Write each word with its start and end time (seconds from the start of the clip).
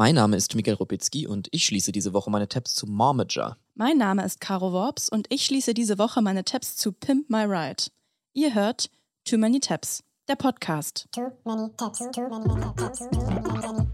Mein 0.00 0.14
Name 0.14 0.36
ist 0.36 0.54
Miguel 0.54 0.74
Robitzky 0.74 1.26
und 1.26 1.48
ich 1.50 1.64
schließe 1.64 1.90
diese 1.90 2.12
Woche 2.12 2.30
meine 2.30 2.46
Tabs 2.46 2.76
zu 2.76 2.86
Momager. 2.86 3.56
Mein 3.74 3.98
Name 3.98 4.24
ist 4.24 4.40
Caro 4.40 4.72
Worps 4.72 5.08
und 5.08 5.26
ich 5.28 5.44
schließe 5.44 5.74
diese 5.74 5.98
Woche 5.98 6.22
meine 6.22 6.44
Tabs 6.44 6.76
zu 6.76 6.92
Pimp 6.92 7.28
My 7.28 7.42
Ride. 7.42 7.82
Ihr 8.32 8.54
hört 8.54 8.90
Too 9.24 9.38
Many 9.38 9.58
Tabs, 9.58 10.04
der 10.28 10.36
Podcast. 10.36 11.08
Too 11.10 11.32
many 11.44 11.68
tabs, 11.76 11.98
too 12.12 12.28
many 12.28 12.44
tabs, 12.76 12.98
too 13.10 13.10
many, 13.26 13.42
many. 13.58 13.88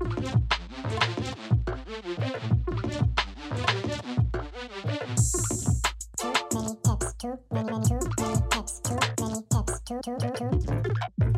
Too 6.19 6.37
many, 6.53 6.77
many, 7.63 7.89
too 7.89 8.05
many 8.21 8.43
tabs, 8.51 8.83
too 8.83 8.99
many 9.23 9.41
tabs, 9.49 11.34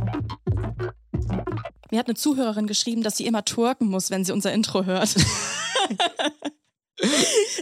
Mir 1.90 1.98
hat 1.98 2.06
eine 2.06 2.14
Zuhörerin 2.14 2.66
geschrieben, 2.66 3.02
dass 3.02 3.16
sie 3.16 3.26
immer 3.26 3.44
twerken 3.44 3.88
muss, 3.88 4.10
wenn 4.10 4.24
sie 4.24 4.32
unser 4.32 4.52
Intro 4.52 4.84
hört. 4.84 5.14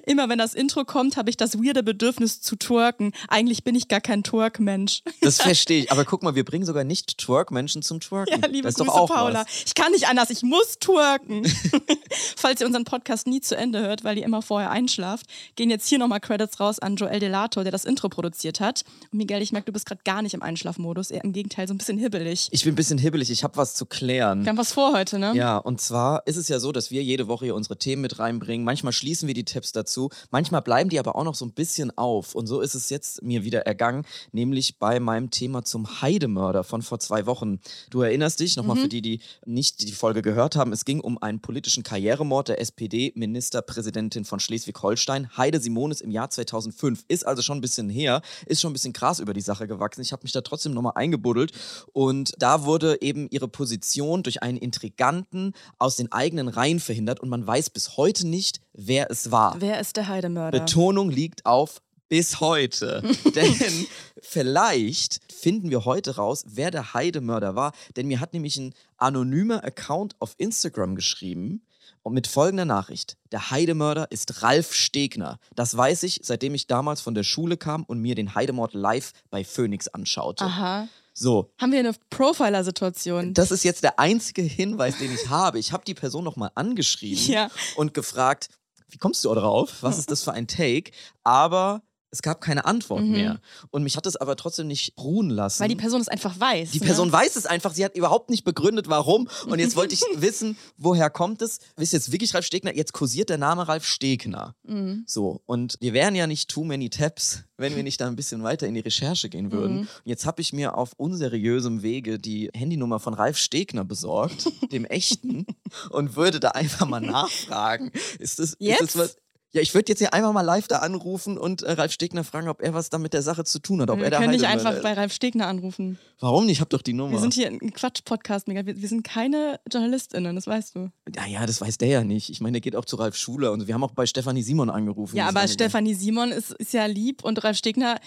Immer 0.06 0.28
wenn 0.28 0.38
das 0.38 0.54
Intro 0.54 0.84
kommt, 0.84 1.16
habe 1.16 1.30
ich 1.30 1.36
das 1.36 1.58
weirde 1.58 1.82
Bedürfnis 1.82 2.40
zu 2.40 2.56
twerken. 2.56 3.12
Eigentlich 3.28 3.64
bin 3.64 3.74
ich 3.74 3.88
gar 3.88 4.00
kein 4.00 4.22
Twerk-Mensch. 4.22 5.02
Das 5.20 5.40
verstehe 5.40 5.84
ich. 5.84 5.92
Aber 5.92 6.04
guck 6.04 6.22
mal, 6.22 6.34
wir 6.34 6.44
bringen 6.44 6.66
sogar 6.66 6.84
nicht 6.84 7.18
Twerk-Menschen 7.18 7.82
zum 7.82 8.00
Twerken. 8.00 8.40
Ja, 8.40 8.46
liebe 8.48 8.68
das 8.68 8.74
Grüße, 8.74 8.90
Paula. 8.90 9.40
Was. 9.40 9.64
Ich 9.66 9.74
kann 9.74 9.92
nicht 9.92 10.08
anders, 10.08 10.30
ich 10.30 10.42
muss 10.42 10.78
twerken. 10.78 11.46
Falls 12.36 12.60
ihr 12.60 12.66
unseren 12.66 12.84
Podcast 12.84 13.26
nie 13.26 13.40
zu 13.40 13.56
Ende 13.56 13.80
hört, 13.80 14.04
weil 14.04 14.18
ihr 14.18 14.24
immer 14.24 14.42
vorher 14.42 14.70
einschlaft, 14.70 15.26
gehen 15.56 15.70
jetzt 15.70 15.88
hier 15.88 15.98
nochmal 15.98 16.20
Credits 16.20 16.60
raus 16.60 16.78
an 16.78 16.96
Joel 16.96 17.20
Delato, 17.20 17.62
der 17.62 17.72
das 17.72 17.84
Intro 17.84 18.08
produziert 18.08 18.60
hat. 18.60 18.84
Und 19.10 19.18
Miguel, 19.18 19.40
ich 19.40 19.52
merke, 19.52 19.66
du 19.66 19.72
bist 19.72 19.86
gerade 19.86 20.02
gar 20.04 20.20
nicht 20.20 20.34
im 20.34 20.42
Einschlafmodus, 20.42 21.10
eher 21.10 21.24
im 21.24 21.32
Gegenteil, 21.32 21.66
so 21.66 21.74
ein 21.74 21.78
bisschen 21.78 21.98
hibbelig. 21.98 22.48
Ich 22.50 22.64
bin 22.64 22.74
ein 22.74 22.76
bisschen 22.76 22.98
hibbelig, 22.98 23.30
ich 23.30 23.42
habe 23.42 23.56
was 23.56 23.74
zu 23.74 23.86
klären. 23.86 24.44
Wir 24.44 24.50
haben 24.50 24.58
was 24.58 24.72
vor 24.72 24.92
heute, 24.92 25.18
ne? 25.18 25.32
Ja, 25.34 25.56
und 25.56 25.80
zwar 25.80 26.26
ist 26.26 26.36
es 26.36 26.48
ja 26.48 26.58
so, 26.60 26.72
dass 26.72 26.90
wir 26.90 27.02
jede 27.02 27.28
Woche 27.28 27.46
hier 27.46 27.54
unsere 27.54 27.78
Themen 27.78 28.02
mit 28.02 28.18
reinbringen. 28.18 28.64
Manchmal 28.64 28.92
schließen 28.92 29.26
wir 29.26 29.34
die 29.34 29.44
Tipps 29.44 29.72
dazu, 29.72 29.93
manchmal 30.30 30.62
bleiben 30.62 30.90
die 30.90 30.98
aber 30.98 31.16
auch 31.16 31.24
noch 31.24 31.34
so 31.34 31.44
ein 31.44 31.52
bisschen 31.52 31.96
auf. 31.96 32.34
Und 32.34 32.46
so 32.46 32.60
ist 32.60 32.74
es 32.74 32.90
jetzt 32.90 33.22
mir 33.22 33.44
wieder 33.44 33.60
ergangen, 33.66 34.04
nämlich 34.32 34.78
bei 34.78 35.00
meinem 35.00 35.30
Thema 35.30 35.64
zum 35.64 36.00
Heidemörder 36.02 36.64
von 36.64 36.82
vor 36.82 36.98
zwei 37.00 37.26
Wochen. 37.26 37.60
Du 37.90 38.02
erinnerst 38.02 38.40
dich, 38.40 38.56
nochmal 38.56 38.76
Mhm. 38.76 38.80
für 38.80 38.88
die, 38.88 39.02
die 39.02 39.20
nicht 39.46 39.82
die 39.82 39.92
Folge 39.92 40.22
gehört 40.22 40.56
haben, 40.56 40.72
es 40.72 40.84
ging 40.84 41.00
um 41.00 41.16
einen 41.22 41.40
politischen 41.40 41.82
Karrieremord 41.82 42.48
der 42.48 42.60
SPD-Ministerpräsidentin 42.60 44.24
von 44.24 44.40
Schleswig-Holstein, 44.40 45.36
Heide 45.36 45.60
Simonis 45.60 46.00
im 46.00 46.10
Jahr 46.10 46.30
2005. 46.30 47.04
Ist 47.08 47.26
also 47.26 47.42
schon 47.42 47.58
ein 47.58 47.60
bisschen 47.60 47.88
her, 47.88 48.22
ist 48.46 48.60
schon 48.60 48.70
ein 48.70 48.74
bisschen 48.74 48.92
krass 48.92 49.18
über 49.20 49.34
die 49.34 49.40
Sache 49.40 49.66
gewachsen. 49.66 50.00
Ich 50.02 50.12
habe 50.12 50.22
mich 50.22 50.32
da 50.32 50.40
trotzdem 50.40 50.72
nochmal 50.72 50.92
eingebuddelt 50.96 51.52
und 51.92 52.32
da 52.38 52.64
wurde 52.64 53.00
eben 53.00 53.28
ihre 53.30 53.48
Position 53.48 54.22
durch 54.22 54.42
einen 54.42 54.58
Intriganten 54.58 55.52
aus 55.78 55.96
den 55.96 56.10
eigenen 56.12 56.48
Reihen 56.48 56.80
verhindert 56.80 57.20
und 57.20 57.28
man 57.28 57.46
weiß 57.46 57.70
bis 57.70 57.96
heute 57.96 58.26
nicht, 58.26 58.60
wer 58.72 59.10
es 59.10 59.30
war. 59.30 59.56
Wer 59.60 59.78
ist 59.88 59.96
der 59.96 60.08
Heidemörder? 60.08 60.60
Betonung 60.60 61.10
liegt 61.10 61.44
auf 61.46 61.80
bis 62.08 62.40
heute. 62.40 63.02
Denn 63.34 63.86
vielleicht 64.20 65.20
finden 65.32 65.70
wir 65.70 65.84
heute 65.84 66.16
raus, 66.16 66.44
wer 66.46 66.70
der 66.70 66.94
Heidemörder 66.94 67.54
war. 67.56 67.72
Denn 67.96 68.06
mir 68.06 68.20
hat 68.20 68.32
nämlich 68.34 68.56
ein 68.56 68.74
anonymer 68.98 69.64
Account 69.64 70.14
auf 70.20 70.34
Instagram 70.38 70.94
geschrieben 70.96 71.62
und 72.02 72.12
mit 72.14 72.26
folgender 72.26 72.64
Nachricht. 72.66 73.16
Der 73.32 73.50
Heidemörder 73.50 74.10
ist 74.10 74.42
Ralf 74.42 74.74
Stegner. 74.74 75.38
Das 75.54 75.76
weiß 75.76 76.02
ich, 76.04 76.20
seitdem 76.22 76.54
ich 76.54 76.66
damals 76.66 77.00
von 77.00 77.14
der 77.14 77.22
Schule 77.24 77.56
kam 77.56 77.84
und 77.84 78.00
mir 78.00 78.14
den 78.14 78.34
Heidemord 78.34 78.74
live 78.74 79.12
bei 79.30 79.44
Phoenix 79.44 79.88
anschaute. 79.88 80.44
Aha. 80.44 80.88
So, 81.16 81.52
Haben 81.60 81.70
wir 81.72 81.78
eine 81.78 81.94
Profiler-Situation? 82.10 83.34
das 83.34 83.50
ist 83.52 83.64
jetzt 83.64 83.82
der 83.84 83.98
einzige 84.00 84.42
Hinweis, 84.42 84.98
den 84.98 85.14
ich 85.14 85.28
habe. 85.28 85.58
Ich 85.60 85.72
habe 85.72 85.84
die 85.84 85.94
Person 85.94 86.24
nochmal 86.24 86.50
angeschrieben 86.54 87.24
Ja. 87.32 87.50
und 87.76 87.94
gefragt, 87.94 88.48
wie 88.94 88.98
kommst 88.98 89.24
du 89.24 89.34
da 89.34 89.40
drauf? 89.40 89.82
Was 89.82 89.98
ist 89.98 90.10
das 90.10 90.22
für 90.22 90.32
ein 90.32 90.46
Take? 90.46 90.92
Aber 91.24 91.82
es 92.14 92.22
gab 92.22 92.40
keine 92.40 92.64
Antwort 92.64 93.02
Mhm. 93.02 93.10
mehr. 93.10 93.40
Und 93.70 93.82
mich 93.82 93.96
hat 93.96 94.06
es 94.06 94.14
aber 94.14 94.36
trotzdem 94.36 94.68
nicht 94.68 94.94
ruhen 94.98 95.30
lassen. 95.30 95.60
Weil 95.60 95.68
die 95.68 95.74
Person 95.74 96.00
es 96.00 96.06
einfach 96.08 96.38
weiß. 96.38 96.70
Die 96.70 96.78
ne? 96.78 96.86
Person 96.86 97.10
weiß 97.10 97.34
es 97.34 97.44
einfach, 97.44 97.74
sie 97.74 97.84
hat 97.84 97.96
überhaupt 97.96 98.30
nicht 98.30 98.44
begründet, 98.44 98.88
warum. 98.88 99.28
Und 99.46 99.58
jetzt 99.58 99.74
wollte 99.74 99.94
ich 99.94 100.00
wissen, 100.16 100.56
woher 100.76 101.10
kommt 101.10 101.42
es? 101.42 101.58
Wisst 101.76 101.92
ihr 101.92 101.98
jetzt 101.98 102.12
wirklich 102.12 102.32
Ralf 102.34 102.46
Stegner? 102.46 102.74
Jetzt 102.74 102.92
kursiert 102.92 103.30
der 103.30 103.38
Name 103.38 103.66
Ralf 103.66 103.84
Stegner. 103.84 104.54
Mhm. 104.62 105.02
So, 105.08 105.42
und 105.46 105.76
wir 105.80 105.92
wären 105.92 106.14
ja 106.14 106.26
nicht 106.28 106.48
too 106.48 106.62
many 106.62 106.88
tabs, 106.88 107.40
wenn 107.56 107.74
wir 107.74 107.82
nicht 107.82 108.00
da 108.00 108.06
ein 108.06 108.16
bisschen 108.16 108.42
weiter 108.44 108.66
in 108.68 108.74
die 108.74 108.80
Recherche 108.80 109.28
gehen 109.28 109.50
würden. 109.50 109.74
Mhm. 109.74 109.80
Und 109.80 109.88
jetzt 110.04 110.24
habe 110.24 110.40
ich 110.40 110.52
mir 110.52 110.76
auf 110.78 110.92
unseriösem 110.96 111.82
Wege 111.82 112.18
die 112.20 112.48
Handynummer 112.54 113.00
von 113.00 113.14
Ralf 113.14 113.38
Stegner 113.38 113.84
besorgt, 113.84 114.48
dem 114.72 114.84
echten, 114.84 115.46
und 115.90 116.14
würde 116.14 116.38
da 116.38 116.50
einfach 116.50 116.86
mal 116.86 117.00
nachfragen. 117.00 117.90
Ist 118.20 118.38
das, 118.38 118.56
Jetzt? 118.60 118.80
Ist 118.80 118.94
das 118.94 119.02
was? 119.02 119.16
Ja, 119.54 119.60
ich 119.62 119.72
würde 119.72 119.92
jetzt 119.92 120.00
hier 120.00 120.12
einfach 120.12 120.32
mal 120.32 120.40
live 120.42 120.66
da 120.66 120.78
anrufen 120.80 121.38
und 121.38 121.62
äh, 121.62 121.72
Ralf 121.72 121.92
Stegner 121.92 122.24
fragen, 122.24 122.48
ob 122.48 122.60
er 122.60 122.74
was 122.74 122.90
da 122.90 122.98
mit 122.98 123.12
der 123.14 123.22
Sache 123.22 123.44
zu 123.44 123.60
tun 123.60 123.80
hat. 123.80 123.88
Ob 123.88 123.98
Wir 123.98 124.06
er 124.06 124.10
der 124.10 124.18
können 124.18 124.32
nicht 124.32 124.44
einfach 124.46 124.72
ist. 124.74 124.82
bei 124.82 124.92
Ralf 124.94 125.12
Stegner 125.12 125.46
anrufen. 125.46 125.96
Warum 126.18 126.46
nicht? 126.46 126.54
Ich 126.56 126.60
habe 126.60 126.70
doch 126.70 126.82
die 126.82 126.92
Nummer. 126.92 127.12
Wir 127.12 127.20
sind 127.20 127.34
hier 127.34 127.46
ein 127.46 127.72
Quatsch-Podcast. 127.72 128.48
Wir, 128.48 128.66
wir 128.66 128.88
sind 128.88 129.04
keine 129.04 129.60
JournalistInnen, 129.72 130.34
das 130.34 130.48
weißt 130.48 130.74
du. 130.74 130.90
ja, 131.14 131.26
ja, 131.26 131.46
das 131.46 131.60
weiß 131.60 131.78
der 131.78 131.88
ja 131.88 132.02
nicht. 132.04 132.30
Ich 132.30 132.40
meine, 132.40 132.54
der 132.54 132.60
geht 132.62 132.74
auch 132.74 132.84
zu 132.84 132.96
Ralf 132.96 133.14
Schuler 133.16 133.52
und 133.52 133.68
wir 133.68 133.74
haben 133.74 133.84
auch 133.84 133.92
bei 133.92 134.06
Stefanie 134.06 134.42
Simon 134.42 134.70
angerufen. 134.70 135.16
Ja, 135.16 135.28
aber 135.28 135.46
Stefanie 135.46 135.94
Simon 135.94 136.32
ist, 136.32 136.50
ist 136.54 136.72
ja 136.72 136.86
lieb 136.86 137.22
und 137.22 137.44
Ralf 137.44 137.56
Stegner, 137.56 138.00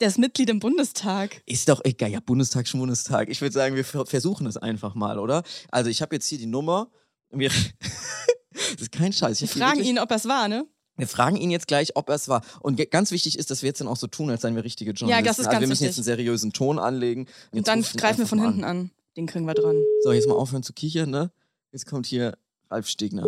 der 0.00 0.06
ist 0.08 0.18
Mitglied 0.18 0.48
im 0.48 0.60
Bundestag. 0.60 1.42
Ist 1.46 1.68
doch 1.68 1.80
egal. 1.84 2.10
Ja, 2.12 2.20
Bundestag, 2.20 2.68
Schwundestag. 2.68 3.28
Ich 3.30 3.40
würde 3.40 3.52
sagen, 3.52 3.74
wir 3.74 3.84
ver- 3.84 4.06
versuchen 4.06 4.46
es 4.46 4.56
einfach 4.56 4.94
mal, 4.94 5.18
oder? 5.18 5.42
Also, 5.72 5.90
ich 5.90 6.02
habe 6.02 6.14
jetzt 6.14 6.26
hier 6.28 6.38
die 6.38 6.46
Nummer. 6.46 6.88
Wir 7.30 7.50
das 8.52 8.80
ist 8.82 8.92
kein 8.92 9.12
Scheiß. 9.12 9.40
Wir 9.40 9.48
fragen 9.48 9.82
ihn, 9.82 9.98
ob 9.98 10.10
er 10.10 10.16
es 10.16 10.26
war, 10.26 10.46
ne? 10.48 10.66
Wir 10.96 11.08
fragen 11.08 11.36
ihn 11.36 11.50
jetzt 11.50 11.66
gleich, 11.66 11.96
ob 11.96 12.08
er 12.08 12.14
es 12.14 12.28
war. 12.28 12.42
Und 12.60 12.78
ganz 12.90 13.10
wichtig 13.10 13.38
ist, 13.38 13.50
dass 13.50 13.62
wir 13.62 13.68
jetzt 13.68 13.80
dann 13.80 13.88
auch 13.88 13.96
so 13.96 14.06
tun, 14.06 14.30
als 14.30 14.42
seien 14.42 14.54
wir 14.54 14.62
richtige 14.62 14.92
Journalisten. 14.92 15.24
das 15.26 15.38
ist 15.38 15.46
also 15.46 15.50
ganz 15.50 15.60
wir 15.62 15.68
müssen 15.68 15.84
jetzt 15.84 15.98
einen 15.98 16.04
seriösen 16.04 16.52
Ton 16.52 16.78
anlegen. 16.78 17.22
Und 17.50 17.58
Jetzt 17.58 17.68
dann 17.68 17.80
ich 17.80 17.94
ihn 17.94 17.98
greifen 17.98 18.18
wir 18.18 18.26
von 18.26 18.40
hinten 18.40 18.64
an. 18.64 18.90
Den 19.16 19.26
kriegen 19.26 19.44
wir 19.44 19.54
dran. 19.54 19.82
So, 20.02 20.12
jetzt 20.12 20.28
mal 20.28 20.34
aufhören 20.34 20.62
zu 20.62 20.72
kichern, 20.72 21.10
ne? 21.10 21.30
Jetzt 21.72 21.86
kommt 21.86 22.06
hier 22.06 22.36
Ralf 22.70 22.86
Stegner. 22.86 23.26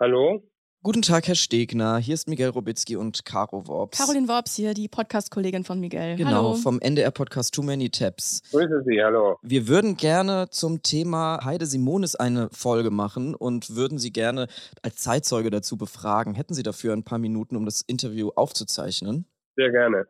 Hallo? 0.00 0.42
Guten 0.84 1.02
Tag, 1.02 1.28
Herr 1.28 1.36
Stegner. 1.36 1.98
Hier 1.98 2.14
ist 2.14 2.28
Miguel 2.28 2.48
Robitzky 2.48 2.96
und 2.96 3.24
Caro 3.24 3.68
Worps. 3.68 3.98
Caroline 3.98 4.26
Worps 4.26 4.56
hier, 4.56 4.74
die 4.74 4.88
Podcast-Kollegin 4.88 5.62
von 5.62 5.78
Miguel. 5.78 6.16
Genau, 6.16 6.30
Hallo. 6.30 6.54
vom 6.54 6.80
NDR-Podcast 6.80 7.54
Too 7.54 7.62
Many 7.62 7.88
Tabs. 7.88 8.42
Grüße 8.50 8.82
Sie, 8.84 9.00
hallo. 9.00 9.38
Wir 9.42 9.68
würden 9.68 9.96
gerne 9.96 10.48
zum 10.50 10.82
Thema 10.82 11.38
Heide 11.44 11.66
Simonis 11.66 12.16
eine 12.16 12.48
Folge 12.50 12.90
machen 12.90 13.36
und 13.36 13.76
würden 13.76 13.98
Sie 13.98 14.12
gerne 14.12 14.48
als 14.82 14.96
Zeitzeuge 14.96 15.50
dazu 15.50 15.76
befragen. 15.76 16.34
Hätten 16.34 16.54
Sie 16.54 16.64
dafür 16.64 16.94
ein 16.94 17.04
paar 17.04 17.18
Minuten, 17.18 17.54
um 17.54 17.64
das 17.64 17.82
Interview 17.82 18.30
aufzuzeichnen? 18.34 19.26
Sehr 19.54 19.70
gerne. 19.70 20.08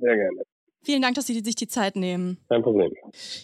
Sehr 0.00 0.16
gerne. 0.16 0.42
Vielen 0.84 1.02
Dank, 1.02 1.16
dass 1.16 1.26
Sie 1.26 1.38
sich 1.38 1.54
die 1.54 1.68
Zeit 1.68 1.96
nehmen. 1.96 2.38
Kein 2.48 2.62
Problem. 2.62 2.94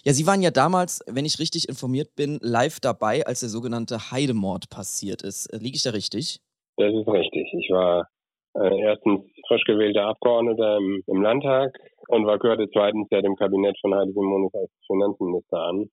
Ja, 0.03 0.13
Sie 0.13 0.25
waren 0.25 0.41
ja 0.41 0.49
damals, 0.49 1.01
wenn 1.05 1.25
ich 1.25 1.37
richtig 1.37 1.69
informiert 1.69 2.15
bin, 2.15 2.39
live 2.41 2.79
dabei, 2.79 3.23
als 3.27 3.41
der 3.41 3.49
sogenannte 3.49 4.09
Heidemord 4.09 4.71
passiert 4.71 5.21
ist. 5.21 5.47
Liege 5.53 5.75
ich 5.75 5.83
da 5.83 5.91
richtig? 5.91 6.41
Das 6.77 6.93
ist 6.93 7.07
richtig. 7.07 7.47
Ich 7.53 7.69
war 7.71 8.07
äh, 8.55 8.81
erstens 8.81 9.21
frisch 9.47 9.63
gewählter 9.65 10.07
Abgeordneter 10.07 10.77
im, 10.77 11.03
im 11.07 11.21
Landtag 11.21 11.77
und 12.07 12.25
war 12.25 12.39
gehörte 12.39 12.69
zweitens 12.71 13.07
ja 13.11 13.21
dem 13.21 13.35
Kabinett 13.35 13.77
von 13.81 13.93
Heidi 13.95 14.13
Simonis 14.13 14.53
als 14.53 14.71
Finanzminister 14.87 15.57
an. 15.57 15.89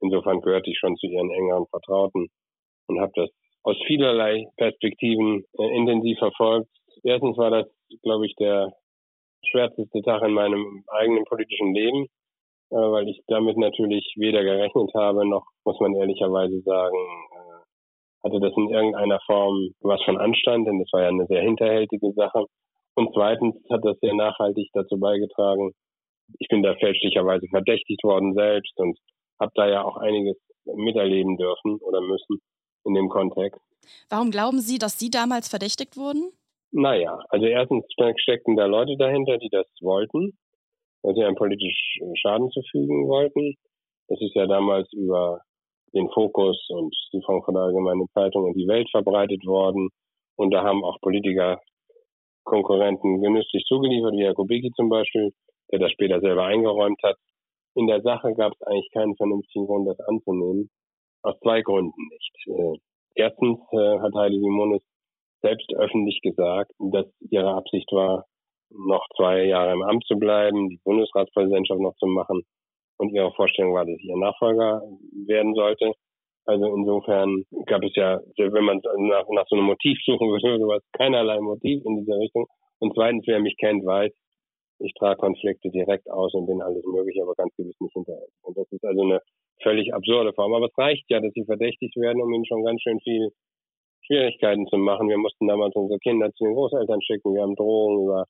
Insofern 0.00 0.40
gehörte 0.40 0.70
ich 0.70 0.78
schon 0.78 0.96
zu 0.96 1.06
ihren 1.06 1.30
engeren 1.30 1.66
Vertrauten 1.68 2.28
und 2.88 3.00
habe 3.00 3.12
das 3.14 3.30
aus 3.62 3.76
vielerlei 3.86 4.46
Perspektiven 4.56 5.44
äh, 5.58 5.76
intensiv 5.76 6.18
verfolgt. 6.18 6.68
Erstens 7.02 7.36
war 7.36 7.50
das, 7.50 7.66
glaube 8.02 8.26
ich, 8.26 8.34
der 8.36 8.72
schwärzeste 9.50 10.02
Tag 10.02 10.22
in 10.22 10.32
meinem 10.32 10.84
eigenen 10.88 11.24
politischen 11.24 11.74
Leben, 11.74 12.06
äh, 12.70 12.76
weil 12.76 13.08
ich 13.08 13.20
damit 13.26 13.56
natürlich 13.56 14.14
weder 14.16 14.42
gerechnet 14.44 14.92
habe, 14.94 15.26
noch, 15.26 15.46
muss 15.64 15.80
man 15.80 15.94
ehrlicherweise 15.94 16.60
sagen, 16.60 16.96
äh, 16.96 17.55
hatte 18.26 18.40
das 18.40 18.52
in 18.56 18.68
irgendeiner 18.68 19.20
Form 19.26 19.70
was 19.80 20.02
von 20.04 20.18
Anstand, 20.18 20.66
denn 20.66 20.78
das 20.80 20.92
war 20.92 21.02
ja 21.02 21.08
eine 21.08 21.26
sehr 21.26 21.42
hinterhältige 21.42 22.12
Sache. 22.12 22.44
Und 22.94 23.10
zweitens 23.14 23.54
hat 23.70 23.84
das 23.84 23.98
sehr 24.00 24.14
nachhaltig 24.14 24.68
dazu 24.72 24.98
beigetragen. 24.98 25.72
Ich 26.38 26.48
bin 26.48 26.62
da 26.62 26.74
fälschlicherweise 26.74 27.46
verdächtigt 27.48 28.02
worden 28.02 28.34
selbst 28.34 28.72
und 28.76 28.98
habe 29.40 29.52
da 29.54 29.68
ja 29.68 29.84
auch 29.84 29.96
einiges 29.96 30.36
miterleben 30.64 31.36
dürfen 31.36 31.78
oder 31.80 32.00
müssen 32.00 32.40
in 32.84 32.94
dem 32.94 33.08
Kontext. 33.08 33.60
Warum 34.08 34.30
glauben 34.30 34.60
Sie, 34.60 34.78
dass 34.78 34.98
Sie 34.98 35.10
damals 35.10 35.48
verdächtigt 35.48 35.96
wurden? 35.96 36.32
Naja, 36.72 37.18
also 37.28 37.46
erstens 37.46 37.84
steckten 38.18 38.56
da 38.56 38.66
Leute 38.66 38.96
dahinter, 38.98 39.38
die 39.38 39.48
das 39.50 39.66
wollten, 39.80 40.36
weil 41.02 41.14
sie 41.14 41.22
einem 41.22 41.36
politisch 41.36 41.98
Schaden 42.20 42.50
zufügen 42.50 43.06
wollten. 43.06 43.54
Das 44.08 44.20
ist 44.20 44.34
ja 44.34 44.46
damals 44.46 44.92
über 44.92 45.40
den 45.94 46.08
Fokus 46.10 46.58
und 46.70 46.94
die 47.12 47.22
Frankfurter 47.22 47.60
Allgemeine 47.60 48.06
Zeitung 48.12 48.44
und 48.44 48.54
die 48.54 48.68
Welt 48.68 48.88
verbreitet 48.90 49.44
worden. 49.46 49.88
Und 50.36 50.52
da 50.52 50.62
haben 50.62 50.84
auch 50.84 51.00
Politiker 51.00 51.60
Konkurrenten 52.44 53.20
genüsslich 53.20 53.64
zugeliefert, 53.66 54.12
wie 54.12 54.24
Herr 54.24 54.34
Kubicki 54.34 54.70
zum 54.76 54.88
Beispiel, 54.88 55.32
der 55.72 55.80
das 55.80 55.90
später 55.92 56.20
selber 56.20 56.44
eingeräumt 56.44 57.02
hat. 57.02 57.16
In 57.74 57.86
der 57.86 58.02
Sache 58.02 58.34
gab 58.34 58.52
es 58.52 58.62
eigentlich 58.62 58.90
keinen 58.92 59.16
vernünftigen 59.16 59.66
Grund, 59.66 59.88
das 59.88 59.98
anzunehmen. 60.00 60.70
Aus 61.22 61.38
zwei 61.40 61.62
Gründen 61.62 62.08
nicht. 62.08 62.34
Äh, 62.46 62.78
erstens 63.14 63.58
äh, 63.72 63.98
hat 63.98 64.14
Heidi 64.14 64.38
Simonis 64.38 64.82
selbst 65.42 65.72
öffentlich 65.74 66.20
gesagt, 66.22 66.72
dass 66.78 67.06
ihre 67.30 67.54
Absicht 67.54 67.90
war, 67.92 68.26
noch 68.70 69.04
zwei 69.16 69.44
Jahre 69.44 69.72
im 69.72 69.82
Amt 69.82 70.04
zu 70.06 70.16
bleiben, 70.16 70.68
die 70.68 70.80
Bundesratspräsidentschaft 70.84 71.80
noch 71.80 71.94
zu 71.96 72.06
machen 72.06 72.42
und 72.98 73.12
ihre 73.12 73.32
Vorstellung 73.32 73.74
war, 73.74 73.84
dass 73.84 73.96
ich 73.98 74.04
ihr 74.04 74.16
Nachfolger 74.16 74.82
werden 75.26 75.54
sollte. 75.54 75.92
Also 76.46 76.66
insofern 76.66 77.42
gab 77.66 77.82
es 77.82 77.94
ja, 77.96 78.20
wenn 78.38 78.64
man 78.64 78.80
nach, 78.98 79.26
nach 79.30 79.46
so 79.48 79.56
einem 79.56 79.66
Motiv 79.66 79.98
suchen 80.04 80.28
würde, 80.28 80.58
sowas, 80.60 80.82
keinerlei 80.92 81.40
Motiv 81.40 81.84
in 81.84 81.98
dieser 81.98 82.18
Richtung. 82.18 82.46
Und 82.78 82.94
zweitens, 82.94 83.24
wer 83.26 83.40
mich 83.40 83.56
kennt, 83.58 83.84
weiß, 83.84 84.12
ich 84.78 84.92
trage 84.94 85.18
Konflikte 85.18 85.70
direkt 85.70 86.08
aus 86.10 86.34
und 86.34 86.46
bin 86.46 86.60
alles 86.60 86.84
mögliche, 86.84 87.22
aber 87.22 87.34
ganz 87.34 87.54
gewiss 87.56 87.80
nicht 87.80 87.94
hinterher. 87.94 88.26
Und 88.42 88.56
das 88.56 88.70
ist 88.70 88.84
also 88.84 89.02
eine 89.02 89.20
völlig 89.62 89.92
absurde 89.94 90.32
Form. 90.34 90.54
Aber 90.54 90.66
es 90.66 90.78
reicht 90.78 91.04
ja, 91.08 91.20
dass 91.20 91.32
sie 91.32 91.44
verdächtigt 91.44 91.96
werden, 91.96 92.22
um 92.22 92.32
ihnen 92.32 92.46
schon 92.46 92.64
ganz 92.64 92.82
schön 92.82 93.00
viel 93.00 93.30
Schwierigkeiten 94.06 94.66
zu 94.66 94.76
machen. 94.76 95.08
Wir 95.08 95.18
mussten 95.18 95.48
damals 95.48 95.74
unsere 95.74 95.98
Kinder 95.98 96.30
zu 96.34 96.44
den 96.44 96.54
Großeltern 96.54 97.00
schicken. 97.02 97.34
Wir 97.34 97.42
haben 97.42 97.56
Drohungen 97.56 98.04
über 98.04 98.24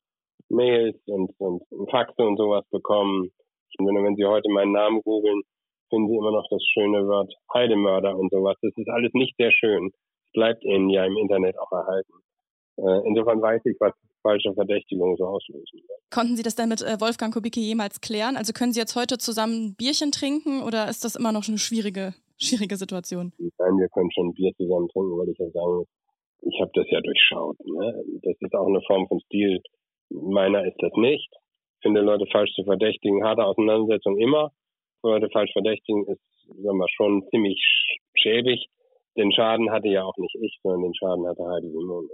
Mails 0.49 0.97
und, 1.07 1.31
und 1.39 1.61
Faxe 1.91 2.25
und 2.25 2.37
sowas 2.37 2.63
bekommen. 2.71 3.29
Und 3.77 3.85
wenn 3.87 4.15
Sie 4.15 4.25
heute 4.25 4.49
meinen 4.49 4.71
Namen 4.71 5.01
googeln, 5.01 5.41
finden 5.89 6.09
Sie 6.09 6.15
immer 6.15 6.31
noch 6.31 6.47
das 6.49 6.63
schöne 6.73 7.07
Wort 7.07 7.33
Heidemörder 7.53 8.17
und 8.17 8.31
sowas. 8.31 8.55
Das 8.61 8.73
ist 8.75 8.89
alles 8.89 9.13
nicht 9.13 9.35
sehr 9.37 9.51
schön. 9.51 9.91
Es 10.25 10.31
bleibt 10.33 10.63
Ihnen 10.63 10.89
ja 10.89 11.05
im 11.05 11.17
Internet 11.17 11.57
auch 11.59 11.71
erhalten. 11.71 12.13
Äh, 12.77 13.07
insofern 13.07 13.41
weiß 13.41 13.61
ich, 13.65 13.77
was 13.79 13.93
falsche 14.21 14.53
Verdächtigungen 14.53 15.15
so 15.17 15.25
auslösen. 15.25 15.81
Konnten 16.11 16.35
Sie 16.35 16.43
das 16.43 16.55
denn 16.55 16.69
mit 16.69 16.81
äh, 16.81 16.99
Wolfgang 16.99 17.33
Kubicki 17.33 17.61
jemals 17.61 18.01
klären? 18.01 18.35
Also 18.35 18.53
können 18.53 18.73
Sie 18.73 18.79
jetzt 18.79 18.95
heute 18.95 19.17
zusammen 19.17 19.67
ein 19.67 19.75
Bierchen 19.75 20.11
trinken 20.11 20.63
oder 20.63 20.89
ist 20.89 21.03
das 21.03 21.15
immer 21.15 21.31
noch 21.31 21.47
eine 21.47 21.57
schwierige, 21.57 22.13
schwierige 22.37 22.75
Situation? 22.75 23.33
Nein, 23.37 23.77
wir 23.77 23.89
können 23.89 24.11
schon 24.11 24.27
ein 24.27 24.33
Bier 24.33 24.51
zusammen 24.57 24.87
trinken, 24.89 25.17
weil 25.17 25.29
ich 25.29 25.37
ja 25.37 25.49
sagen 25.49 25.75
muss, 25.77 25.87
ich 26.41 26.61
habe 26.61 26.71
das 26.73 26.85
ja 26.89 27.01
durchschaut. 27.01 27.57
Ne? 27.65 28.03
Das 28.23 28.35
ist 28.39 28.53
auch 28.53 28.67
eine 28.67 28.81
Form 28.85 29.07
von 29.07 29.19
Stil. 29.21 29.61
Meiner 30.09 30.65
ist 30.65 30.77
das 30.79 30.91
nicht. 30.95 31.29
Ich 31.77 31.83
finde 31.83 32.01
Leute 32.01 32.25
falsch 32.31 32.53
zu 32.53 32.63
verdächtigen, 32.63 33.23
harte 33.23 33.45
Auseinandersetzung 33.45 34.17
immer. 34.17 34.51
Leute 35.03 35.29
falsch 35.29 35.51
verdächtigen 35.53 36.05
ist, 36.07 36.21
sagen 36.47 36.77
wir, 36.77 36.87
schon 36.89 37.23
ziemlich 37.29 37.59
schäbig. 38.15 38.67
Den 39.15 39.31
Schaden 39.31 39.71
hatte 39.71 39.87
ja 39.87 40.03
auch 40.03 40.17
nicht 40.17 40.35
ich, 40.41 40.59
sondern 40.63 40.83
den 40.83 40.95
Schaden 40.95 41.27
hatte 41.27 41.43
Heidi 41.43 41.69
Simon 41.69 42.07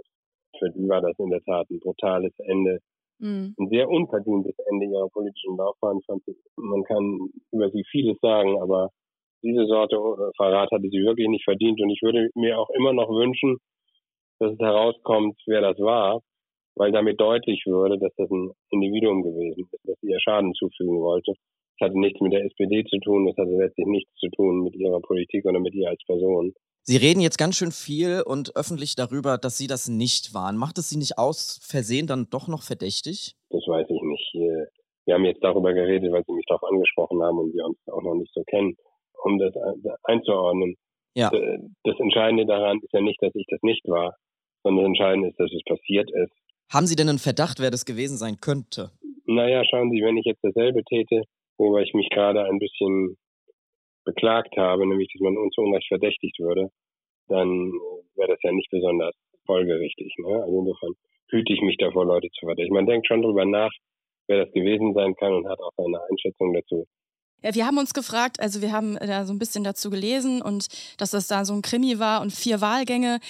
für 0.58 0.70
die 0.70 0.88
war 0.88 1.00
das 1.00 1.18
in 1.18 1.30
der 1.30 1.42
Tat 1.42 1.68
ein 1.70 1.80
brutales 1.80 2.32
Ende. 2.38 2.78
Mhm. 3.18 3.54
Ein 3.58 3.68
sehr 3.68 3.88
unverdientes 3.88 4.54
Ende 4.70 4.86
ihrer 4.86 5.08
politischen 5.08 5.56
Laufbahn. 5.56 6.00
Man 6.56 6.82
kann 6.84 7.30
über 7.52 7.70
sie 7.70 7.84
vieles 7.90 8.18
sagen, 8.20 8.60
aber 8.60 8.90
diese 9.42 9.66
Sorte 9.66 9.96
äh, 9.96 10.30
Verrat 10.36 10.70
hatte 10.70 10.88
sie 10.88 11.04
wirklich 11.04 11.28
nicht 11.28 11.44
verdient. 11.44 11.80
Und 11.80 11.90
ich 11.90 12.02
würde 12.02 12.30
mir 12.34 12.58
auch 12.58 12.70
immer 12.70 12.92
noch 12.92 13.08
wünschen, 13.08 13.58
dass 14.38 14.52
es 14.52 14.58
herauskommt, 14.58 15.38
wer 15.46 15.60
das 15.60 15.78
war, 15.78 16.20
weil 16.76 16.92
damit 16.92 17.20
deutlich 17.20 17.64
würde, 17.66 17.98
dass 17.98 18.14
das 18.16 18.30
ein 18.30 18.50
Individuum 18.70 19.22
gewesen 19.22 19.68
ist, 19.72 19.80
dass 19.84 19.98
sie 20.00 20.08
ihr 20.08 20.20
Schaden 20.20 20.52
zufügen 20.54 21.00
wollte. 21.00 21.32
Das 21.78 21.88
hatte 21.88 21.98
nichts 21.98 22.20
mit 22.20 22.32
der 22.32 22.44
SPD 22.44 22.84
zu 22.84 22.98
tun, 22.98 23.26
das 23.26 23.36
hatte 23.36 23.50
letztlich 23.50 23.86
nichts 23.86 24.14
zu 24.16 24.28
tun 24.30 24.62
mit 24.64 24.76
ihrer 24.76 25.00
Politik 25.00 25.44
oder 25.44 25.58
mit 25.58 25.74
ihr 25.74 25.88
als 25.88 26.02
Person. 26.06 26.54
Sie 26.86 26.98
reden 26.98 27.20
jetzt 27.20 27.38
ganz 27.38 27.56
schön 27.56 27.72
viel 27.72 28.22
und 28.26 28.56
öffentlich 28.56 28.94
darüber, 28.94 29.38
dass 29.38 29.56
Sie 29.56 29.66
das 29.66 29.88
nicht 29.88 30.34
waren. 30.34 30.56
Macht 30.56 30.76
es 30.76 30.90
Sie 30.90 30.98
nicht 30.98 31.16
aus 31.16 31.58
Versehen 31.66 32.06
dann 32.06 32.28
doch 32.30 32.46
noch 32.46 32.62
verdächtig? 32.62 33.34
Das 33.48 33.62
weiß 33.66 33.86
ich 33.88 34.02
nicht. 34.02 34.34
Wir 35.06 35.14
haben 35.14 35.24
jetzt 35.24 35.42
darüber 35.42 35.72
geredet, 35.72 36.12
weil 36.12 36.22
Sie 36.26 36.32
mich 36.32 36.44
darauf 36.46 36.62
angesprochen 36.64 37.22
haben 37.22 37.38
und 37.38 37.54
wir 37.54 37.64
uns 37.64 37.78
auch 37.88 38.02
noch 38.02 38.14
nicht 38.14 38.32
so 38.34 38.42
kennen, 38.44 38.76
um 39.22 39.38
das 39.38 39.54
einzuordnen. 40.02 40.76
Ja. 41.14 41.30
Das 41.84 41.98
Entscheidende 41.98 42.44
daran 42.44 42.80
ist 42.82 42.92
ja 42.92 43.00
nicht, 43.00 43.22
dass 43.22 43.34
ich 43.34 43.46
das 43.48 43.62
nicht 43.62 43.88
war, 43.88 44.16
sondern 44.62 44.84
das 44.84 44.88
Entscheidende 44.88 45.28
ist, 45.28 45.40
dass 45.40 45.52
es 45.52 45.62
passiert 45.64 46.10
ist. 46.10 46.32
Haben 46.72 46.86
Sie 46.86 46.96
denn 46.96 47.08
einen 47.08 47.18
Verdacht, 47.18 47.60
wer 47.60 47.70
das 47.70 47.84
gewesen 47.84 48.16
sein 48.16 48.40
könnte? 48.40 48.90
Naja, 49.26 49.62
schauen 49.64 49.90
Sie, 49.90 50.02
wenn 50.02 50.16
ich 50.16 50.26
jetzt 50.26 50.42
dasselbe 50.42 50.82
täte, 50.84 51.22
worüber 51.56 51.82
ich 51.82 51.94
mich 51.94 52.08
gerade 52.10 52.44
ein 52.44 52.58
bisschen 52.58 53.16
beklagt 54.04 54.56
habe, 54.56 54.86
nämlich 54.86 55.08
dass 55.12 55.20
man 55.20 55.36
uns 55.36 55.56
Unrecht 55.56 55.88
verdächtigt 55.88 56.38
würde, 56.38 56.68
dann 57.28 57.72
wäre 58.16 58.28
das 58.28 58.38
ja 58.42 58.52
nicht 58.52 58.70
besonders 58.70 59.14
folgerichtig. 59.46 60.14
Ne? 60.18 60.42
Also 60.42 60.58
insofern 60.58 60.92
hüte 61.30 61.52
ich 61.52 61.60
mich 61.62 61.76
davor, 61.78 62.04
Leute 62.04 62.28
zu 62.38 62.46
verdächtigen. 62.46 62.76
Man 62.76 62.86
denkt 62.86 63.06
schon 63.06 63.22
drüber 63.22 63.44
nach, 63.44 63.72
wer 64.26 64.44
das 64.44 64.52
gewesen 64.52 64.94
sein 64.94 65.14
kann 65.16 65.32
und 65.32 65.48
hat 65.48 65.60
auch 65.60 65.72
seine 65.76 66.00
Einschätzung 66.10 66.52
dazu. 66.54 66.86
Ja, 67.42 67.54
wir 67.54 67.66
haben 67.66 67.76
uns 67.76 67.92
gefragt, 67.92 68.40
also 68.40 68.62
wir 68.62 68.72
haben 68.72 68.96
da 68.96 69.26
so 69.26 69.32
ein 69.34 69.38
bisschen 69.38 69.64
dazu 69.64 69.90
gelesen 69.90 70.40
und 70.40 70.68
dass 70.98 71.10
das 71.10 71.28
da 71.28 71.44
so 71.44 71.52
ein 71.52 71.60
Krimi 71.60 71.98
war 71.98 72.22
und 72.22 72.32
vier 72.32 72.60
Wahlgänge. 72.62 73.20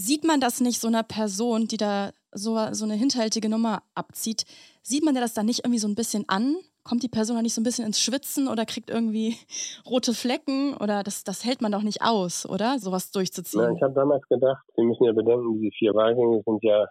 Sieht 0.00 0.24
man 0.24 0.40
das 0.40 0.60
nicht 0.60 0.80
so 0.80 0.88
einer 0.88 1.02
Person, 1.02 1.66
die 1.66 1.76
da 1.76 2.10
so, 2.32 2.56
so 2.72 2.84
eine 2.84 2.94
hinterhältige 2.94 3.50
Nummer 3.50 3.82
abzieht, 3.94 4.44
sieht 4.82 5.04
man 5.04 5.14
das 5.14 5.34
dann 5.34 5.46
nicht 5.46 5.60
irgendwie 5.64 5.78
so 5.78 5.88
ein 5.88 5.94
bisschen 5.94 6.24
an? 6.28 6.56
kommt 6.82 7.02
die 7.02 7.08
Person 7.08 7.36
dann 7.36 7.44
nicht 7.44 7.54
so 7.54 7.60
ein 7.60 7.68
bisschen 7.68 7.84
ins 7.84 8.00
Schwitzen 8.00 8.48
oder 8.48 8.64
kriegt 8.64 8.88
irgendwie 8.90 9.36
rote 9.88 10.14
Flecken 10.14 10.74
oder 10.80 11.02
das, 11.02 11.24
das 11.24 11.44
hält 11.44 11.60
man 11.60 11.72
doch 11.72 11.82
nicht 11.82 12.00
aus, 12.02 12.48
oder? 12.48 12.78
Sowas 12.78 13.12
durchzuziehen. 13.12 13.62
Ja, 13.62 13.70
ich 13.70 13.82
habe 13.82 13.94
damals 13.94 14.26
gedacht, 14.28 14.64
Sie 14.76 14.82
müssen 14.82 15.04
ja 15.04 15.12
bedenken, 15.12 15.60
diese 15.60 15.70
vier 15.76 15.94
Wahlgänge 15.94 16.42
sind 16.44 16.62
ja 16.62 16.86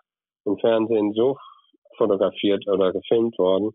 im 0.46 0.58
Fernsehen 0.60 1.14
so 1.14 1.38
fotografiert 1.98 2.68
oder 2.68 2.94
gefilmt 2.94 3.38
worden, 3.40 3.72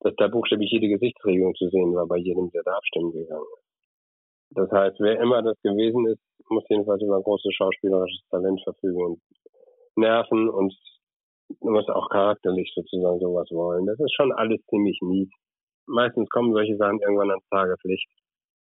dass 0.00 0.14
da 0.16 0.28
buchstäblich 0.28 0.70
jede 0.72 0.88
Gesichtsregung 0.88 1.54
zu 1.54 1.68
sehen 1.68 1.94
war 1.94 2.06
bei 2.06 2.16
jedem, 2.16 2.50
der 2.50 2.62
da 2.64 2.72
abstimmen 2.72 3.12
gegangen 3.12 3.46
ist. 3.54 3.68
Das 4.56 4.70
heißt, 4.72 4.96
wer 5.00 5.20
immer 5.20 5.42
das 5.42 5.60
gewesen 5.62 6.06
ist, 6.06 6.22
muss 6.50 6.64
jedenfalls 6.68 7.02
über 7.02 7.20
großes 7.20 7.54
schauspielerisches 7.54 8.22
Talent 8.30 8.60
verfügen 8.62 9.04
und 9.04 9.20
Nerven 9.96 10.48
und 10.48 10.74
muss 11.60 11.88
auch 11.88 12.08
charakterlich 12.10 12.70
sozusagen 12.74 13.18
sowas 13.20 13.48
wollen. 13.50 13.86
Das 13.86 13.98
ist 13.98 14.14
schon 14.14 14.32
alles 14.32 14.60
ziemlich 14.68 14.98
mies 15.02 15.30
meistens 15.88 16.28
kommen 16.28 16.52
solche 16.52 16.76
Sachen 16.76 17.00
irgendwann 17.00 17.30
ans 17.30 17.48
Tageslicht. 17.50 18.08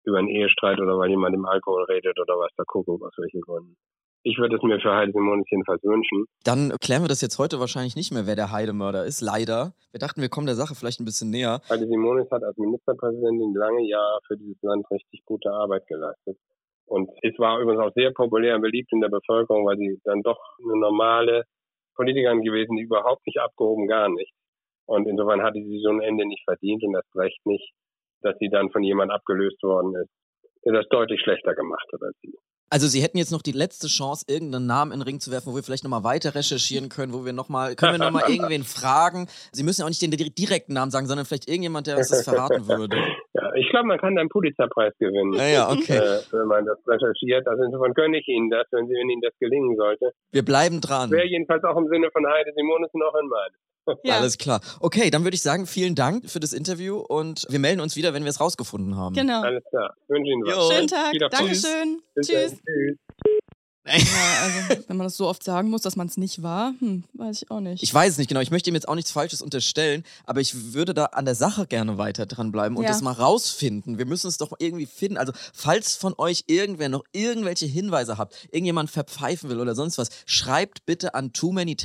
Über 0.04 0.18
einen 0.18 0.28
Ehestreit 0.28 0.80
oder 0.80 0.98
weil 0.98 1.10
jemand 1.10 1.34
im 1.34 1.46
Alkohol 1.46 1.84
redet 1.84 2.18
oder 2.18 2.34
was 2.34 2.50
da 2.56 2.64
gucken, 2.66 2.98
aus 3.00 3.14
welchen 3.18 3.40
Gründen. 3.40 3.76
Ich 4.24 4.38
würde 4.38 4.56
es 4.56 4.62
mir 4.62 4.78
für 4.80 4.94
Heide 4.94 5.12
Simonis 5.12 5.46
jedenfalls 5.50 5.82
wünschen. 5.82 6.26
Dann 6.44 6.74
klären 6.80 7.02
wir 7.02 7.08
das 7.08 7.20
jetzt 7.22 7.38
heute 7.38 7.58
wahrscheinlich 7.58 7.96
nicht 7.96 8.12
mehr, 8.12 8.26
wer 8.26 8.36
der 8.36 8.52
Heidemörder 8.52 9.04
ist, 9.04 9.20
leider. 9.20 9.74
Wir 9.90 9.98
dachten, 9.98 10.20
wir 10.20 10.28
kommen 10.28 10.46
der 10.46 10.54
Sache 10.54 10.74
vielleicht 10.74 11.00
ein 11.00 11.04
bisschen 11.04 11.30
näher. 11.30 11.60
Heide 11.68 11.86
Simonis 11.86 12.30
hat 12.30 12.42
als 12.42 12.56
Ministerpräsidentin 12.56 13.54
lange 13.54 13.88
Jahre 13.88 14.18
für 14.26 14.36
dieses 14.36 14.60
Land 14.62 14.88
richtig 14.90 15.24
gute 15.24 15.50
Arbeit 15.50 15.86
geleistet. 15.86 16.38
Und 16.86 17.08
es 17.22 17.38
war 17.38 17.60
übrigens 17.60 17.82
auch 17.82 17.92
sehr 17.94 18.12
populär 18.12 18.56
und 18.56 18.62
beliebt 18.62 18.92
in 18.92 19.00
der 19.00 19.08
Bevölkerung, 19.08 19.64
weil 19.66 19.76
sie 19.78 19.98
dann 20.04 20.22
doch 20.22 20.38
eine 20.62 20.78
normale 20.78 21.44
Politikerin 21.94 22.42
gewesen, 22.42 22.76
die 22.76 22.82
überhaupt 22.82 23.26
nicht 23.26 23.38
abgehoben, 23.38 23.86
gar 23.86 24.08
nicht. 24.08 24.32
Und 24.86 25.06
insofern 25.06 25.42
hatte 25.42 25.58
sie 25.58 25.80
so 25.82 25.90
ein 25.90 26.00
Ende 26.00 26.26
nicht 26.26 26.42
verdient 26.44 26.82
und 26.84 26.92
das 26.92 27.04
recht 27.14 27.40
nicht, 27.46 27.72
dass 28.22 28.36
sie 28.38 28.48
dann 28.48 28.70
von 28.70 28.82
jemand 28.82 29.10
abgelöst 29.10 29.62
worden 29.62 29.94
ist, 29.96 30.10
der 30.64 30.72
das 30.72 30.88
deutlich 30.88 31.20
schlechter 31.20 31.54
gemacht 31.54 31.86
hat 31.92 32.02
als 32.02 32.16
sie. 32.22 32.34
Also 32.72 32.88
Sie 32.88 33.02
hätten 33.02 33.18
jetzt 33.18 33.32
noch 33.32 33.42
die 33.42 33.52
letzte 33.52 33.86
Chance, 33.86 34.24
irgendeinen 34.28 34.64
Namen 34.64 34.92
in 34.92 35.00
den 35.00 35.04
Ring 35.04 35.20
zu 35.20 35.30
werfen, 35.30 35.52
wo 35.52 35.54
wir 35.56 35.62
vielleicht 35.62 35.84
nochmal 35.84 36.04
weiter 36.04 36.34
recherchieren 36.34 36.88
können, 36.88 37.12
wo 37.12 37.22
wir 37.22 37.34
nochmal, 37.34 37.76
können 37.76 38.00
wir 38.00 38.06
nochmal 38.06 38.24
irgendwen 38.30 38.64
fragen? 38.64 39.28
Sie 39.52 39.62
müssen 39.62 39.82
ja 39.82 39.84
auch 39.84 39.90
nicht 39.90 40.00
den 40.00 40.10
direkten 40.10 40.72
Namen 40.72 40.90
sagen, 40.90 41.06
sondern 41.06 41.26
vielleicht 41.26 41.48
irgendjemand, 41.48 41.86
der 41.86 41.98
uns 41.98 42.08
das 42.08 42.24
verraten 42.24 42.66
würde. 42.66 42.96
Ja, 43.52 43.60
ich 43.60 43.68
glaube, 43.70 43.88
man 43.88 43.98
kann 43.98 44.16
einen 44.18 44.28
Pulitzerpreis 44.28 44.92
gewinnen. 44.98 45.30
Naja, 45.30 45.70
okay. 45.70 45.98
Äh, 45.98 46.20
wenn 46.32 46.46
man 46.46 46.64
das 46.64 46.78
recherchiert. 46.86 47.46
Also 47.46 47.64
insofern 47.64 47.94
gönne 47.94 48.18
ich 48.18 48.28
Ihnen 48.28 48.50
das, 48.50 48.66
wenn, 48.70 48.86
Sie, 48.86 48.94
wenn 48.94 49.08
Ihnen 49.08 49.22
das 49.22 49.32
gelingen 49.38 49.76
sollte. 49.76 50.12
Wir 50.30 50.44
bleiben 50.44 50.80
dran. 50.80 51.10
Wäre 51.10 51.26
jedenfalls 51.26 51.64
auch 51.64 51.76
im 51.76 51.88
Sinne 51.88 52.10
von 52.12 52.26
Heide 52.26 52.52
Simonis 52.54 52.90
noch 52.94 53.14
in 53.20 53.28
meinem. 53.28 53.54
Ja. 54.04 54.18
Alles 54.18 54.38
klar. 54.38 54.60
Okay, 54.78 55.10
dann 55.10 55.24
würde 55.24 55.34
ich 55.34 55.42
sagen, 55.42 55.66
vielen 55.66 55.96
Dank 55.96 56.30
für 56.30 56.38
das 56.38 56.52
Interview 56.52 56.98
und 56.98 57.46
wir 57.48 57.58
melden 57.58 57.80
uns 57.80 57.96
wieder, 57.96 58.14
wenn 58.14 58.22
wir 58.22 58.30
es 58.30 58.40
rausgefunden 58.40 58.96
haben. 58.96 59.12
Genau. 59.12 59.42
Alles 59.42 59.64
klar. 59.70 59.92
Ich 60.04 60.08
wünsche 60.08 60.30
Ihnen 60.30 60.44
was. 60.46 60.72
Schönen 60.72 60.86
Tag. 60.86 61.12
Dankeschön. 61.32 62.00
Tschüss. 62.14 62.62
Tschüss. 62.62 62.96
Ja, 63.84 63.94
also, 63.94 64.84
wenn 64.86 64.96
man 64.96 65.06
das 65.06 65.16
so 65.16 65.26
oft 65.26 65.42
sagen 65.42 65.68
muss, 65.68 65.82
dass 65.82 65.96
man 65.96 66.06
es 66.06 66.16
nicht 66.16 66.42
war, 66.42 66.72
hm, 66.78 67.02
weiß 67.14 67.42
ich 67.42 67.50
auch 67.50 67.58
nicht. 67.58 67.82
Ich 67.82 67.92
weiß 67.92 68.12
es 68.12 68.18
nicht 68.18 68.28
genau. 68.28 68.40
Ich 68.40 68.52
möchte 68.52 68.70
ihm 68.70 68.74
jetzt 68.74 68.88
auch 68.88 68.94
nichts 68.94 69.10
Falsches 69.10 69.42
unterstellen, 69.42 70.04
aber 70.24 70.40
ich 70.40 70.72
würde 70.72 70.94
da 70.94 71.06
an 71.06 71.24
der 71.24 71.34
Sache 71.34 71.66
gerne 71.66 71.98
weiter 71.98 72.26
dranbleiben 72.26 72.76
und 72.76 72.84
ja. 72.84 72.90
das 72.90 73.02
mal 73.02 73.12
rausfinden. 73.12 73.98
Wir 73.98 74.06
müssen 74.06 74.28
es 74.28 74.38
doch 74.38 74.52
irgendwie 74.58 74.86
finden. 74.86 75.18
Also, 75.18 75.32
falls 75.52 75.96
von 75.96 76.14
euch 76.16 76.44
irgendwer 76.46 76.88
noch 76.88 77.02
irgendwelche 77.12 77.66
Hinweise 77.66 78.18
habt, 78.18 78.34
irgendjemand 78.52 78.88
verpfeifen 78.88 79.50
will 79.50 79.58
oder 79.58 79.74
sonst 79.74 79.98
was, 79.98 80.10
schreibt 80.26 80.86
bitte 80.86 81.14
an 81.14 81.32
too 81.32 81.50
many 81.50 81.76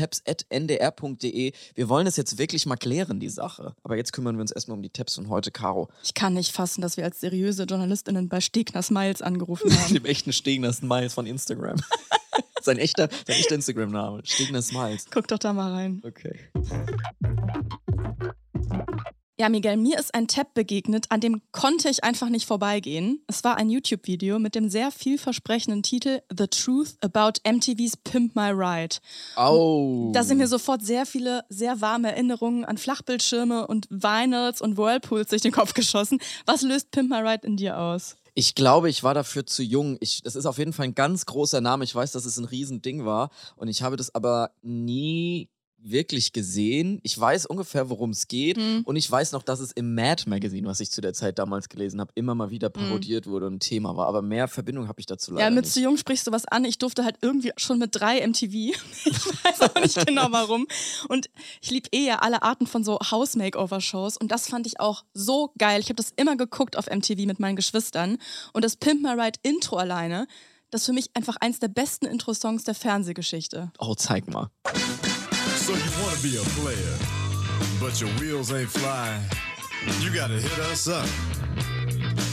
ndr.de. 0.50 1.52
Wir 1.74 1.90
wollen 1.90 2.06
es 2.06 2.16
jetzt 2.16 2.38
wirklich 2.38 2.68
mal 2.68 2.76
klären, 2.76 3.20
die 3.20 3.30
Sache. 3.30 3.74
Aber 3.84 3.98
jetzt 3.98 4.14
kümmern 4.14 4.36
wir 4.36 4.42
uns 4.42 4.52
erstmal 4.52 4.78
um 4.78 4.84
die 4.84 4.90
Tabs 4.90 5.16
von 5.16 5.30
heute, 5.30 5.50
Caro. 5.50 5.90
Ich 6.04 6.14
kann 6.14 6.36
nicht 6.36 6.52
fassen, 6.52 6.82
dass 6.82 6.96
wir 6.98 7.06
als 7.06 7.20
seriöse 7.20 7.64
JournalistInnen 7.64 8.30
bei 8.30 8.40
Stegner 8.40 8.84
Smiles 8.84 9.24
angerufen 9.24 9.76
haben. 9.76 9.94
Dem 9.94 10.06
echten 10.06 10.32
Stegner 10.32 10.72
Smiles 10.72 11.16
von 11.16 11.26
Instagram. 11.26 11.78
sein 12.62 12.78
echter, 12.78 13.10
sein 13.26 13.38
echter 13.38 13.56
Instagram-Name. 13.56 14.22
Stegner 14.26 14.62
Smiles. 14.62 15.06
Guck 15.12 15.28
doch 15.28 15.40
da 15.40 15.54
mal 15.54 15.72
rein. 15.72 16.02
Okay. 16.06 16.38
Ja, 19.40 19.50
Miguel, 19.50 19.78
mir 19.78 20.00
ist 20.00 20.16
ein 20.16 20.28
Tab 20.28 20.56
begegnet, 20.56 21.06
an 21.10 21.20
dem 21.20 21.44
konnte 21.52 21.90
ich 21.90 22.04
einfach 22.04 22.30
nicht 22.30 22.48
vorbeigehen. 22.48 23.24
Es 23.28 23.44
war 23.44 23.56
ein 23.56 23.70
YouTube-Video 23.70 24.40
mit 24.40 24.56
dem 24.56 24.68
sehr 24.68 24.90
vielversprechenden 24.90 25.84
Titel 25.84 26.22
The 26.36 26.48
Truth 26.48 26.96
About 27.02 27.40
MTV's 27.48 27.98
Pimp 27.98 28.36
My 28.36 28.50
Ride. 28.50 28.96
Oh. 29.38 30.10
Da 30.12 30.24
sind 30.24 30.40
mir 30.40 30.48
sofort 30.48 30.84
sehr 30.84 31.06
viele, 31.06 31.46
sehr 31.50 31.82
warme 31.82 32.14
Erinnerungen 32.14 32.66
an 32.66 32.80
Flachbildschirme 32.80 33.68
und 33.68 33.86
Vinyls 33.92 34.60
und 34.60 34.76
Whirlpools 34.76 35.28
durch 35.28 35.44
den 35.44 35.52
Kopf 35.52 35.76
geschossen. 35.76 36.18
Was 36.48 36.64
löst 36.64 36.90
Pimp 36.90 37.12
My 37.12 37.18
Ride 37.18 37.46
in 37.46 37.58
dir 37.58 37.78
aus? 37.78 38.16
Ich 38.40 38.54
glaube, 38.54 38.88
ich 38.88 39.02
war 39.02 39.16
dafür 39.16 39.48
zu 39.48 39.64
jung. 39.64 39.98
Ich, 40.00 40.22
das 40.22 40.36
ist 40.36 40.46
auf 40.46 40.60
jeden 40.60 40.72
Fall 40.72 40.84
ein 40.84 40.94
ganz 40.94 41.26
großer 41.26 41.60
Name. 41.60 41.84
Ich 41.84 41.96
weiß, 41.96 42.12
dass 42.12 42.24
es 42.24 42.38
ein 42.38 42.46
Riesending 42.46 43.04
war. 43.04 43.32
Und 43.56 43.68
ich 43.68 43.82
habe 43.82 43.96
das 43.96 44.14
aber 44.14 44.52
nie 44.62 45.50
wirklich 45.90 46.34
gesehen. 46.34 47.00
Ich 47.04 47.18
weiß 47.20 47.46
ungefähr, 47.46 47.90
worum 47.90 48.12
es 48.12 48.28
geht. 48.28 48.58
Hm. 48.58 48.82
Und 48.86 48.96
ich 48.96 49.10
weiß 49.10 49.32
noch, 49.32 49.44
dass 49.44 49.60
es 49.60 49.72
im 49.72 49.96
Mad 49.96 50.24
Magazine, 50.28 50.68
was 50.68 50.80
ich 50.80 50.92
zu 50.92 51.02
der 51.02 51.14
Zeit 51.14 51.40
damals 51.40 51.70
gelesen 51.70 52.00
habe, 52.00 52.12
immer 52.16 52.36
mal 52.36 52.50
wieder 52.50 52.70
parodiert 52.70 53.28
wurde 53.28 53.48
und 53.48 53.56
ein 53.56 53.60
Thema 53.60 53.96
war. 53.96 54.08
Aber 54.08 54.22
mehr 54.22 54.48
Verbindung 54.48 54.88
habe 54.88 55.00
ich 55.00 55.06
dazu 55.06 55.32
leider. 55.32 55.46
Ja, 55.46 55.50
mit 55.50 55.66
nicht. 55.66 55.74
zu 55.74 55.82
jung 55.82 55.98
sprichst 55.98 56.28
du 56.28 56.32
was 56.32 56.46
an. 56.46 56.66
Ich 56.66 56.78
durfte 56.78 57.04
halt 57.04 57.18
irgendwie 57.22 57.52
schon 57.58 57.80
mit 57.80 57.96
drei 57.96 58.26
MTV. 58.26 58.48
Ich 59.08 59.44
weiß 59.44 59.62
auch 59.62 59.82
nicht 59.82 60.06
genau 60.06 60.28
warum. 60.32 60.68
Und 61.08 61.30
ich 61.62 61.72
liebe 61.72 61.90
eh 61.92 62.06
ja 62.06 62.20
alle 62.20 62.44
Arten 62.44 62.68
von 62.68 62.84
so 62.84 63.00
House-Makeover-Shows. 63.00 64.18
Und 64.18 64.32
das 64.32 64.48
fand 64.48 64.68
ich 64.68 64.80
auch 64.80 65.04
so 65.14 65.52
geil. 65.58 65.80
Ich 65.80 65.88
habe 65.88 65.96
das 65.96 66.12
immer 66.16 66.36
geguckt 66.36 66.78
auf 66.78 66.88
MTV 66.88 67.26
mit 67.26 67.40
meinen 67.40 67.56
Geschwistern. 67.56 68.18
Und 68.54 68.66
das 68.66 68.76
Pimp 68.76 69.02
My 69.02 69.12
Ride 69.12 69.40
Intro 69.44 69.78
alleine, 69.78 70.28
das 70.70 70.82
ist 70.82 70.88
für 70.88 70.94
mich 70.94 71.10
einfach 71.14 71.38
eins 71.38 71.60
der 71.60 71.70
besten 71.70 72.06
Intro-Songs 72.06 72.64
der 72.64 72.76
Fernsehgeschichte. 72.76 73.72
Oh, 73.80 73.96
zeig 73.96 74.28
mal. 74.28 74.50
So 75.68 75.74
you 75.74 75.92
wanna 76.02 76.22
be 76.22 76.38
a 76.38 76.44
player, 76.56 76.96
but 77.82 78.00
your 78.00 78.10
wheels 78.22 78.54
ain't 78.54 78.70
flying. 78.70 79.22
You 80.00 80.10
gotta 80.16 80.36
hit 80.36 80.58
us 80.60 80.88
up 80.88 81.06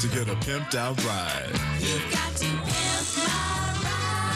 to 0.03 0.07
get 0.07 0.29
a 0.29 0.37
pimped 0.37 0.76
out 0.76 1.05
ride. 1.05 1.50
You 1.81 1.99
got 2.12 2.37
to 2.37 2.45
pimp 2.45 3.17
my 3.19 3.75
ride. 3.83 4.31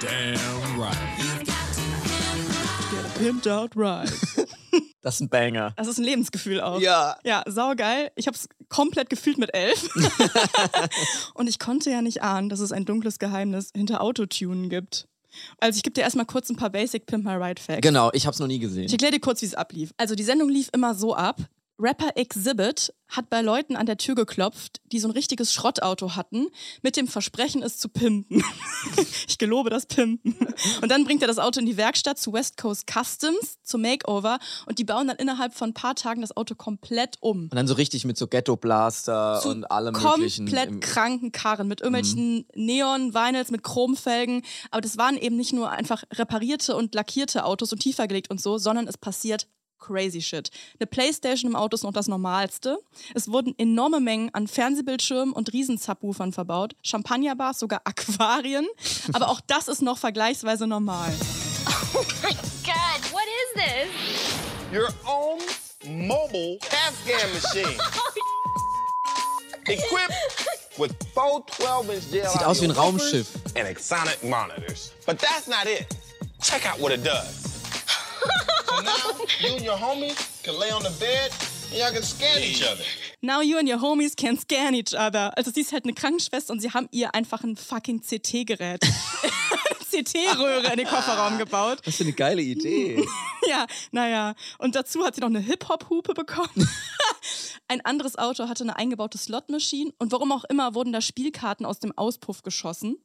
Damn 0.00 0.78
right. 0.78 1.16
Get 2.90 3.04
a 3.06 3.08
pimped 3.18 3.46
out 3.46 3.74
ride. 3.74 4.12
Das 5.06 5.14
ist 5.14 5.20
ein 5.20 5.28
Banger. 5.28 5.72
Das 5.76 5.86
ist 5.86 5.98
ein 5.98 6.04
Lebensgefühl 6.04 6.60
auch. 6.60 6.80
Ja. 6.80 7.16
Ja, 7.24 7.44
saugeil. 7.46 8.10
Ich 8.16 8.26
habe 8.26 8.36
es 8.36 8.48
komplett 8.68 9.08
gefühlt 9.08 9.38
mit 9.38 9.54
elf. 9.54 9.88
und 11.34 11.46
ich 11.46 11.60
konnte 11.60 11.92
ja 11.92 12.02
nicht 12.02 12.24
ahnen, 12.24 12.48
dass 12.48 12.58
es 12.58 12.72
ein 12.72 12.84
dunkles 12.84 13.20
Geheimnis 13.20 13.70
hinter 13.72 14.00
Autotunen 14.00 14.68
gibt. 14.68 15.06
Also 15.58 15.76
ich 15.76 15.84
gebe 15.84 15.94
dir 15.94 16.00
erstmal 16.00 16.26
kurz 16.26 16.50
ein 16.50 16.56
paar 16.56 16.70
Basic 16.70 17.06
Pimp 17.06 17.24
My 17.24 17.34
Ride 17.34 17.62
Facts. 17.62 17.82
Genau, 17.82 18.10
ich 18.14 18.26
habe 18.26 18.34
es 18.34 18.40
noch 18.40 18.48
nie 18.48 18.58
gesehen. 18.58 18.86
Ich 18.86 18.92
erkläre 18.92 19.12
dir 19.12 19.20
kurz, 19.20 19.42
wie 19.42 19.46
es 19.46 19.54
ablief. 19.54 19.92
Also 19.96 20.16
die 20.16 20.24
Sendung 20.24 20.48
lief 20.48 20.70
immer 20.72 20.96
so 20.96 21.14
ab. 21.14 21.36
Rapper 21.78 22.16
Exhibit 22.16 22.92
hat 23.08 23.30
bei 23.30 23.40
Leuten 23.40 23.76
an 23.76 23.86
der 23.86 23.98
Tür 23.98 24.14
geklopft, 24.14 24.80
die 24.90 24.98
so 24.98 25.08
ein 25.08 25.12
richtiges 25.12 25.52
Schrottauto 25.52 26.16
hatten, 26.16 26.48
mit 26.82 26.96
dem 26.96 27.06
Versprechen, 27.06 27.62
es 27.62 27.78
zu 27.78 27.88
pimpen. 27.88 28.42
ich 29.28 29.38
gelobe 29.38 29.70
das 29.70 29.86
Pimpen. 29.86 30.34
Und 30.82 30.90
dann 30.90 31.04
bringt 31.04 31.22
er 31.22 31.28
das 31.28 31.38
Auto 31.38 31.60
in 31.60 31.66
die 31.66 31.76
Werkstatt 31.76 32.18
zu 32.18 32.32
West 32.32 32.56
Coast 32.56 32.90
Customs, 32.90 33.58
zum 33.62 33.82
Makeover 33.82 34.38
und 34.66 34.78
die 34.78 34.84
bauen 34.84 35.06
dann 35.06 35.18
innerhalb 35.18 35.54
von 35.54 35.70
ein 35.70 35.74
paar 35.74 35.94
Tagen 35.94 36.20
das 36.20 36.36
Auto 36.36 36.54
komplett 36.54 37.16
um. 37.20 37.42
Und 37.44 37.54
dann 37.54 37.68
so 37.68 37.74
richtig 37.74 38.04
mit 38.04 38.16
so 38.16 38.26
Ghetto-Blaster 38.26 39.44
und 39.46 39.70
allem 39.70 39.94
möglichen. 39.94 40.46
komplett 40.46 40.80
kranken 40.80 41.32
Karren 41.32 41.68
mit 41.68 41.80
irgendwelchen 41.80 42.46
Neon-Vinyls 42.54 43.50
mit 43.50 43.62
Chromfelgen. 43.62 44.42
Aber 44.70 44.80
das 44.80 44.96
waren 44.96 45.16
eben 45.16 45.36
nicht 45.36 45.52
nur 45.52 45.70
einfach 45.70 46.02
reparierte 46.12 46.74
und 46.74 46.94
lackierte 46.94 47.44
Autos 47.44 47.72
und 47.72 47.78
tiefer 47.80 48.08
gelegt 48.08 48.30
und 48.30 48.40
so, 48.40 48.58
sondern 48.58 48.88
es 48.88 48.98
passiert 48.98 49.46
crazy 49.86 50.20
shit. 50.20 50.50
Eine 50.78 50.86
Playstation 50.86 51.50
im 51.50 51.56
Auto 51.56 51.74
ist 51.74 51.82
noch 51.82 51.92
das 51.92 52.08
Normalste. 52.08 52.78
Es 53.14 53.30
wurden 53.30 53.54
enorme 53.58 54.00
Mengen 54.00 54.32
an 54.34 54.48
Fernsehbildschirmen 54.48 55.32
und 55.32 55.52
Riesen-Subwoofern 55.52 56.32
verbaut, 56.32 56.74
Champagnerbars, 56.82 57.58
sogar 57.58 57.82
Aquarien. 57.84 58.66
Aber 59.12 59.28
auch 59.28 59.40
das 59.46 59.68
ist 59.68 59.82
noch 59.82 59.98
vergleichsweise 59.98 60.66
normal. 60.66 61.12
God, 61.92 63.12
what 63.12 63.24
is 63.26 63.62
this? 63.62 64.36
your 64.72 64.88
own 65.06 65.38
mobile 65.86 66.58
scan 66.60 67.32
machine. 67.32 67.78
Equipped 69.68 70.78
with 70.78 70.94
four 71.14 71.44
12-inch 71.46 72.10
gel 72.12 72.28
Sieht 72.28 72.44
aus 72.44 72.60
wie 72.60 72.66
ein 72.66 72.70
Raumschiff. 72.70 73.28
And 73.56 73.66
exonic 73.66 74.22
monitors. 74.22 74.92
But 75.06 75.18
that's 75.18 75.48
not 75.48 75.66
it. 75.66 75.86
Check 76.40 76.66
out 76.70 76.78
what 76.78 76.92
it 76.92 77.02
does. 77.02 77.55
So 78.76 78.82
now 78.82 79.48
you 79.48 79.56
and 79.56 79.64
your 79.64 79.76
homies 79.76 80.42
can 80.42 80.58
lay 80.58 80.70
on 80.70 80.82
the 80.82 80.90
bed 81.00 81.30
and 81.70 81.78
y'all 81.80 81.92
can 81.92 82.02
scan 82.02 82.42
each 82.42 82.62
other. 82.62 82.84
Now 83.22 83.40
you 83.40 83.58
and 83.58 83.68
your 83.68 83.78
homies 83.78 84.14
can 84.16 84.36
scan 84.38 84.74
each 84.74 84.94
other. 84.94 85.32
Also 85.36 85.50
sie 85.50 85.60
ist 85.60 85.72
halt 85.72 85.84
eine 85.84 85.94
Krankenschwester 85.94 86.52
und 86.52 86.60
sie 86.60 86.70
haben 86.72 86.88
ihr 86.92 87.14
einfach 87.14 87.42
ein 87.42 87.56
fucking 87.56 88.00
CT-Gerät. 88.02 88.82
eine 88.82 90.02
CT-Röhre 90.04 90.70
in 90.72 90.76
den 90.78 90.86
Kofferraum 90.86 91.38
gebaut. 91.38 91.78
Was 91.84 91.96
für 91.96 92.04
eine 92.04 92.12
geile 92.12 92.42
Idee. 92.42 93.04
Ja, 93.48 93.64
naja. 93.92 94.34
Und 94.58 94.74
dazu 94.74 95.04
hat 95.04 95.14
sie 95.14 95.20
noch 95.20 95.28
eine 95.28 95.38
Hip-Hop-Hupe 95.38 96.14
bekommen. 96.14 96.68
Ein 97.68 97.80
anderes 97.84 98.18
Auto 98.18 98.48
hatte 98.48 98.64
eine 98.64 98.74
eingebaute 98.74 99.18
Slot-Machine 99.18 99.92
und 100.00 100.10
warum 100.10 100.32
auch 100.32 100.42
immer 100.44 100.74
wurden 100.74 100.92
da 100.92 101.00
Spielkarten 101.00 101.64
aus 101.64 101.78
dem 101.78 101.96
Auspuff 101.96 102.42
geschossen. 102.42 102.96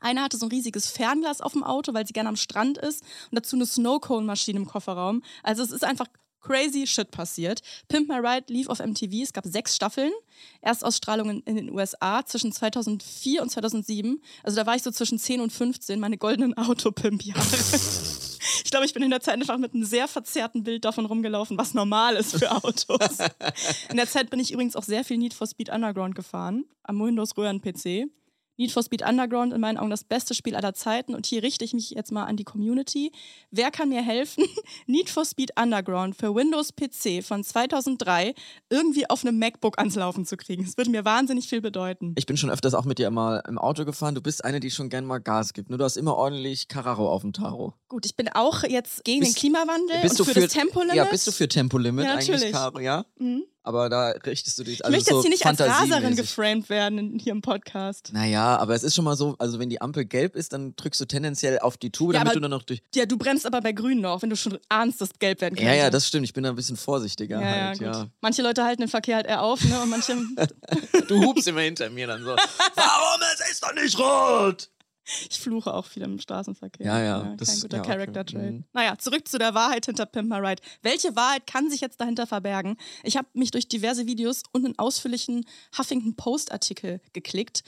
Einer 0.00 0.22
hatte 0.22 0.36
so 0.36 0.46
ein 0.46 0.50
riesiges 0.50 0.90
Fernglas 0.90 1.40
auf 1.40 1.52
dem 1.52 1.64
Auto, 1.64 1.94
weil 1.94 2.06
sie 2.06 2.12
gerne 2.12 2.28
am 2.28 2.36
Strand 2.36 2.78
ist 2.78 3.02
und 3.30 3.36
dazu 3.36 3.56
eine 3.56 3.66
Snowcone-Maschine 3.66 4.58
im 4.58 4.66
Kofferraum. 4.66 5.22
Also 5.42 5.62
es 5.62 5.72
ist 5.72 5.84
einfach 5.84 6.06
crazy 6.46 6.86
shit 6.86 7.10
passiert. 7.10 7.60
Pimp 7.88 8.08
My 8.08 8.16
Ride 8.16 8.52
lief 8.52 8.68
auf 8.68 8.78
MTV, 8.78 9.22
es 9.22 9.32
gab 9.32 9.44
sechs 9.46 9.74
Staffeln. 9.74 10.12
Erstausstrahlungen 10.60 11.42
in 11.42 11.56
den 11.56 11.70
USA 11.70 12.24
zwischen 12.24 12.52
2004 12.52 13.42
und 13.42 13.50
2007. 13.50 14.22
Also 14.42 14.56
da 14.56 14.66
war 14.66 14.76
ich 14.76 14.82
so 14.82 14.90
zwischen 14.90 15.18
10 15.18 15.40
und 15.40 15.52
15, 15.52 15.98
meine 15.98 16.18
goldenen 16.18 16.56
Autopimp-Jahre. 16.56 17.42
Ich 18.64 18.70
glaube, 18.70 18.86
ich 18.86 18.94
bin 18.94 19.02
in 19.02 19.10
der 19.10 19.20
Zeit 19.20 19.34
einfach 19.34 19.58
mit 19.58 19.74
einem 19.74 19.84
sehr 19.84 20.08
verzerrten 20.08 20.62
Bild 20.62 20.84
davon 20.84 21.06
rumgelaufen, 21.06 21.58
was 21.58 21.74
normal 21.74 22.16
ist 22.16 22.38
für 22.38 22.50
Autos. 22.50 23.18
In 23.90 23.96
der 23.96 24.08
Zeit 24.08 24.30
bin 24.30 24.40
ich 24.40 24.52
übrigens 24.52 24.76
auch 24.76 24.82
sehr 24.82 25.04
viel 25.04 25.18
Need 25.18 25.34
for 25.34 25.46
Speed 25.46 25.68
Underground 25.68 26.14
gefahren, 26.14 26.64
am 26.82 27.00
Windows 27.00 27.36
Röhren-PC. 27.36 28.08
Need 28.56 28.72
for 28.72 28.82
Speed 28.82 29.02
Underground 29.06 29.52
in 29.52 29.60
meinen 29.60 29.76
Augen 29.78 29.90
das 29.90 30.04
beste 30.04 30.34
Spiel 30.34 30.54
aller 30.56 30.74
Zeiten. 30.74 31.14
Und 31.14 31.26
hier 31.26 31.42
richte 31.42 31.64
ich 31.64 31.74
mich 31.74 31.90
jetzt 31.90 32.12
mal 32.12 32.24
an 32.24 32.36
die 32.36 32.44
Community. 32.44 33.12
Wer 33.50 33.70
kann 33.70 33.88
mir 33.88 34.02
helfen, 34.02 34.44
Need 34.86 35.10
for 35.10 35.24
Speed 35.24 35.50
Underground 35.60 36.16
für 36.16 36.34
Windows 36.34 36.72
PC 36.74 37.22
von 37.24 37.44
2003 37.44 38.34
irgendwie 38.70 39.08
auf 39.10 39.24
einem 39.24 39.38
MacBook 39.38 39.78
ans 39.78 39.94
Laufen 39.94 40.24
zu 40.24 40.36
kriegen? 40.36 40.64
Das 40.64 40.76
würde 40.76 40.90
mir 40.90 41.04
wahnsinnig 41.04 41.48
viel 41.48 41.60
bedeuten. 41.60 42.14
Ich 42.16 42.26
bin 42.26 42.36
schon 42.36 42.50
öfters 42.50 42.74
auch 42.74 42.84
mit 42.84 42.98
dir 42.98 43.10
mal 43.10 43.42
im 43.48 43.58
Auto 43.58 43.84
gefahren. 43.84 44.14
Du 44.14 44.20
bist 44.22 44.44
eine, 44.44 44.60
die 44.60 44.70
schon 44.70 44.88
gern 44.88 45.04
mal 45.04 45.18
Gas 45.18 45.52
gibt. 45.52 45.68
Nur 45.70 45.78
du 45.78 45.84
hast 45.84 45.96
immer 45.96 46.16
ordentlich 46.16 46.68
Carraro 46.68 47.10
auf 47.10 47.22
dem 47.22 47.32
Taro. 47.32 47.74
Gut, 47.88 48.06
ich 48.06 48.16
bin 48.16 48.28
auch 48.30 48.62
jetzt 48.64 49.04
gegen 49.04 49.20
Bist- 49.20 49.36
den 49.36 49.40
Klimawandel 49.40 50.00
Bist 50.02 50.18
und 50.20 50.28
du 50.28 50.32
für, 50.32 50.40
das 50.40 50.52
Tempolimit. 50.52 50.96
Ja, 50.96 51.04
bist 51.04 51.26
du 51.26 51.32
für 51.32 51.48
Tempolimit 51.48 52.04
Ja, 52.04 52.12
eigentlich, 52.14 52.28
natürlich. 52.30 52.52
Caro, 52.52 52.80
ja? 52.80 53.04
Mhm. 53.18 53.44
Aber 53.66 53.88
da 53.88 54.10
richtest 54.24 54.56
du 54.60 54.62
dich 54.62 54.74
Ich 54.74 54.84
also 54.84 54.96
möchte 54.96 55.10
so 55.10 55.16
jetzt 55.16 55.22
hier 55.24 55.30
nicht 55.30 55.44
als 55.44 55.60
Raserin 55.60 56.14
geframed 56.14 56.68
werden 56.70 56.98
in- 56.98 57.18
hier 57.18 57.32
im 57.32 57.40
Podcast. 57.42 58.10
Naja, 58.12 58.56
aber 58.58 58.76
es 58.76 58.84
ist 58.84 58.94
schon 58.94 59.04
mal 59.04 59.16
so, 59.16 59.34
also 59.40 59.58
wenn 59.58 59.68
die 59.68 59.80
Ampel 59.80 60.04
gelb 60.04 60.36
ist, 60.36 60.52
dann 60.52 60.76
drückst 60.76 61.00
du 61.00 61.04
tendenziell 61.06 61.58
auf 61.58 61.76
die 61.76 61.90
Tube, 61.90 62.12
Ja, 62.14 62.20
damit 62.20 62.28
aber- 62.30 62.34
du 62.34 62.40
dann 62.42 62.52
noch 62.52 62.62
durch. 62.62 62.80
Ja, 62.94 63.06
du 63.06 63.18
bremst 63.18 63.44
aber 63.44 63.60
bei 63.60 63.72
Grün 63.72 64.00
noch, 64.00 64.22
wenn 64.22 64.30
du 64.30 64.36
schon 64.36 64.56
ahnst, 64.68 65.00
dass 65.00 65.10
gelb 65.18 65.40
werden 65.40 65.56
könnte. 65.56 65.68
Ja, 65.68 65.76
ja, 65.76 65.90
das 65.90 66.06
stimmt. 66.06 66.24
Ich 66.26 66.32
bin 66.32 66.44
da 66.44 66.50
ein 66.50 66.54
bisschen 66.56 66.76
vorsichtiger 66.76 67.40
ja, 67.40 67.46
halt, 67.66 67.80
ja, 67.80 67.90
ja. 67.92 68.06
Manche 68.20 68.42
Leute 68.42 68.62
halten 68.62 68.82
den 68.82 68.88
Verkehr 68.88 69.16
halt 69.16 69.26
eher 69.26 69.42
auf, 69.42 69.62
ne? 69.64 69.80
Und 69.82 69.90
manche. 69.90 70.16
Du 71.08 71.22
hupst 71.24 71.46
immer 71.48 71.60
hinter 71.62 71.90
mir 71.90 72.06
dann 72.06 72.22
so. 72.22 72.30
Warum? 72.74 73.20
Es 73.34 73.50
ist 73.50 73.62
doch 73.64 73.74
nicht 73.74 73.98
rot! 73.98 74.68
ich 75.30 75.38
fluche 75.38 75.72
auch 75.72 75.86
viel 75.86 76.02
im 76.02 76.18
Straßenverkehr. 76.18 76.86
Ja, 76.86 77.02
ja, 77.02 77.20
kein 77.22 77.36
das- 77.36 77.62
guter 77.62 77.76
ja, 77.78 77.82
okay. 77.82 77.92
Character-Trait. 77.92 78.52
Mhm. 78.52 78.64
Naja, 78.72 78.98
zurück 78.98 79.26
zu 79.28 79.38
der 79.38 79.54
Wahrheit 79.54 79.86
hinter 79.86 80.06
Pimp 80.06 80.28
My 80.28 80.36
Ride. 80.36 80.62
Welche 80.82 81.14
Wahrheit 81.16 81.46
kann 81.46 81.70
sich 81.70 81.80
jetzt 81.80 82.00
dahinter 82.00 82.26
verbergen? 82.26 82.76
Ich 83.02 83.16
habe 83.16 83.28
mich 83.34 83.50
durch 83.50 83.68
diverse 83.68 84.06
Videos 84.06 84.42
und 84.52 84.64
einen 84.64 84.78
ausführlichen 84.78 85.44
Huffington 85.76 86.16
Post-Artikel 86.16 87.00
geklickt. 87.12 87.62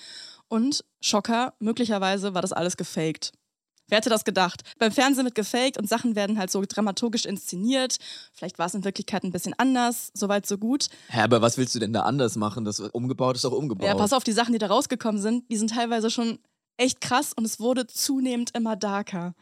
Und 0.49 0.85
Schocker, 1.01 1.55
möglicherweise 1.61 2.35
war 2.35 2.43
das 2.43 2.53
alles 2.53 2.77
gefaked. 2.77 3.33
Wer 3.89 3.99
hätte 3.99 4.11
das 4.11 4.25
gedacht? 4.25 4.63
Beim 4.79 4.93
Fernsehen 4.93 5.25
wird 5.25 5.35
gefaked 5.35 5.79
und 5.79 5.89
Sachen 5.89 6.15
werden 6.15 6.39
halt 6.39 6.51
so 6.51 6.63
dramaturgisch 6.67 7.25
inszeniert. 7.25 7.97
Vielleicht 8.35 8.59
war 8.59 8.67
es 8.67 8.75
in 8.75 8.85
Wirklichkeit 8.85 9.25
ein 9.25 9.33
bisschen 9.33 9.55
anders. 9.57 10.11
Soweit, 10.13 10.47
so 10.47 10.59
gut. 10.59 10.89
Hä, 11.09 11.23
aber 11.23 11.41
was 11.41 11.57
willst 11.57 11.75
du 11.75 11.79
denn 11.79 11.95
da 11.95 12.03
anders 12.03 12.37
machen? 12.37 12.67
Das 12.67 12.81
umgebaut 12.81 13.37
ist 13.37 13.45
doch 13.45 13.53
umgebaut. 13.53 13.87
Ja, 13.87 13.95
pass 13.95 14.13
auf, 14.13 14.25
die 14.25 14.33
Sachen, 14.33 14.53
die 14.53 14.59
da 14.59 14.67
rausgekommen 14.67 15.21
sind, 15.21 15.51
die 15.51 15.57
sind 15.57 15.71
teilweise 15.71 16.11
schon 16.11 16.39
echt 16.79 17.01
krass 17.03 17.33
und 17.35 17.45
es 17.45 17.61
wurde 17.61 17.87
zunehmend 17.87 18.55
immer 18.57 18.77
darker. 18.77 19.35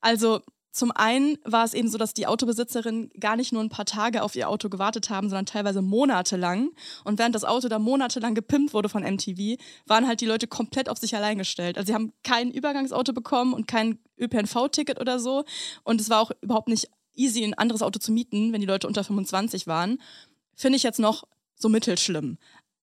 Also, 0.00 0.40
Zum 0.72 0.92
einen 0.92 1.36
war 1.44 1.64
es 1.64 1.74
eben 1.74 1.88
so, 1.88 1.98
dass 1.98 2.14
die 2.14 2.28
Autobesitzerinnen 2.28 3.10
gar 3.18 3.34
nicht 3.34 3.52
nur 3.52 3.60
ein 3.60 3.70
paar 3.70 3.86
Tage 3.86 4.22
auf 4.22 4.36
ihr 4.36 4.48
Auto 4.48 4.68
gewartet 4.68 5.10
haben, 5.10 5.28
sondern 5.28 5.46
teilweise 5.46 5.82
monatelang. 5.82 6.70
Und 7.02 7.18
während 7.18 7.34
das 7.34 7.44
Auto 7.44 7.68
da 7.68 7.80
monatelang 7.80 8.36
gepimpt 8.36 8.72
wurde 8.72 8.88
von 8.88 9.02
MTV, 9.02 9.60
waren 9.86 10.06
halt 10.06 10.20
die 10.20 10.26
Leute 10.26 10.46
komplett 10.46 10.88
auf 10.88 10.98
sich 10.98 11.16
allein 11.16 11.38
gestellt. 11.38 11.76
Also 11.76 11.88
sie 11.88 11.94
haben 11.94 12.12
kein 12.22 12.52
Übergangsauto 12.52 13.12
bekommen 13.12 13.52
und 13.52 13.66
kein 13.66 13.98
ÖPNV-Ticket 14.18 15.00
oder 15.00 15.18
so. 15.18 15.44
Und 15.82 16.00
es 16.00 16.08
war 16.08 16.20
auch 16.20 16.30
überhaupt 16.40 16.68
nicht 16.68 16.88
easy, 17.16 17.42
ein 17.42 17.54
anderes 17.54 17.82
Auto 17.82 17.98
zu 17.98 18.12
mieten, 18.12 18.52
wenn 18.52 18.60
die 18.60 18.66
Leute 18.66 18.86
unter 18.86 19.02
25 19.02 19.66
waren. 19.66 20.00
Finde 20.54 20.76
ich 20.76 20.84
jetzt 20.84 21.00
noch 21.00 21.24
so 21.56 21.68
mittelschlimm. 21.68 22.38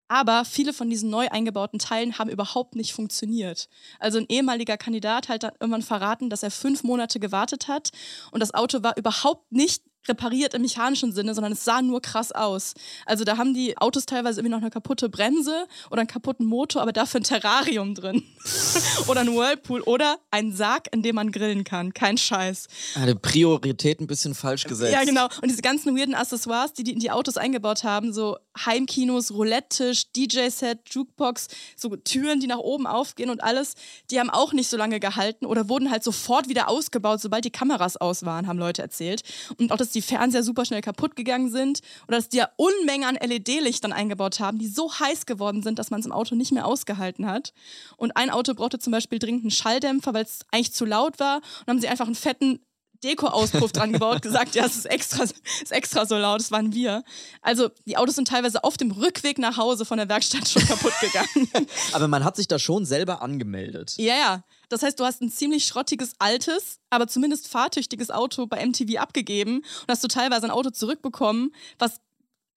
Aber 0.07 0.45
viele 0.45 0.73
von 0.73 0.89
diesen 0.89 1.09
neu 1.09 1.27
eingebauten 1.29 1.79
Teilen 1.79 2.17
haben 2.17 2.29
überhaupt 2.29 2.75
nicht 2.75 2.93
funktioniert. 2.93 3.69
Also 3.99 4.19
ein 4.19 4.25
ehemaliger 4.29 4.77
Kandidat 4.77 5.29
hat 5.29 5.43
dann 5.43 5.53
irgendwann 5.59 5.81
verraten, 5.81 6.29
dass 6.29 6.43
er 6.43 6.51
fünf 6.51 6.83
Monate 6.83 7.19
gewartet 7.19 7.67
hat 7.67 7.91
und 8.31 8.39
das 8.39 8.53
Auto 8.53 8.83
war 8.83 8.97
überhaupt 8.97 9.51
nicht 9.51 9.83
repariert 10.07 10.53
im 10.53 10.61
mechanischen 10.61 11.11
Sinne, 11.11 11.33
sondern 11.33 11.53
es 11.53 11.65
sah 11.65 11.81
nur 11.81 12.01
krass 12.01 12.31
aus. 12.31 12.73
Also 13.05 13.23
da 13.23 13.37
haben 13.37 13.53
die 13.53 13.77
Autos 13.77 14.05
teilweise 14.05 14.39
irgendwie 14.39 14.55
noch 14.55 14.61
eine 14.61 14.69
kaputte 14.69 15.09
Bremse 15.09 15.67
oder 15.89 16.01
einen 16.01 16.07
kaputten 16.07 16.45
Motor, 16.45 16.81
aber 16.81 16.93
dafür 16.93 17.19
ein 17.19 17.23
Terrarium 17.23 17.95
drin. 17.95 18.23
oder 19.07 19.21
ein 19.21 19.35
Whirlpool 19.35 19.81
oder 19.81 20.17
ein 20.31 20.53
Sarg, 20.53 20.87
in 20.93 21.03
dem 21.03 21.15
man 21.15 21.31
grillen 21.31 21.63
kann. 21.63 21.93
Kein 21.93 22.17
Scheiß. 22.17 22.67
Eine 22.95 23.15
Priorität 23.15 23.99
ein 23.99 24.07
bisschen 24.07 24.35
falsch 24.35 24.63
gesetzt. 24.63 24.93
Ja, 24.93 25.03
genau. 25.03 25.25
Und 25.41 25.49
diese 25.49 25.61
ganzen 25.61 25.97
weirden 25.97 26.15
Accessoires, 26.15 26.73
die 26.73 26.83
die 26.83 26.93
in 26.93 26.99
die 26.99 27.11
Autos 27.11 27.37
eingebaut 27.37 27.83
haben, 27.83 28.13
so 28.13 28.37
Heimkinos, 28.65 29.31
Roulette-Tisch, 29.31 30.11
DJ-Set, 30.11 30.79
Jukebox, 30.89 31.47
so 31.75 31.95
Türen, 31.95 32.39
die 32.39 32.47
nach 32.47 32.59
oben 32.59 32.87
aufgehen 32.87 33.29
und 33.29 33.43
alles, 33.43 33.75
die 34.09 34.19
haben 34.19 34.29
auch 34.29 34.53
nicht 34.53 34.69
so 34.69 34.77
lange 34.77 34.99
gehalten 34.99 35.45
oder 35.45 35.69
wurden 35.69 35.91
halt 35.91 36.03
sofort 36.03 36.49
wieder 36.49 36.69
ausgebaut, 36.69 37.21
sobald 37.21 37.45
die 37.45 37.51
Kameras 37.51 37.97
aus 37.97 38.25
waren, 38.25 38.47
haben 38.47 38.59
Leute 38.59 38.81
erzählt. 38.81 39.23
Und 39.57 39.71
auch 39.71 39.77
das 39.77 39.89
die 39.89 40.01
Fernseher 40.01 40.43
super 40.43 40.65
schnell 40.65 40.81
kaputt 40.81 41.15
gegangen 41.15 41.51
sind 41.51 41.81
oder 42.07 42.17
dass 42.17 42.29
die 42.29 42.37
ja 42.37 42.49
Unmengen 42.55 43.07
an 43.07 43.15
LED-Lichtern 43.15 43.93
eingebaut 43.93 44.39
haben, 44.39 44.59
die 44.59 44.67
so 44.67 44.91
heiß 44.91 45.25
geworden 45.25 45.63
sind, 45.63 45.79
dass 45.79 45.91
man 45.91 45.99
es 45.99 46.05
im 46.05 46.11
Auto 46.11 46.35
nicht 46.35 46.51
mehr 46.51 46.65
ausgehalten 46.65 47.27
hat. 47.27 47.53
Und 47.97 48.15
ein 48.17 48.29
Auto 48.29 48.53
brauchte 48.53 48.79
zum 48.79 48.91
Beispiel 48.91 49.19
dringend 49.19 49.43
einen 49.43 49.51
Schalldämpfer, 49.51 50.13
weil 50.13 50.23
es 50.23 50.39
eigentlich 50.51 50.73
zu 50.73 50.85
laut 50.85 51.19
war. 51.19 51.37
Und 51.37 51.67
haben 51.67 51.79
sie 51.79 51.87
einfach 51.87 52.05
einen 52.05 52.15
fetten 52.15 52.59
Deko-Auspuff 53.04 53.72
dran 53.72 53.94
gebaut, 53.94 54.22
gesagt, 54.22 54.56
ja, 54.56 54.66
es 54.66 54.75
ist 54.75 54.86
extra, 54.86 55.24
ist 55.24 55.72
extra 55.72 56.06
so 56.06 56.16
laut, 56.18 56.39
das 56.39 56.51
waren 56.51 56.74
wir. 56.74 57.04
Also 57.42 57.70
die 57.86 57.98
Autos 57.98 58.16
sind 58.16 58.27
teilweise 58.27 58.63
auf 58.63 58.77
dem 58.77 58.92
Rückweg 58.92 59.38
nach 59.38 59.58
Hause 59.58 59.86
von 59.86 59.98
der 59.98 60.10
Werkstatt 60.10 60.48
schon 60.48 60.63
kaputt 60.66 60.94
gegangen. 61.01 61.68
Aber 61.94 62.08
man 62.08 62.24
hat 62.24 62.36
sich 62.36 62.48
da 62.48 62.60
schon 62.60 62.86
selber 62.86 63.22
angemeldet. 63.22 63.94
Ja, 63.98 64.16
ja. 64.16 64.44
Das 64.70 64.84
heißt, 64.84 65.00
du 65.00 65.06
hast 65.06 65.22
ein 65.22 65.32
ziemlich 65.32 65.66
schrottiges, 65.66 66.13
altes, 66.20 66.80
aber 66.89 67.08
zumindest 67.08 67.48
fahrtüchtiges 67.48 68.12
Auto 68.12 68.48
bei 68.48 68.66
MTV 68.66 68.98
abgegeben 69.00 69.58
und 69.60 69.88
hast 69.88 70.04
du 70.04 70.10
teilweise 70.10 70.46
ein 70.46 70.51
Auto 70.51 70.72
zurückbekommen, 70.72 71.54
was 71.80 72.01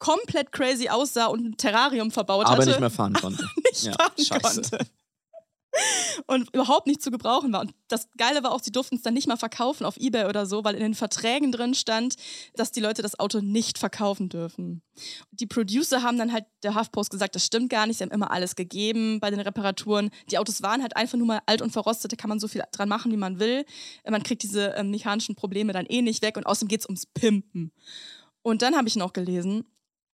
komplett 0.01 0.51
crazy 0.51 0.89
aussah 0.89 1.27
und 1.27 1.45
ein 1.45 1.57
Terrarium 1.57 2.11
verbaut 2.11 2.47
aber 2.47 2.57
hatte. 2.57 2.71
nicht 2.71 2.81
mehr 2.81 2.91
fahren 2.91 3.13
konnte. 3.13 3.45
nicht 3.71 3.85
Ja, 3.85 3.93
fahren 3.93 4.13
scheiße. 4.17 4.41
konnte. 4.71 4.87
Und 6.27 6.53
überhaupt 6.55 6.87
nicht 6.87 7.01
zu 7.01 7.11
gebrauchen 7.11 7.53
war. 7.53 7.61
Und 7.61 7.73
das 7.89 8.09
Geile 8.17 8.43
war 8.43 8.53
auch, 8.53 8.61
sie 8.61 8.73
durften 8.73 8.97
es 8.97 9.03
dann 9.03 9.15
nicht 9.15 9.29
mal 9.29 9.37
verkaufen 9.37 9.85
auf 9.85 9.97
Ebay 9.97 10.27
oder 10.27 10.47
so, 10.47 10.65
weil 10.65 10.75
in 10.75 10.81
den 10.81 10.95
Verträgen 10.95 11.53
drin 11.53 11.75
stand, 11.75 12.17
dass 12.55 12.73
die 12.73 12.81
Leute 12.81 13.03
das 13.03 13.19
Auto 13.19 13.41
nicht 13.41 13.79
verkaufen 13.79 14.29
dürfen. 14.29 14.83
Die 15.31 15.47
Producer 15.47 16.03
haben 16.03 16.19
dann 16.19 16.33
halt 16.33 16.45
der 16.63 16.75
HuffPost 16.75 17.11
gesagt, 17.11 17.35
das 17.35 17.47
stimmt 17.47 17.71
gar 17.71 17.87
nicht, 17.87 17.99
sie 17.99 18.05
haben 18.05 18.11
immer 18.11 18.31
alles 18.31 18.57
gegeben 18.57 19.21
bei 19.21 19.31
den 19.31 19.41
Reparaturen. 19.41 20.11
Die 20.31 20.39
Autos 20.39 20.63
waren 20.63 20.83
halt 20.83 20.97
einfach 20.97 21.17
nur 21.17 21.27
mal 21.27 21.41
alt 21.47 21.63
und 21.63 21.71
verrostet, 21.71 22.13
da 22.13 22.17
kann 22.17 22.29
man 22.29 22.41
so 22.41 22.49
viel 22.49 22.63
dran 22.73 22.89
machen, 22.89 23.13
wie 23.13 23.17
man 23.17 23.39
will. 23.39 23.65
Man 24.09 24.23
kriegt 24.23 24.43
diese 24.43 24.75
ähm, 24.77 24.91
mechanischen 24.91 25.37
Probleme 25.37 25.73
dann 25.73 25.87
eh 25.87 26.03
nicht 26.03 26.23
weg 26.23 26.37
und 26.37 26.47
außerdem 26.47 26.69
geht 26.69 26.81
es 26.81 26.87
ums 26.87 27.07
Pimpen. 27.07 27.73
Und 28.43 28.63
dann 28.63 28.77
habe 28.77 28.89
ich 28.89 28.97
noch 28.97 29.13
gelesen, 29.13 29.65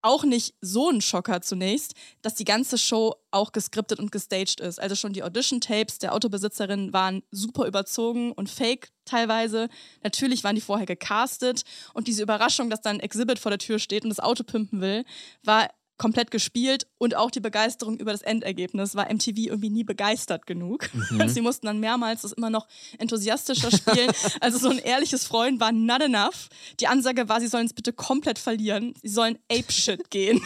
auch 0.02 0.24
nicht 0.24 0.54
so 0.60 0.90
ein 0.90 1.00
Schocker 1.00 1.40
zunächst, 1.40 1.94
dass 2.20 2.34
die 2.34 2.44
ganze 2.44 2.76
Show 2.76 3.14
auch 3.30 3.52
geskriptet 3.52 3.98
und 3.98 4.12
gestaged 4.12 4.60
ist. 4.60 4.80
Also 4.80 4.94
schon 4.94 5.12
die 5.12 5.22
Audition-Tapes 5.22 5.98
der 5.98 6.14
Autobesitzerin 6.14 6.92
waren 6.92 7.22
super 7.30 7.66
überzogen 7.66 8.32
und 8.32 8.50
fake 8.50 8.90
teilweise. 9.04 9.68
Natürlich 10.02 10.44
waren 10.44 10.54
die 10.54 10.60
vorher 10.60 10.86
gecastet 10.86 11.62
und 11.94 12.08
diese 12.08 12.22
Überraschung, 12.22 12.68
dass 12.68 12.82
dann 12.82 13.00
Exhibit 13.00 13.38
vor 13.38 13.50
der 13.50 13.58
Tür 13.58 13.78
steht 13.78 14.04
und 14.04 14.10
das 14.10 14.20
Auto 14.20 14.44
pimpen 14.44 14.80
will, 14.80 15.04
war 15.42 15.68
komplett 16.02 16.32
gespielt 16.32 16.88
und 16.98 17.14
auch 17.14 17.30
die 17.30 17.38
Begeisterung 17.38 17.96
über 17.96 18.10
das 18.10 18.22
Endergebnis 18.22 18.96
war 18.96 19.04
MTV 19.04 19.36
irgendwie 19.36 19.70
nie 19.70 19.84
begeistert 19.84 20.48
genug. 20.48 20.90
Sie 21.28 21.40
mussten 21.40 21.66
dann 21.66 21.78
mehrmals 21.78 22.22
das 22.22 22.32
immer 22.32 22.50
noch 22.50 22.66
enthusiastischer 22.98 23.70
spielen. 23.70 24.10
also 24.40 24.58
so 24.58 24.68
ein 24.68 24.78
ehrliches 24.78 25.24
Freuen 25.24 25.60
war 25.60 25.70
not 25.70 26.02
enough. 26.02 26.48
Die 26.80 26.88
Ansage 26.88 27.28
war, 27.28 27.40
sie 27.40 27.46
sollen 27.46 27.66
es 27.66 27.72
bitte 27.72 27.92
komplett 27.92 28.40
verlieren. 28.40 28.94
Sie 29.00 29.10
sollen 29.10 29.38
Ape-Shit 29.48 30.10
gehen. 30.10 30.42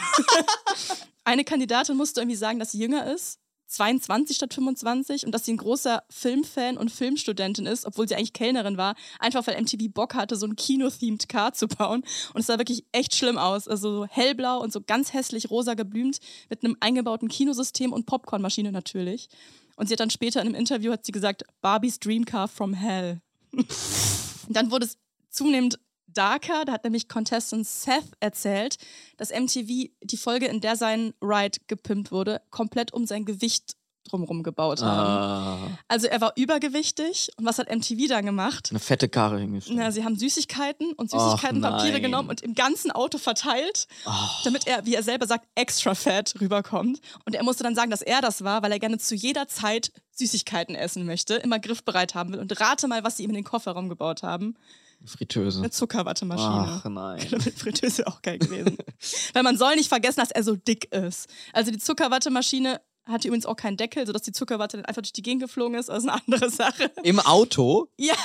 Eine 1.23 1.43
Kandidatin 1.43 1.97
musste 1.97 2.21
irgendwie 2.21 2.37
sagen, 2.37 2.59
dass 2.59 2.73
sie 2.73 2.79
jünger 2.79 3.11
ist. 3.11 3.39
22 3.67 4.35
statt 4.35 4.53
25 4.53 5.25
und 5.25 5.31
dass 5.31 5.45
sie 5.45 5.53
ein 5.53 5.57
großer 5.57 6.03
Filmfan 6.09 6.77
und 6.77 6.91
Filmstudentin 6.91 7.65
ist, 7.65 7.85
obwohl 7.85 8.07
sie 8.07 8.15
eigentlich 8.15 8.33
Kellnerin 8.33 8.77
war, 8.77 8.95
einfach 9.19 9.45
weil 9.45 9.61
MTV 9.61 9.91
Bock 9.93 10.15
hatte, 10.15 10.35
so 10.35 10.45
ein 10.45 10.55
Kino-themed 10.55 11.27
Car 11.29 11.53
zu 11.53 11.67
bauen. 11.67 12.03
Und 12.33 12.41
es 12.41 12.47
sah 12.47 12.57
wirklich 12.57 12.85
echt 12.91 13.15
schlimm 13.15 13.37
aus. 13.37 13.67
Also 13.67 13.99
so 13.99 14.05
hellblau 14.05 14.61
und 14.61 14.71
so 14.71 14.81
ganz 14.81 15.13
hässlich 15.13 15.49
rosa 15.49 15.73
geblümt 15.73 16.19
mit 16.49 16.63
einem 16.63 16.77
eingebauten 16.79 17.27
Kinosystem 17.27 17.93
und 17.93 18.05
Popcornmaschine 18.05 18.71
natürlich. 18.71 19.29
Und 19.75 19.87
sie 19.87 19.93
hat 19.93 19.99
dann 19.99 20.09
später 20.09 20.41
in 20.41 20.47
einem 20.47 20.55
Interview 20.55 20.91
hat 20.91 21.05
sie 21.05 21.11
gesagt, 21.11 21.43
Barbies 21.61 21.99
Dream 21.99 22.25
Car 22.25 22.47
from 22.47 22.73
Hell. 22.73 23.21
dann 24.49 24.71
wurde 24.71 24.85
es 24.85 24.97
zunehmend 25.29 25.79
darker. 26.17 26.65
Da 26.65 26.73
hat 26.73 26.83
nämlich 26.83 27.07
Contestant 27.07 27.65
Seth 27.67 28.03
erzählt, 28.19 28.77
dass 29.17 29.29
MTV 29.31 29.89
die 30.03 30.17
Folge, 30.17 30.47
in 30.47 30.61
der 30.61 30.75
sein 30.75 31.13
Ride 31.21 31.59
gepimpt 31.67 32.11
wurde, 32.11 32.41
komplett 32.49 32.93
um 32.93 33.05
sein 33.05 33.25
Gewicht 33.25 33.73
drumherum 34.09 34.41
gebaut 34.41 34.81
haben. 34.81 35.67
Ah, 35.67 35.77
Also 35.89 36.07
er 36.07 36.21
war 36.21 36.31
übergewichtig 36.37 37.29
und 37.37 37.45
was 37.45 37.59
hat 37.59 37.69
MTV 37.69 38.07
dann 38.07 38.25
gemacht? 38.25 38.69
eine 38.69 38.79
fette 38.79 39.09
Karre 39.09 39.37
hingestellt. 39.39 39.77
Na, 39.77 39.91
sie 39.91 40.05
haben 40.05 40.17
Süßigkeiten 40.17 40.93
und 40.93 41.11
Süßigkeitenpapiere 41.11 41.99
genommen 41.99 42.29
und 42.29 42.39
im 42.39 42.55
ganzen 42.55 42.89
Auto 42.91 43.17
verteilt, 43.17 43.85
Oh. 44.05 44.11
damit 44.45 44.65
er, 44.65 44.85
wie 44.85 44.95
er 44.95 45.03
selber 45.03 45.27
sagt, 45.27 45.45
extra 45.55 45.93
fat 45.93 46.33
rüberkommt. 46.39 47.01
Und 47.25 47.35
er 47.35 47.43
musste 47.43 47.63
dann 47.63 47.75
sagen, 47.75 47.91
dass 47.91 48.01
er 48.01 48.21
das 48.21 48.45
war, 48.45 48.63
weil 48.63 48.71
er 48.71 48.79
gerne 48.79 48.97
zu 48.97 49.13
jeder 49.13 49.49
Zeit 49.49 49.91
Süßigkeiten 50.11 50.73
essen 50.75 51.05
möchte, 51.05 51.35
immer 51.35 51.59
griffbereit 51.59 52.15
haben 52.15 52.31
will. 52.31 52.39
Und 52.39 52.57
rate 52.61 52.87
mal, 52.87 53.03
was 53.03 53.17
sie 53.17 53.23
ihm 53.23 53.31
in 53.31 53.35
den 53.35 53.43
Kofferraum 53.43 53.89
gebaut 53.89 54.23
haben. 54.23 54.55
Fritteuse. 55.05 55.59
Eine 55.59 55.71
Zuckerwattemaschine. 55.71 56.81
Ach 56.83 56.85
nein. 56.85 57.25
Mit 57.31 57.57
Fritteuse 57.59 58.07
auch 58.07 58.21
geil 58.21 58.39
gewesen. 58.39 58.77
Weil 59.33 59.43
man 59.43 59.57
soll 59.57 59.75
nicht 59.75 59.89
vergessen, 59.89 60.19
dass 60.19 60.31
er 60.31 60.43
so 60.43 60.55
dick 60.55 60.93
ist. 60.93 61.27
Also 61.53 61.71
die 61.71 61.77
Zuckerwattemaschine 61.77 62.81
hatte 63.05 63.27
übrigens 63.27 63.45
auch 63.45 63.55
keinen 63.55 63.77
Deckel, 63.77 64.05
sodass 64.05 64.21
die 64.21 64.33
Zuckerwatte 64.33 64.77
dann 64.77 64.85
einfach 64.85 65.01
durch 65.01 65.13
die 65.13 65.21
Gegend 65.21 65.41
geflogen 65.41 65.77
ist. 65.77 65.89
Das 65.89 65.99
ist 65.99 66.09
eine 66.09 66.21
andere 66.25 66.49
Sache. 66.49 66.91
Im 67.03 67.19
Auto? 67.19 67.89
Ja, 67.97 68.15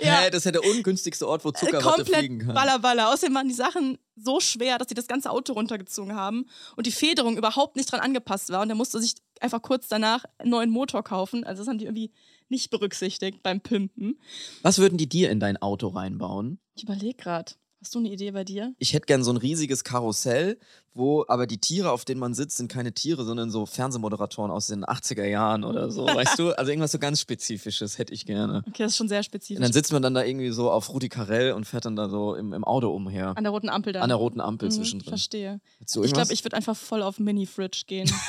ja. 0.00 0.20
Hä, 0.20 0.30
das 0.30 0.38
ist 0.38 0.44
ja 0.44 0.52
der 0.52 0.64
ungünstigste 0.64 1.26
Ort, 1.26 1.44
wo 1.44 1.50
Zuckerwatte 1.50 2.04
fliegen 2.04 2.38
komplett 2.38 2.46
kann. 2.46 2.54
baller, 2.54 2.78
baller. 2.78 3.12
Außerdem 3.12 3.34
waren 3.34 3.48
die 3.48 3.54
Sachen 3.54 3.98
so 4.14 4.38
schwer, 4.38 4.78
dass 4.78 4.88
sie 4.88 4.94
das 4.94 5.08
ganze 5.08 5.30
Auto 5.30 5.54
runtergezogen 5.54 6.14
haben 6.14 6.46
und 6.76 6.86
die 6.86 6.92
Federung 6.92 7.36
überhaupt 7.36 7.76
nicht 7.76 7.90
dran 7.90 8.00
angepasst 8.00 8.50
war. 8.50 8.62
Und 8.62 8.70
er 8.70 8.76
musste 8.76 9.00
sich 9.00 9.14
einfach 9.40 9.60
kurz 9.60 9.88
danach 9.88 10.24
einen 10.38 10.50
neuen 10.50 10.70
Motor 10.70 11.02
kaufen. 11.02 11.44
Also 11.44 11.62
das 11.62 11.68
haben 11.68 11.78
die 11.78 11.86
irgendwie 11.86 12.12
nicht 12.50 12.70
berücksichtigt 12.70 13.42
beim 13.42 13.60
Pimpen. 13.60 14.18
Was 14.62 14.78
würden 14.78 14.98
die 14.98 15.08
dir 15.08 15.30
in 15.30 15.40
dein 15.40 15.56
Auto 15.56 15.88
reinbauen? 15.88 16.58
Ich 16.74 16.84
überlege 16.84 17.14
gerade. 17.14 17.52
Hast 17.80 17.94
du 17.94 18.00
eine 18.00 18.10
Idee 18.10 18.32
bei 18.32 18.42
dir? 18.42 18.74
Ich 18.78 18.92
hätte 18.92 19.06
gern 19.06 19.22
so 19.22 19.30
ein 19.30 19.36
riesiges 19.36 19.84
Karussell, 19.84 20.58
wo 20.98 21.24
aber 21.28 21.46
die 21.46 21.58
Tiere, 21.58 21.90
auf 21.92 22.04
denen 22.04 22.20
man 22.20 22.34
sitzt, 22.34 22.56
sind 22.58 22.70
keine 22.70 22.92
Tiere, 22.92 23.24
sondern 23.24 23.50
so 23.50 23.64
Fernsehmoderatoren 23.64 24.50
aus 24.50 24.66
den 24.66 24.84
80er 24.84 25.24
Jahren 25.24 25.64
oder 25.64 25.90
so, 25.90 26.06
weißt 26.06 26.38
du? 26.38 26.50
Also 26.52 26.70
irgendwas 26.70 26.92
so 26.92 26.98
ganz 26.98 27.20
Spezifisches 27.20 27.98
hätte 27.98 28.12
ich 28.12 28.26
gerne. 28.26 28.62
Okay, 28.68 28.82
das 28.82 28.92
ist 28.92 28.96
schon 28.98 29.08
sehr 29.08 29.18
Und 29.18 29.24
spezifisch. 29.24 29.62
dann 29.62 29.72
sitzt 29.72 29.92
man 29.92 30.02
dann 30.02 30.14
da 30.14 30.24
irgendwie 30.24 30.50
so 30.50 30.70
auf 30.70 30.92
Rudi 30.92 31.08
Carell 31.08 31.52
und 31.52 31.64
fährt 31.64 31.84
dann 31.84 31.96
da 31.96 32.08
so 32.08 32.34
im, 32.34 32.52
im 32.52 32.64
Auto 32.64 32.90
umher. 32.90 33.34
An 33.36 33.44
der 33.44 33.52
roten 33.52 33.68
Ampel 33.68 33.92
dann. 33.92 34.02
An 34.02 34.08
der 34.08 34.16
roten 34.18 34.40
Ampel 34.40 34.68
Mhm, 34.68 34.72
zwischendrin. 34.72 35.08
Verstehe. 35.08 35.60
Du 35.94 36.02
Ich 36.04 36.12
glaube, 36.12 36.32
ich 36.32 36.44
würde 36.44 36.56
einfach 36.56 36.76
voll 36.76 37.02
auf 37.02 37.18
Mini-Fridge 37.18 37.84
gehen. 37.86 38.10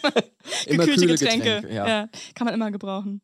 Immer 0.66 0.84
Gekühlte 0.84 1.00
kühle 1.00 1.14
Getränke. 1.14 1.54
Getränke, 1.62 1.74
ja. 1.74 2.08
kann 2.34 2.44
man 2.46 2.54
immer 2.54 2.70
gebrauchen. 2.70 3.20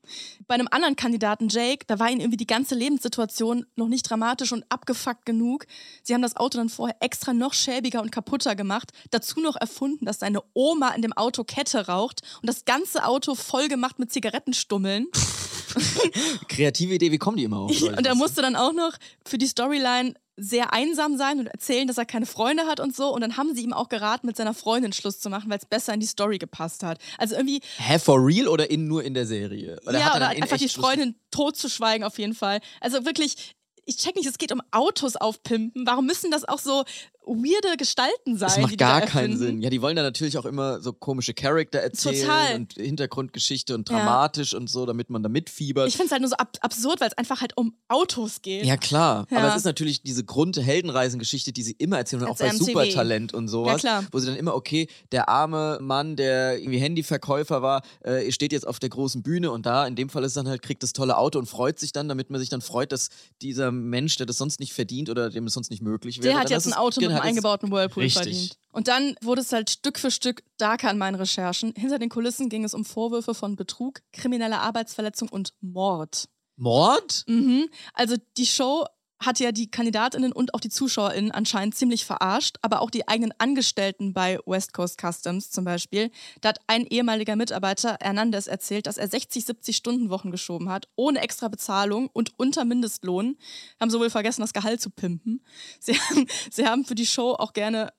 Bei 0.47 0.55
einem 0.55 0.69
anderen 0.71 0.97
Kandidaten, 0.97 1.49
Jake, 1.49 1.85
da 1.87 1.99
war 1.99 2.11
ihnen 2.11 2.21
irgendwie 2.21 2.37
die 2.37 2.47
ganze 2.47 2.75
Lebenssituation 2.75 3.67
noch 3.77 3.89
nicht 3.89 4.09
dramatisch 4.09 4.53
und 4.53 4.65
abgefuckt 4.69 5.25
genug. 5.27 5.67
Sie 6.03 6.15
haben 6.15 6.23
das 6.23 6.37
Auto 6.37 6.59
dann 6.59 6.69
vorher 6.69 6.97
extra 7.01 7.33
noch 7.33 7.55
schäbiger 7.55 8.03
und 8.03 8.13
kaputter 8.13 8.55
gemacht. 8.55 8.86
Dazu 9.11 9.41
noch 9.41 9.57
erfunden, 9.57 10.05
dass 10.05 10.21
seine 10.21 10.43
Oma 10.55 10.91
in 10.91 11.03
dem 11.03 11.13
Auto 11.13 11.45
Kette 11.45 11.87
raucht 11.87 12.23
und 12.41 12.49
das 12.49 12.65
ganze 12.65 13.05
Auto 13.05 13.35
voll 13.35 13.69
gemacht 13.69 13.99
mit 13.99 14.13
Zigarettenstummeln. 14.13 15.07
Kreative 16.49 16.95
Idee, 16.95 17.13
wie 17.13 17.19
kommen 17.19 17.37
die 17.37 17.45
immer 17.45 17.59
auf? 17.59 17.83
Und 17.83 18.07
er 18.07 18.15
musste 18.15 18.43
dann 18.43 18.57
auch 18.57 18.73
noch 18.73 18.93
für 19.27 19.39
die 19.39 19.47
Storyline 19.47 20.15
sehr 20.37 20.73
einsam 20.73 21.17
sein 21.17 21.39
und 21.39 21.47
erzählen, 21.47 21.89
dass 21.89 21.97
er 21.97 22.05
keine 22.05 22.27
Freunde 22.27 22.67
hat 22.67 22.79
und 22.79 22.95
so. 22.95 23.13
Und 23.13 23.23
dann 23.23 23.37
haben 23.37 23.55
sie 23.55 23.63
ihm 23.63 23.73
auch 23.73 23.89
geraten, 23.89 24.27
mit 24.27 24.37
seiner 24.37 24.53
Freundin 24.53 24.93
Schluss 24.93 25.19
zu 25.19 25.31
machen, 25.31 25.49
weil 25.51 25.59
es 25.59 25.65
besser 25.65 25.95
in 25.95 26.01
die 26.01 26.07
Story 26.07 26.39
gepasst 26.39 26.83
hat. 26.83 26.99
Also 27.19 27.37
irgendwie, 27.37 27.61
Hä, 27.79 27.99
for 27.99 28.25
real 28.25 28.49
oder 28.49 28.71
in, 28.71 28.87
nur 28.87 29.03
in 29.03 29.15
der 29.15 29.27
Serie? 29.27 29.79
Oder 29.87 29.99
ja, 29.99 30.09
er 30.11 30.17
oder 30.17 30.29
einfach 30.29 30.59
die 30.59 30.69
Freundin 30.69 31.15
totzuschweigen 31.31 32.05
auf 32.05 32.19
jeden 32.19 32.35
Fall. 32.35 32.61
Also 32.81 33.07
wirklich, 33.07 33.55
ich 33.87 33.97
check 33.97 34.17
nicht, 34.17 34.27
es 34.27 34.37
geht 34.37 34.53
um 34.53 34.61
Autos 34.73 35.17
aufpimpen. 35.17 35.87
Warum 35.87 36.05
müssen 36.05 36.31
das 36.31 36.45
auch 36.45 36.59
so 36.59 36.85
weirde 37.27 37.77
Gestalten 37.77 38.37
sein? 38.39 38.49
Das 38.49 38.59
macht 38.59 38.79
gar 38.79 39.01
da 39.01 39.07
keinen? 39.07 39.37
Sinn. 39.37 39.61
Ja, 39.61 39.69
die 39.71 39.83
wollen 39.83 39.97
da 39.97 40.03
natürlich 40.03 40.39
auch 40.39 40.45
immer 40.45 40.81
so 40.81 40.93
komische 40.93 41.35
Charakter 41.35 41.81
erzählen 41.81 42.21
Total. 42.21 42.55
und 42.55 42.73
Hintergrundgeschichte 42.75 43.75
und 43.75 43.89
Ja. 43.91 43.97
dramatisch 43.99 44.55
und 44.55 44.71
so, 44.71 44.87
damit 44.87 45.11
man 45.11 45.23
da 45.23 45.29
mitfiebert. 45.29 45.89
Ich 45.89 45.95
finde 45.97 46.07
es 46.07 46.13
halt 46.13 46.23
nur 46.23 46.31
so 46.31 46.37
ab 46.37 46.57
absurd, 46.61 47.01
weil 47.01 47.09
es 47.09 47.19
einfach 47.19 47.41
halt 47.41 47.57
um 47.57 47.75
Autos 47.89 48.43
geht. 48.43 48.65
Ja, 48.65 48.77
klar. 48.77 49.27
Ja. 49.31 49.39
Aber 49.39 49.49
es 49.49 49.57
ist 49.57 49.65
natürlich 49.65 50.03
diese 50.03 50.25
Grund-Heldenreisengeschichte, 50.25 51.53
die 51.53 51.63
sie 51.63 51.73
immer 51.79 51.99
erzählen, 51.99 52.23
und 52.23 52.29
auch 52.29 52.39
bei 52.39 52.49
MTV. 52.53 52.65
Supertalent 52.67 53.35
und 53.35 53.49
sowas. 53.49 53.83
Ja, 53.83 54.01
klar. 54.01 54.05
Wo 54.13 54.19
sie 54.19 54.27
dann 54.27 54.37
immer, 54.37 54.55
okay, 54.55 54.89
der 55.13 55.29
arme 55.29 55.79
Mann, 55.81 56.17
der 56.17 56.59
irgendwie 56.59 56.79
Handyverkäufer 56.79 57.63
war, 57.63 57.83
äh, 58.01 58.31
steht 58.33 58.53
jetzt 58.53 58.67
auf 58.67 58.79
der 58.79 58.89
großen 58.91 59.23
Bühne 59.23 59.51
und 59.51 59.67
da, 59.67 59.87
in 59.87 59.97
dem 59.97 60.09
Fall 60.09 60.25
ist 60.25 60.37
dann 60.37 60.49
halt, 60.49 60.63
kriegt 60.63 60.83
das 60.83 60.93
tolle 60.93 61.17
Auto 61.17 61.39
und 61.39 61.47
freut 61.47 61.79
sich 61.79 61.93
dann, 61.93 62.09
damit 62.09 62.31
man 62.31 62.41
sich 62.41 62.49
dann 62.49 62.61
freut, 62.61 62.93
dass 62.93 63.09
dieser 63.43 63.71
Mensch, 63.73 64.17
der 64.17 64.27
das 64.27 64.37
sonst 64.39 64.61
nicht 64.61 64.73
verdient 64.73 65.09
oder 65.11 65.31
dem 65.31 65.47
es 65.47 65.55
sonst 65.55 65.71
nicht 65.71 65.83
möglich 65.83 66.19
wäre. 66.23 66.35
Der 66.35 66.41
hat 66.41 66.51
jetzt 66.51 66.67
ein 66.67 66.73
Auto 66.73 67.01
genau, 67.01 67.16
ist- 67.21 67.25
eingebauten 67.25 67.71
Whirlpool 67.71 68.03
Richtig. 68.05 68.23
verdient. 68.23 68.59
Und 68.73 68.89
dann 68.89 69.15
wurde 69.23 69.41
es 69.41 69.53
halt 69.53 69.71
Stück 69.71 69.99
für 69.99 70.11
Stück 70.11 70.43
darker 70.59 70.91
an 70.91 70.99
meinen 70.99 71.15
Recherchen. 71.15 71.73
Hinter 71.77 71.99
den 71.99 72.09
Kulissen 72.11 72.49
ging 72.49 72.63
es 72.65 72.75
um 72.75 72.85
Vorwürfe 72.85 73.35
von 73.35 73.57
Betrug, 73.57 74.03
krimineller 74.13 74.61
Arbeitsverletzung 74.61 75.29
und 75.31 75.55
Mord. 75.61 76.29
Mord? 76.57 77.25
Mhm. 77.27 77.69
Also 77.95 78.17
die 78.37 78.47
Show 78.47 78.87
hat 79.19 79.41
ja 79.41 79.53
die 79.53 79.71
Kandidatinnen 79.71 80.33
und 80.33 80.55
auch 80.55 80.61
die 80.61 80.69
ZuschauerInnen 80.69 81.31
anscheinend 81.31 81.75
ziemlich 81.75 82.05
verarscht, 82.05 82.57
aber 82.63 82.81
auch 82.81 82.91
die 82.91 83.09
eigenen 83.09 83.33
Angestellten 83.39 84.13
bei 84.13 84.39
West 84.47 84.73
Coast 84.73 85.01
Customs 85.01 85.51
zum 85.51 85.65
Beispiel. 85.65 86.11
Da 86.41 86.51
hat 86.51 86.61
ein 86.67 86.87
ehemaliger 86.87 87.37
Mitarbeiter, 87.37 87.97
Hernandez, 88.01 88.47
erzählt, 88.47 88.87
dass 88.87 88.99
er 88.99 89.09
60, 89.09 89.45
70 89.47 89.77
Stunden 89.77 90.11
Wochen 90.11 90.31
geschoben 90.31 90.69
hat, 90.69 90.89
ohne 90.97 91.21
extra 91.21 91.49
Bezahlung 91.49 92.09
und 92.13 92.33
unter 92.37 92.65
Mindestlohn. 92.65 93.37
Haben 93.81 93.91
sowohl 93.91 94.11
vergessen, 94.11 94.43
das 94.43 94.53
Gehalt 94.53 94.81
zu 94.81 94.91
pimpen. 94.91 95.43
Sie 95.81 95.95
haben, 95.95 96.27
sie 96.51 96.67
haben 96.67 96.85
für 96.85 96.95
die 96.95 97.07
Show 97.07 97.33
auch 97.33 97.53
gerne 97.53 97.93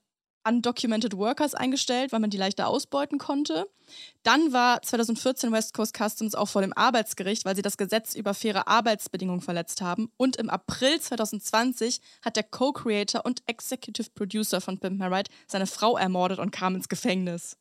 undocumented 0.44 1.16
workers 1.16 1.54
eingestellt, 1.54 2.12
weil 2.12 2.20
man 2.20 2.30
die 2.30 2.36
leichter 2.36 2.68
ausbeuten 2.68 3.18
konnte. 3.18 3.68
Dann 4.22 4.52
war 4.52 4.82
2014 4.82 5.52
West 5.52 5.74
Coast 5.74 5.96
Customs 5.96 6.34
auch 6.34 6.48
vor 6.48 6.62
dem 6.62 6.72
Arbeitsgericht, 6.72 7.44
weil 7.44 7.56
sie 7.56 7.62
das 7.62 7.76
Gesetz 7.76 8.14
über 8.14 8.34
faire 8.34 8.68
Arbeitsbedingungen 8.68 9.40
verletzt 9.40 9.80
haben. 9.80 10.10
Und 10.16 10.36
im 10.36 10.50
April 10.50 11.00
2020 11.00 12.00
hat 12.22 12.36
der 12.36 12.44
Co-Creator 12.44 13.24
und 13.24 13.42
Executive 13.46 14.10
Producer 14.14 14.60
von 14.60 14.78
Pimp 14.78 14.98
My 14.98 15.06
Ride 15.06 15.30
seine 15.46 15.66
Frau 15.66 15.96
ermordet 15.96 16.38
und 16.38 16.50
kam 16.50 16.74
ins 16.74 16.88
Gefängnis. 16.88 17.56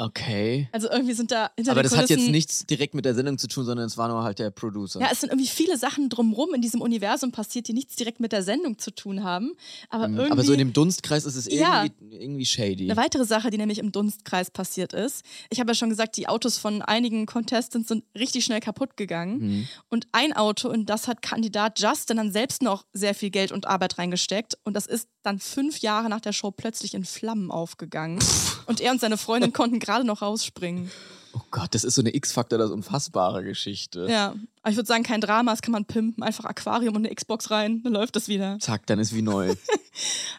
Okay. 0.00 0.68
Also 0.70 0.88
irgendwie 0.88 1.12
sind 1.12 1.32
da 1.32 1.50
hinter 1.56 1.72
Aber 1.72 1.82
das 1.82 1.92
hat 1.96 2.08
jetzt 2.08 2.18
Kulissen- 2.18 2.30
nichts 2.30 2.66
direkt 2.66 2.94
mit 2.94 3.04
der 3.04 3.16
Sendung 3.16 3.36
zu 3.36 3.48
tun, 3.48 3.64
sondern 3.64 3.84
es 3.86 3.96
war 3.98 4.06
nur 4.08 4.22
halt 4.22 4.38
der 4.38 4.50
Producer. 4.50 5.00
Ja, 5.00 5.08
es 5.10 5.20
sind 5.20 5.30
irgendwie 5.30 5.48
viele 5.48 5.76
Sachen 5.76 6.08
drumrum 6.08 6.54
in 6.54 6.62
diesem 6.62 6.80
Universum 6.80 7.32
passiert, 7.32 7.66
die 7.66 7.72
nichts 7.72 7.96
direkt 7.96 8.20
mit 8.20 8.30
der 8.30 8.44
Sendung 8.44 8.78
zu 8.78 8.92
tun 8.92 9.24
haben. 9.24 9.54
Aber 9.88 10.04
irgendwie. 10.04 10.26
Mhm. 10.26 10.32
Aber 10.32 10.44
so 10.44 10.52
in 10.52 10.58
dem 10.60 10.72
Dunstkreis 10.72 11.24
ist 11.24 11.34
es 11.34 11.52
Ja. 11.52 11.82
irgendwie, 11.84 12.16
irgendwie 12.16 12.46
shady. 12.46 12.84
Eine 12.90 12.96
weitere 12.96 13.24
Sache, 13.24 13.50
die 13.50 13.58
nämlich 13.58 13.78
im 13.78 13.90
Dunstkreis 13.90 14.52
passiert 14.52 14.92
ist. 14.92 15.24
Ich 15.50 15.58
habe 15.58 15.70
ja 15.70 15.74
schon 15.74 15.88
gesagt, 15.90 16.16
die 16.16 16.28
Autos 16.28 16.58
von 16.58 16.80
einigen 16.80 17.26
Contestants 17.26 17.88
sind 17.88 18.04
richtig 18.16 18.44
schnell 18.44 18.60
kaputt 18.60 18.96
gegangen. 18.96 19.38
Mhm. 19.40 19.68
Und 19.88 20.06
ein 20.12 20.32
Auto, 20.32 20.70
in 20.70 20.86
das 20.86 21.08
hat 21.08 21.22
Kandidat 21.22 21.80
Justin 21.80 22.18
dann 22.18 22.30
selbst 22.30 22.62
noch 22.62 22.84
sehr 22.92 23.14
viel 23.16 23.30
Geld 23.30 23.50
und 23.50 23.66
Arbeit 23.66 23.98
reingesteckt. 23.98 24.56
Und 24.62 24.74
das 24.74 24.86
ist 24.86 25.08
dann 25.24 25.40
fünf 25.40 25.80
Jahre 25.80 26.08
nach 26.08 26.20
der 26.20 26.32
Show 26.32 26.52
plötzlich 26.52 26.94
in 26.94 27.04
Flammen 27.04 27.50
aufgegangen. 27.50 28.20
Und 28.66 28.80
er 28.80 28.92
und 28.92 29.00
seine 29.00 29.16
Freundin 29.16 29.52
konnten 29.52 29.78
gerade 29.88 30.04
noch 30.04 30.22
rausspringen. 30.22 30.90
Oh 31.34 31.40
Gott, 31.50 31.74
das 31.74 31.84
ist 31.84 31.94
so 31.94 32.02
eine 32.02 32.14
X-Faktor, 32.14 32.58
das 32.58 32.70
unfassbare 32.70 33.44
Geschichte. 33.44 34.06
Ja, 34.08 34.34
aber 34.62 34.70
ich 34.70 34.76
würde 34.76 34.86
sagen, 34.86 35.02
kein 35.02 35.20
Drama, 35.20 35.50
das 35.52 35.62
kann 35.62 35.72
man 35.72 35.84
pimpen. 35.84 36.22
Einfach 36.22 36.44
Aquarium 36.44 36.96
und 36.96 37.06
eine 37.06 37.14
Xbox 37.14 37.50
rein, 37.50 37.82
dann 37.82 37.92
läuft 37.92 38.16
das 38.16 38.28
wieder. 38.28 38.58
Zack, 38.60 38.86
dann 38.86 38.98
ist 38.98 39.14
wie 39.14 39.22
neu. 39.22 39.54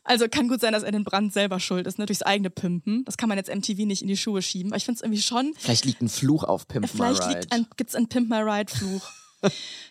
Also 0.05 0.27
kann 0.29 0.47
gut 0.47 0.61
sein, 0.61 0.71
dass 0.71 0.83
er 0.83 0.91
den 0.91 1.03
Brand 1.03 1.33
selber 1.33 1.59
schuld 1.59 1.85
ist, 1.85 1.99
ne? 1.99 2.05
durchs 2.05 2.21
eigene 2.21 2.49
Pimpen. 2.49 3.03
Das 3.05 3.17
kann 3.17 3.27
man 3.29 3.37
jetzt 3.37 3.53
MTV 3.53 3.85
nicht 3.85 4.01
in 4.01 4.07
die 4.07 4.15
Schuhe 4.17 4.41
schieben. 4.41 4.71
Aber 4.71 4.77
ich 4.77 4.85
finde 4.85 4.99
es 4.99 5.01
irgendwie 5.03 5.21
schon. 5.21 5.53
Vielleicht 5.57 5.83
liegt 5.85 6.01
ein 6.01 6.07
Fluch 6.09 6.45
auf 6.45 6.67
Pimp 6.67 6.85
My 6.85 6.89
Vielleicht 6.91 7.23
Ride. 7.23 7.39
liegt 7.41 7.51
ein, 7.51 7.67
gibt's 7.75 7.93
einen 7.93 8.07
Pimp 8.07 8.29
My 8.29 8.37
Ride 8.37 8.73
Fluch. 8.73 9.01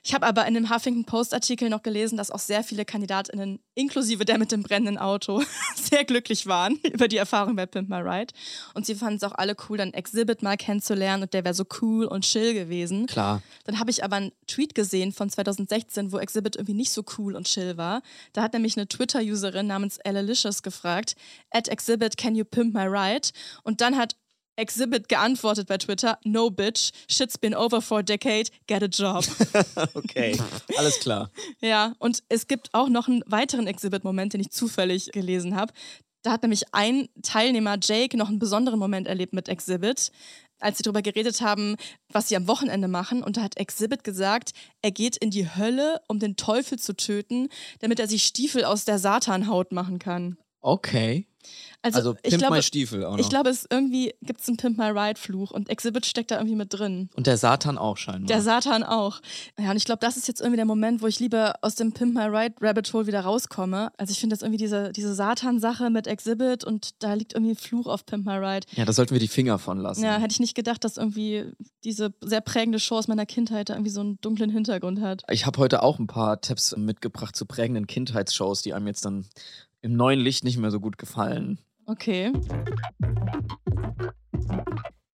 Ich 0.02 0.14
habe 0.14 0.26
aber 0.26 0.46
in 0.46 0.54
dem 0.54 0.70
Huffington 0.70 1.04
Post 1.04 1.34
Artikel 1.34 1.70
noch 1.70 1.82
gelesen, 1.82 2.16
dass 2.16 2.30
auch 2.30 2.38
sehr 2.38 2.62
viele 2.62 2.84
Kandidatinnen, 2.84 3.60
inklusive 3.74 4.24
der 4.24 4.38
mit 4.38 4.52
dem 4.52 4.62
brennenden 4.62 4.98
Auto, 4.98 5.42
sehr 5.76 6.04
glücklich 6.04 6.46
waren 6.46 6.76
über 6.92 7.08
die 7.08 7.16
Erfahrung 7.16 7.56
bei 7.56 7.66
Pimp 7.66 7.88
My 7.88 7.96
Ride. 7.96 8.32
Und 8.74 8.86
sie 8.86 8.94
fanden 8.94 9.16
es 9.16 9.22
auch 9.24 9.34
alle 9.34 9.56
cool, 9.68 9.78
dann 9.78 9.92
Exhibit 9.92 10.42
mal 10.42 10.56
kennenzulernen 10.56 11.24
und 11.24 11.34
der 11.34 11.44
wäre 11.44 11.54
so 11.54 11.64
cool 11.80 12.06
und 12.06 12.24
chill 12.24 12.54
gewesen. 12.54 13.06
Klar. 13.06 13.42
Dann 13.64 13.78
habe 13.78 13.90
ich 13.90 14.04
aber 14.04 14.16
einen 14.16 14.32
Tweet 14.46 14.74
gesehen 14.74 15.12
von 15.12 15.30
2016, 15.30 16.12
wo 16.12 16.18
Exhibit 16.18 16.56
irgendwie 16.56 16.74
nicht 16.74 16.92
so 16.92 17.04
cool 17.18 17.36
und 17.36 17.46
chill 17.46 17.76
war. 17.76 18.02
Da 18.32 18.42
hat 18.42 18.52
nämlich 18.52 18.76
eine 18.76 18.88
Twitter-Userin 18.88 19.66
namens 19.66 19.98
Elalicious 19.98 20.62
gefragt, 20.62 21.16
at 21.50 21.68
Exhibit, 21.68 22.16
can 22.16 22.34
you 22.34 22.44
pimp 22.44 22.74
my 22.74 22.84
ride? 22.84 23.28
Und 23.62 23.80
dann 23.80 23.96
hat 23.96 24.16
Exhibit 24.58 25.08
geantwortet 25.08 25.68
bei 25.68 25.78
Twitter, 25.78 26.18
no 26.24 26.50
bitch, 26.50 26.90
shit's 27.08 27.38
been 27.38 27.54
over 27.54 27.80
for 27.80 28.00
a 28.00 28.02
decade, 28.02 28.50
get 28.66 28.82
a 28.82 28.86
job. 28.86 29.24
Okay, 29.94 30.36
alles 30.76 30.98
klar. 30.98 31.30
ja, 31.60 31.94
und 31.98 32.22
es 32.28 32.46
gibt 32.46 32.70
auch 32.72 32.88
noch 32.88 33.08
einen 33.08 33.22
weiteren 33.26 33.66
Exhibit-Moment, 33.66 34.32
den 34.32 34.40
ich 34.40 34.50
zufällig 34.50 35.10
gelesen 35.12 35.54
habe. 35.54 35.72
Da 36.22 36.32
hat 36.32 36.42
nämlich 36.42 36.64
ein 36.72 37.08
Teilnehmer, 37.22 37.78
Jake, 37.80 38.16
noch 38.16 38.28
einen 38.28 38.38
besonderen 38.38 38.78
Moment 38.78 39.06
erlebt 39.06 39.32
mit 39.32 39.48
Exhibit, 39.48 40.10
als 40.58 40.78
sie 40.78 40.82
darüber 40.82 41.02
geredet 41.02 41.40
haben, 41.40 41.76
was 42.12 42.28
sie 42.28 42.36
am 42.36 42.48
Wochenende 42.48 42.88
machen. 42.88 43.22
Und 43.22 43.36
da 43.36 43.42
hat 43.42 43.56
Exhibit 43.56 44.02
gesagt, 44.02 44.50
er 44.82 44.90
geht 44.90 45.16
in 45.16 45.30
die 45.30 45.48
Hölle, 45.48 46.00
um 46.08 46.18
den 46.18 46.36
Teufel 46.36 46.78
zu 46.78 46.96
töten, 46.96 47.48
damit 47.78 48.00
er 48.00 48.08
sich 48.08 48.24
Stiefel 48.24 48.64
aus 48.64 48.84
der 48.84 48.98
Satanhaut 48.98 49.70
machen 49.72 50.00
kann. 50.00 50.36
Okay. 50.60 51.26
Also, 51.80 51.98
Also 51.98 52.16
ich 52.22 52.30
Pimp 52.30 52.42
glaube, 52.42 52.56
My 52.56 52.62
Stiefel 52.62 53.04
auch 53.04 53.12
noch. 53.12 53.18
ich 53.20 53.28
glaube, 53.28 53.48
es 53.50 53.64
irgendwie 53.70 54.12
gibt 54.20 54.40
es 54.40 54.48
einen 54.48 54.56
Pimp 54.56 54.76
My 54.76 54.86
Ride 54.86 55.18
Fluch 55.18 55.52
und 55.52 55.68
Exhibit 55.70 56.04
steckt 56.04 56.32
da 56.32 56.36
irgendwie 56.36 56.56
mit 56.56 56.74
drin. 56.74 57.08
Und 57.14 57.28
der 57.28 57.36
Satan 57.36 57.78
auch 57.78 57.96
scheinbar. 57.96 58.26
Der 58.26 58.42
Satan 58.42 58.82
auch. 58.82 59.20
Ja, 59.58 59.70
und 59.70 59.76
ich 59.76 59.84
glaube, 59.84 60.00
das 60.00 60.16
ist 60.16 60.26
jetzt 60.26 60.40
irgendwie 60.40 60.56
der 60.56 60.66
Moment, 60.66 61.00
wo 61.00 61.06
ich 61.06 61.20
lieber 61.20 61.54
aus 61.62 61.76
dem 61.76 61.92
Pimp 61.92 62.14
My 62.14 62.24
Ride 62.24 62.56
Rabbit 62.60 62.92
Hole 62.92 63.06
wieder 63.06 63.20
rauskomme. 63.20 63.92
Also 63.96 64.10
ich 64.10 64.18
finde 64.18 64.34
jetzt 64.34 64.42
irgendwie 64.42 64.58
diese, 64.58 64.92
diese 64.92 65.14
Satan-Sache 65.14 65.88
mit 65.90 66.08
Exhibit 66.08 66.64
und 66.64 66.90
da 67.02 67.14
liegt 67.14 67.34
irgendwie 67.34 67.52
ein 67.52 67.56
Fluch 67.56 67.86
auf 67.86 68.04
Pimp 68.04 68.26
My 68.26 68.34
Ride. 68.34 68.66
ja, 68.72 68.84
da 68.84 68.92
sollten 68.92 69.12
wir 69.12 69.20
die 69.20 69.28
Finger 69.28 69.58
von 69.60 69.78
lassen. 69.78 70.02
Ja, 70.04 70.18
hätte 70.18 70.32
ich 70.32 70.40
nicht 70.40 70.56
gedacht, 70.56 70.82
dass 70.82 70.96
irgendwie 70.96 71.44
diese 71.84 72.12
sehr 72.20 72.40
prägende 72.40 72.80
Show 72.80 72.96
aus 72.96 73.06
meiner 73.06 73.24
Kindheit 73.24 73.68
da 73.68 73.74
irgendwie 73.74 73.92
so 73.92 74.00
einen 74.00 74.20
dunklen 74.20 74.50
Hintergrund 74.50 75.00
hat. 75.00 75.22
Ich 75.30 75.46
habe 75.46 75.58
heute 75.60 75.82
auch 75.84 76.00
ein 76.00 76.08
paar 76.08 76.40
Tipps 76.40 76.76
mitgebracht 76.76 77.36
zu 77.36 77.46
prägenden 77.46 77.86
Kindheitsshows, 77.86 78.62
die 78.62 78.74
einem 78.74 78.88
jetzt 78.88 79.04
dann 79.04 79.24
im 79.80 79.94
neuen 79.94 80.20
Licht 80.20 80.44
nicht 80.44 80.58
mehr 80.58 80.70
so 80.70 80.80
gut 80.80 80.98
gefallen. 80.98 81.58
Okay. 81.86 82.32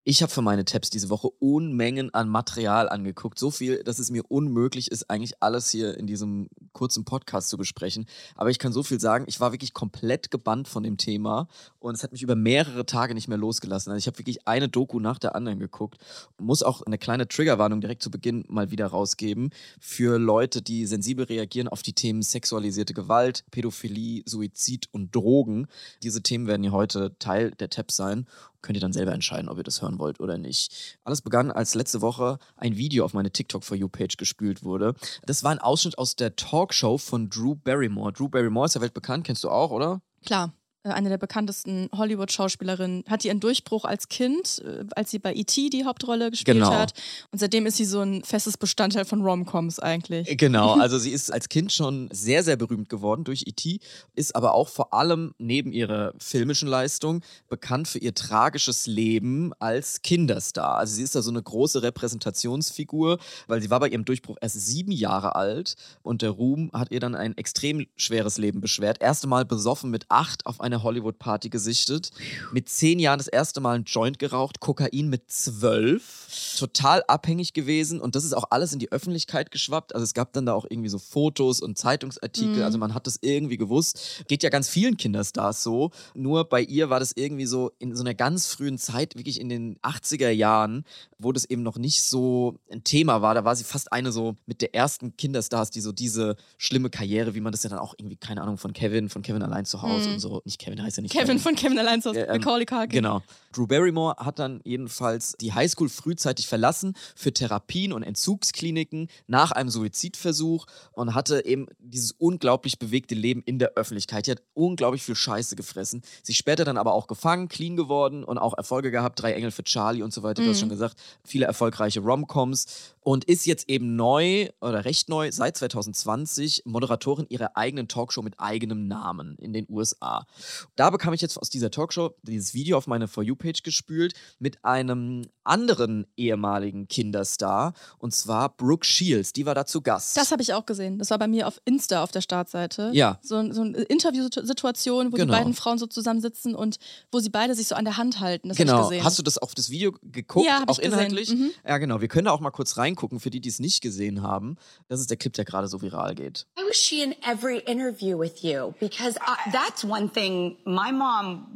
Ich 0.07 0.21
habe 0.21 0.31
für 0.31 0.43
meine 0.43 0.67
Tabs 0.67 0.91
diese 0.91 1.09
Woche 1.09 1.31
Unmengen 1.39 2.13
an 2.13 2.29
Material 2.29 2.91
angeguckt. 2.91 3.39
So 3.39 3.51
viel, 3.51 3.83
dass 3.85 3.99
es 3.99 4.11
mir 4.11 4.23
unmöglich 4.31 4.91
ist, 4.91 5.09
eigentlich 5.09 5.43
alles 5.43 5.71
hier 5.71 5.97
in 5.97 6.07
diesem 6.07 6.51
kurzen 6.75 7.07
Podcast 7.07 7.49
zu 7.49 7.57
besprechen. 7.57 8.05
Aber 8.35 8.51
ich 8.51 8.59
kann 8.59 8.75
so 8.75 8.83
viel 8.83 9.01
sagen, 9.01 9.25
ich 9.29 9.41
war 9.41 9.53
wirklich 9.53 9.73
komplett 9.73 10.31
gebannt 10.31 10.69
von 10.69 10.83
dem 10.83 10.99
Thema 10.99 11.49
und 11.79 11.95
es 11.95 12.03
hat 12.03 12.13
mich 12.13 12.23
über 12.23 12.37
mehrere 12.37 12.85
Tage 12.85 13.15
nicht 13.15 13.29
mehr 13.29 13.39
losgelassen. 13.39 13.93
Also 13.93 13.99
ich 13.99 14.07
habe 14.07 14.19
wirklich 14.19 14.47
eine 14.47 14.69
Doku 14.69 15.01
nach 15.01 15.19
der 15.19 15.35
anderen 15.35 15.59
geguckt. 15.59 15.97
Muss 16.39 16.63
auch 16.63 16.83
eine 16.83 16.99
kleine 16.99 17.27
Triggerwarnung 17.27 17.81
direkt 17.81 18.03
zu 18.03 18.11
Beginn 18.11 18.45
mal 18.49 18.71
wieder 18.71 18.89
rausgeben 18.89 19.55
für 19.81 20.19
Leute, 20.19 20.61
die 20.61 20.85
sensibel 20.85 21.25
reagieren 21.25 21.67
auf 21.67 21.81
die 21.81 21.95
Themen 21.95 22.21
sexualisierte 22.21 22.93
Gewalt, 22.93 23.47
Pädophilie, 23.51 24.23
Suizid 24.27 24.87
und 24.93 25.15
Drogen. 25.15 25.67
Diese 26.03 26.23
Themen 26.23 26.47
werden 26.47 26.63
hier 26.63 26.73
heute 26.73 27.17
Teil 27.19 27.53
der 27.53 27.71
Tabs 27.71 27.97
sein 27.97 28.27
könnt 28.65 28.77
ihr 28.77 28.81
dann 28.81 28.93
selber 28.93 29.13
entscheiden, 29.13 29.49
ob 29.49 29.59
ihr 29.59 29.63
das 29.63 29.83
hören 29.83 29.99
wollt 29.99 30.19
oder 30.19 30.39
nicht. 30.39 30.99
Alles 31.05 31.23
begann, 31.23 31.53
als 31.53 31.75
letzte 31.75 32.01
Woche 32.01 32.39
ein 32.57 32.77
Video 32.77 33.05
auf 33.05 33.13
meine 33.13 33.31
TikTok 33.31 33.63
for 33.63 33.77
You 33.77 33.89
Page 33.89 34.17
gespült 34.17 34.65
wurde. 34.65 34.95
Das 35.27 35.45
war 35.45 35.53
ein 35.53 35.59
Ausschnitt 35.59 35.99
aus 35.99 36.17
der 36.17 36.35
Talkshow 36.35 36.99
von 36.99 37.29
Drew 37.29 37.55
Barrymore. 37.55 38.13
Drew 38.13 38.29
Barrymore 38.29 38.67
ist 38.67 38.75
ja 38.75 38.81
weltbekannt, 38.81 39.25
kennst 39.25 39.45
du 39.45 39.51
auch, 39.51 39.71
oder? 39.71 40.01
Klar. 40.25 40.55
Äh, 40.85 40.91
Eine 40.91 41.09
der 41.09 41.19
bekanntesten 41.19 41.89
Hollywood-Schauspielerinnen 41.97 43.05
hat 43.09 43.25
ihren 43.25 43.41
Durchbruch 43.41 43.85
als 43.85 44.09
Kind, 44.09 44.63
äh, 44.65 44.85
als 44.95 45.11
sie 45.11 45.19
bei 45.19 45.35
E.T. 45.35 45.71
die 45.71 45.85
Hauptrolle 45.85 46.31
gespielt 46.31 46.59
Genau. 46.59 46.71
hat. 46.73 46.93
Und 47.33 47.39
seitdem 47.39 47.67
ist 47.67 47.77
sie 47.77 47.85
so 47.85 48.01
ein 48.01 48.23
festes 48.23 48.57
Bestandteil 48.57 49.05
von 49.05 49.23
Romcoms 49.23 49.79
eigentlich. 49.81 50.37
Genau, 50.37 50.75
also 50.81 50.99
sie 50.99 51.11
ist 51.11 51.33
als 51.33 51.49
Kind 51.49 51.73
schon 51.73 52.09
sehr, 52.13 52.43
sehr 52.45 52.57
berühmt 52.57 52.89
geworden 52.89 53.25
durch 53.25 53.45
E.T., 53.47 53.81
ist 54.15 54.37
aber 54.37 54.55
auch 54.55 54.69
vor 54.69 54.93
allem 54.95 55.35
neben 55.39 55.73
ihrer 55.73 56.13
filmischen 56.19 56.69
Leistung 56.69 57.23
bekannt 57.49 57.89
für 57.89 57.99
ihr 57.99 58.15
tragisches 58.15 58.87
Leben 58.87 59.53
als 59.59 60.03
Kinderstar. 60.03 60.77
Also 60.77 60.95
sie 60.97 61.03
ist 61.03 61.15
da 61.15 61.23
so 61.23 61.31
eine 61.31 61.43
große 61.43 61.83
Repräsentationsfigur, 61.83 63.19
weil 63.47 63.61
sie 63.63 63.71
war 63.71 63.81
bei 63.81 63.89
ihrem 63.89 64.05
Durchbruch 64.05 64.37
erst 64.41 64.61
sieben 64.61 64.93
Jahre 64.93 65.35
alt 65.35 65.75
und 66.03 66.23
der 66.23 66.31
Ruhm 66.31 66.71
hat 66.73 66.91
ihr 66.91 67.01
dann 67.01 67.15
ein 67.15 67.37
extrem 67.37 67.87
schweres 67.97 68.39
Leben 68.39 68.61
beschwert. 68.61 69.01
Erste 69.01 69.27
Mal 69.27 69.45
besoffen 69.45 69.91
mit 69.91 70.05
acht 70.09 70.47
auf 70.47 70.61
einer 70.61 70.74
eine 70.75 70.83
Hollywood-Party 70.83 71.51
gesichtet. 71.51 72.11
Mit 72.53 72.69
zehn 72.69 72.99
Jahren 72.99 73.19
das 73.19 73.29
erste 73.29 73.61
Mal 73.61 73.77
ein 73.77 73.85
Joint 73.85 74.19
geraucht, 74.19 74.61
Kokain 74.61 75.09
mit 75.09 75.31
zwölf. 75.31 76.29
Total 76.59 77.03
abhängig 77.07 77.53
gewesen 77.53 78.01
und 78.01 78.15
das 78.17 78.25
ist 78.25 78.33
auch 78.33 78.45
alles 78.51 78.73
in 78.73 78.79
die 78.79 78.91
Öffentlichkeit 78.91 79.51
geschwappt. 79.51 79.95
Also 79.95 80.05
es 80.05 80.15
gab 80.15 80.33
dann 80.33 80.47
da 80.47 80.55
auch 80.55 80.67
irgendwie 80.69 80.89
so 80.89 80.99
Fotos 80.99 81.61
und 81.61 81.79
Zeitungsartikel. 81.79 82.63
Also 82.63 82.79
man 82.79 82.95
hat 82.95 83.07
das 83.07 83.19
irgendwie 83.21 83.57
gewusst. 83.57 84.25
Geht 84.29 84.43
ja 84.43 84.51
ganz 84.51 84.69
vielen 84.69 84.97
Kinderstars 84.97 85.63
so. 85.63 85.91
Nur 86.15 86.49
bei 86.49 86.63
ihr 86.63 86.91
war 86.91 87.01
das 87.01 87.13
irgendwie 87.15 87.47
so 87.47 87.73
in 87.79 87.95
so 87.95 88.03
einer 88.03 88.15
ganz 88.15 88.47
frühen 88.47 88.79
Zeit, 88.79 89.17
wirklich 89.17 89.41
in 89.41 89.49
den 89.49 89.79
80er 89.81 90.31
Jahren, 90.31 90.85
wo 91.19 91.33
das 91.33 91.45
eben 91.45 91.63
noch 91.63 91.79
nicht 91.79 92.03
so 92.03 92.59
ein 92.71 92.83
Thema 92.85 93.23
war. 93.23 93.35
Da 93.35 93.45
war 93.45 93.55
sie 93.55 93.65
fast 93.65 93.93
eine 93.93 94.13
so 94.13 94.37
mit 94.47 94.61
der 94.61 94.75
ersten 94.75 95.17
Kinderstars, 95.17 95.71
die 95.71 95.81
so 95.81 95.93
diese 95.93 96.37
schlimme 96.59 96.91
Karriere, 96.91 97.35
wie 97.35 97.41
man 97.41 97.53
das 97.53 97.63
ja 97.63 97.71
dann 97.71 97.79
auch 97.79 97.95
irgendwie, 97.99 98.17
keine 98.17 98.43
Ahnung, 98.43 98.59
von 98.59 98.73
Kevin, 98.73 99.09
von 99.09 99.23
Kevin 99.23 99.43
allein 99.43 99.65
zu 99.65 99.83
Hause 99.83 100.11
und 100.11 100.21
so. 100.21 100.43
Nicht 100.45 100.59
Kevin 100.65 100.83
heißt 100.83 100.97
ja 100.97 101.03
nicht 101.03 101.13
Kevin 101.13 101.39
von 101.39 101.55
Kevin 101.55 101.77
zu 102.01 102.11
Hause, 102.11 102.21
Ja, 102.21 102.27
ähm, 102.27 102.41
Macaulay 102.41 102.65
Culkin. 102.65 102.89
Genau. 102.89 103.23
Drew 103.53 103.67
Barrymore 103.67 104.17
hat 104.17 104.39
dann 104.39 104.61
jedenfalls 104.65 105.35
die 105.41 105.53
Highschool 105.53 105.89
frühzeitig 105.89 106.49
verlassen 106.49 106.95
für 107.15 107.33
Therapien 107.33 107.93
und 107.93 108.03
Entzugskliniken 108.03 109.09
nach 109.27 109.53
einem 109.53 109.69
Suizidversuch 109.69 110.67
und 110.93 111.15
hatte 111.15 111.45
eben 111.45 111.67
dieses 111.79 112.13
unglaublich 112.13 112.79
bewegte 112.79 113.15
Leben 113.15 113.43
in 113.45 113.59
der 113.59 113.73
Öffentlichkeit. 113.75 114.27
Die 114.27 114.31
hat 114.33 114.43
unglaublich 114.55 115.03
viel 115.03 115.15
Scheiße 115.15 115.55
gefressen. 115.55 116.03
Sie 116.23 116.35
später 116.35 116.65
dann 116.65 116.79
aber 116.79 116.95
auch 116.95 117.07
gefangen, 117.07 117.49
clean 117.49 117.77
geworden 117.77 118.25
und 118.25 118.39
auch 118.39 118.57
Erfolge 118.57 118.91
gehabt. 118.91 119.21
Drei 119.21 119.35
Engel 119.35 119.51
für 119.51 119.65
Charlie 119.65 120.03
und 120.03 120.13
so 120.13 120.23
weiter. 120.23 120.43
Du 120.43 120.49
hast 120.49 120.61
schon 120.61 120.69
gesagt, 120.71 120.97
viele 121.25 121.45
erfolgreiche 121.45 122.01
Romcoms 122.01 122.94
und 123.05 123.25
ist 123.27 123.47
jetzt 123.47 123.69
eben 123.69 123.95
neu 123.97 124.49
oder 124.61 124.85
recht 124.85 125.09
neu 125.09 125.31
seit 125.31 125.57
2020 125.57 126.63
Moderatorin 126.65 127.27
ihrer 127.29 127.57
eigenen 127.57 127.87
Talkshow 127.87 128.23
mit 128.23 128.41
eigenem 128.41 128.89
Namen 128.89 129.37
in 129.37 129.53
den 129.53 129.67
USA. 129.69 130.27
Da 130.75 130.91
bekam 130.91 131.13
ich 131.13 131.21
jetzt 131.21 131.39
aus 131.39 131.51
dieser 131.51 131.71
Talkshow 131.71 132.17
dieses 132.23 132.55
Video 132.55 132.79
auf 132.79 132.87
meine 132.87 133.07
For 133.07 133.23
You-Page 133.23 133.63
gespült 133.63 134.15
mit 134.39 134.65
einem 134.65 135.27
anderen 135.45 136.07
ehemaligen 136.17 136.89
Kinderstar 136.89 137.75
und 137.99 138.15
zwar 138.15 138.49
Brooke 138.51 138.85
Shields. 138.87 139.33
Die 139.33 139.47
war 139.47 139.55
da 139.55 139.67
zu 139.67 139.81
Gast. 139.83 140.17
Das 140.17 140.31
habe 140.33 140.43
ich 140.43 140.53
auch 140.55 140.67
gesehen. 140.67 140.99
Das 140.99 141.11
war 141.11 141.19
bei 141.19 141.29
mir 141.29 141.47
auf 141.47 141.61
Insta 141.65 142.03
auf 142.03 142.11
der 142.11 142.21
Startseite. 142.21 142.91
Ja. 142.93 143.19
So, 143.23 143.53
so 143.53 143.63
eine 143.63 143.79
Interviewsituation, 143.79 145.13
wo 145.13 145.17
Genau. 145.17 145.33
die 145.33 145.39
beiden 145.39 145.55
Frauen 145.55 145.79
so 145.79 145.87
zusammensitzen 145.87 146.55
und 146.55 146.79
wo 147.13 147.19
sie 147.21 147.31
beide 147.31 147.55
sich 147.55 147.69
so 147.69 147.75
an 147.75 147.85
der 147.85 147.97
Hand 147.97 148.21
halten. 148.21 148.49
Das 148.49 148.57
Genau. 148.57 148.83
ich 148.85 148.89
gesehen. 148.89 149.05
Hast 149.05 149.19
du 149.19 149.23
das 149.23 149.39
auf 149.39 149.55
das 149.55 149.71
Video 149.71 149.93
geguckt? 150.03 150.47
Ja, 150.47 150.65
auch 150.67 150.79
inhaltlich? 150.79 151.31
Mhm. 151.33 151.51
Ja, 151.67 151.79
genau. 151.79 152.01
Wir 152.01 152.09
können 152.09 152.27
da 152.27 152.33
auch 152.33 152.41
mal 152.41 152.51
kurz 152.51 152.77
reingucken, 152.77 153.21
für 153.21 153.31
die, 153.31 153.41
die 153.41 153.49
es 153.49 153.59
nicht 153.61 153.81
gesehen 153.83 154.23
haben. 154.23 154.57
Das 154.89 155.01
ist 155.01 155.11
der 155.11 155.17
Clip, 155.17 155.33
der 155.33 155.45
gerade 155.45 155.69
so 155.69 155.83
viral 155.83 156.15
geht. 156.15 156.47
Why 156.57 156.63
was 156.69 156.77
she 156.77 157.03
in 157.03 157.15
every 157.23 157.59
interview 157.59 158.19
with 158.19 158.43
you? 158.43 158.73
Because 158.81 159.19
I, 159.19 159.51
that's 159.53 159.85
one 159.85 160.11
thing 160.11 160.57
my 160.65 160.93
mom 160.93 161.47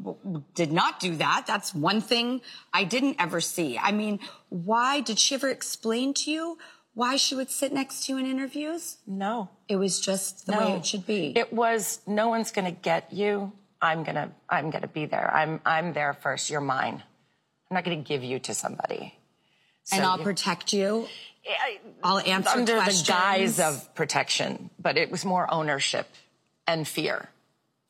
did 0.57 0.73
not 0.73 0.95
do 1.03 1.17
that. 1.19 1.45
That's 1.47 1.75
one 1.75 2.03
thing 2.03 2.41
I 2.75 2.85
didn't 2.85 3.17
ever 3.19 3.41
see. 3.41 3.78
I 3.83 3.93
mean, 3.93 4.21
why 4.49 5.01
did 5.01 5.19
she 5.19 5.35
ever 5.35 5.49
explain 5.51 6.15
to 6.15 6.31
you 6.31 6.59
why 6.95 7.17
she 7.17 7.35
would 7.35 7.51
sit 7.51 7.73
next 7.73 8.05
to 8.07 8.13
you 8.13 8.19
in 8.19 8.27
interviews? 8.27 8.97
No. 9.07 9.51
It 9.69 9.77
was 9.77 10.01
just 10.01 10.47
the 10.47 10.53
no. 10.53 10.59
way 10.61 10.73
it 10.77 10.87
should 10.87 11.07
be. 11.07 11.33
It 11.37 11.53
was 11.53 12.01
no 12.07 12.29
one's 12.29 12.51
going 12.51 12.65
to 12.65 12.81
get 12.81 13.13
you. 13.13 13.53
I'm 13.81 14.03
going 14.03 14.17
to 14.17 14.31
I'm 14.49 14.71
going 14.71 14.83
to 14.83 14.89
be 14.89 15.07
there. 15.07 15.33
I'm 15.33 15.61
I'm 15.65 15.93
there 15.93 16.13
first. 16.15 16.51
You're 16.51 16.61
mine. 16.61 17.03
I'm 17.71 17.75
not 17.75 17.85
going 17.85 18.03
to 18.03 18.09
give 18.09 18.25
you 18.25 18.39
to 18.41 18.55
somebody. 18.55 19.15
and 19.93 20.05
I'll 20.05 20.19
you- 20.19 20.25
protect 20.25 20.73
you. 20.73 21.07
I- 21.49 21.79
I'll 22.03 22.19
answer 22.19 22.51
under 22.59 22.75
questions. 22.77 23.07
the 23.07 23.13
guise 23.13 23.61
of 23.61 23.95
protection, 23.95 24.71
but 24.79 24.97
it 24.99 25.11
was 25.11 25.25
more 25.25 25.51
ownership 25.53 26.07
and 26.67 26.87
fear. 26.87 27.29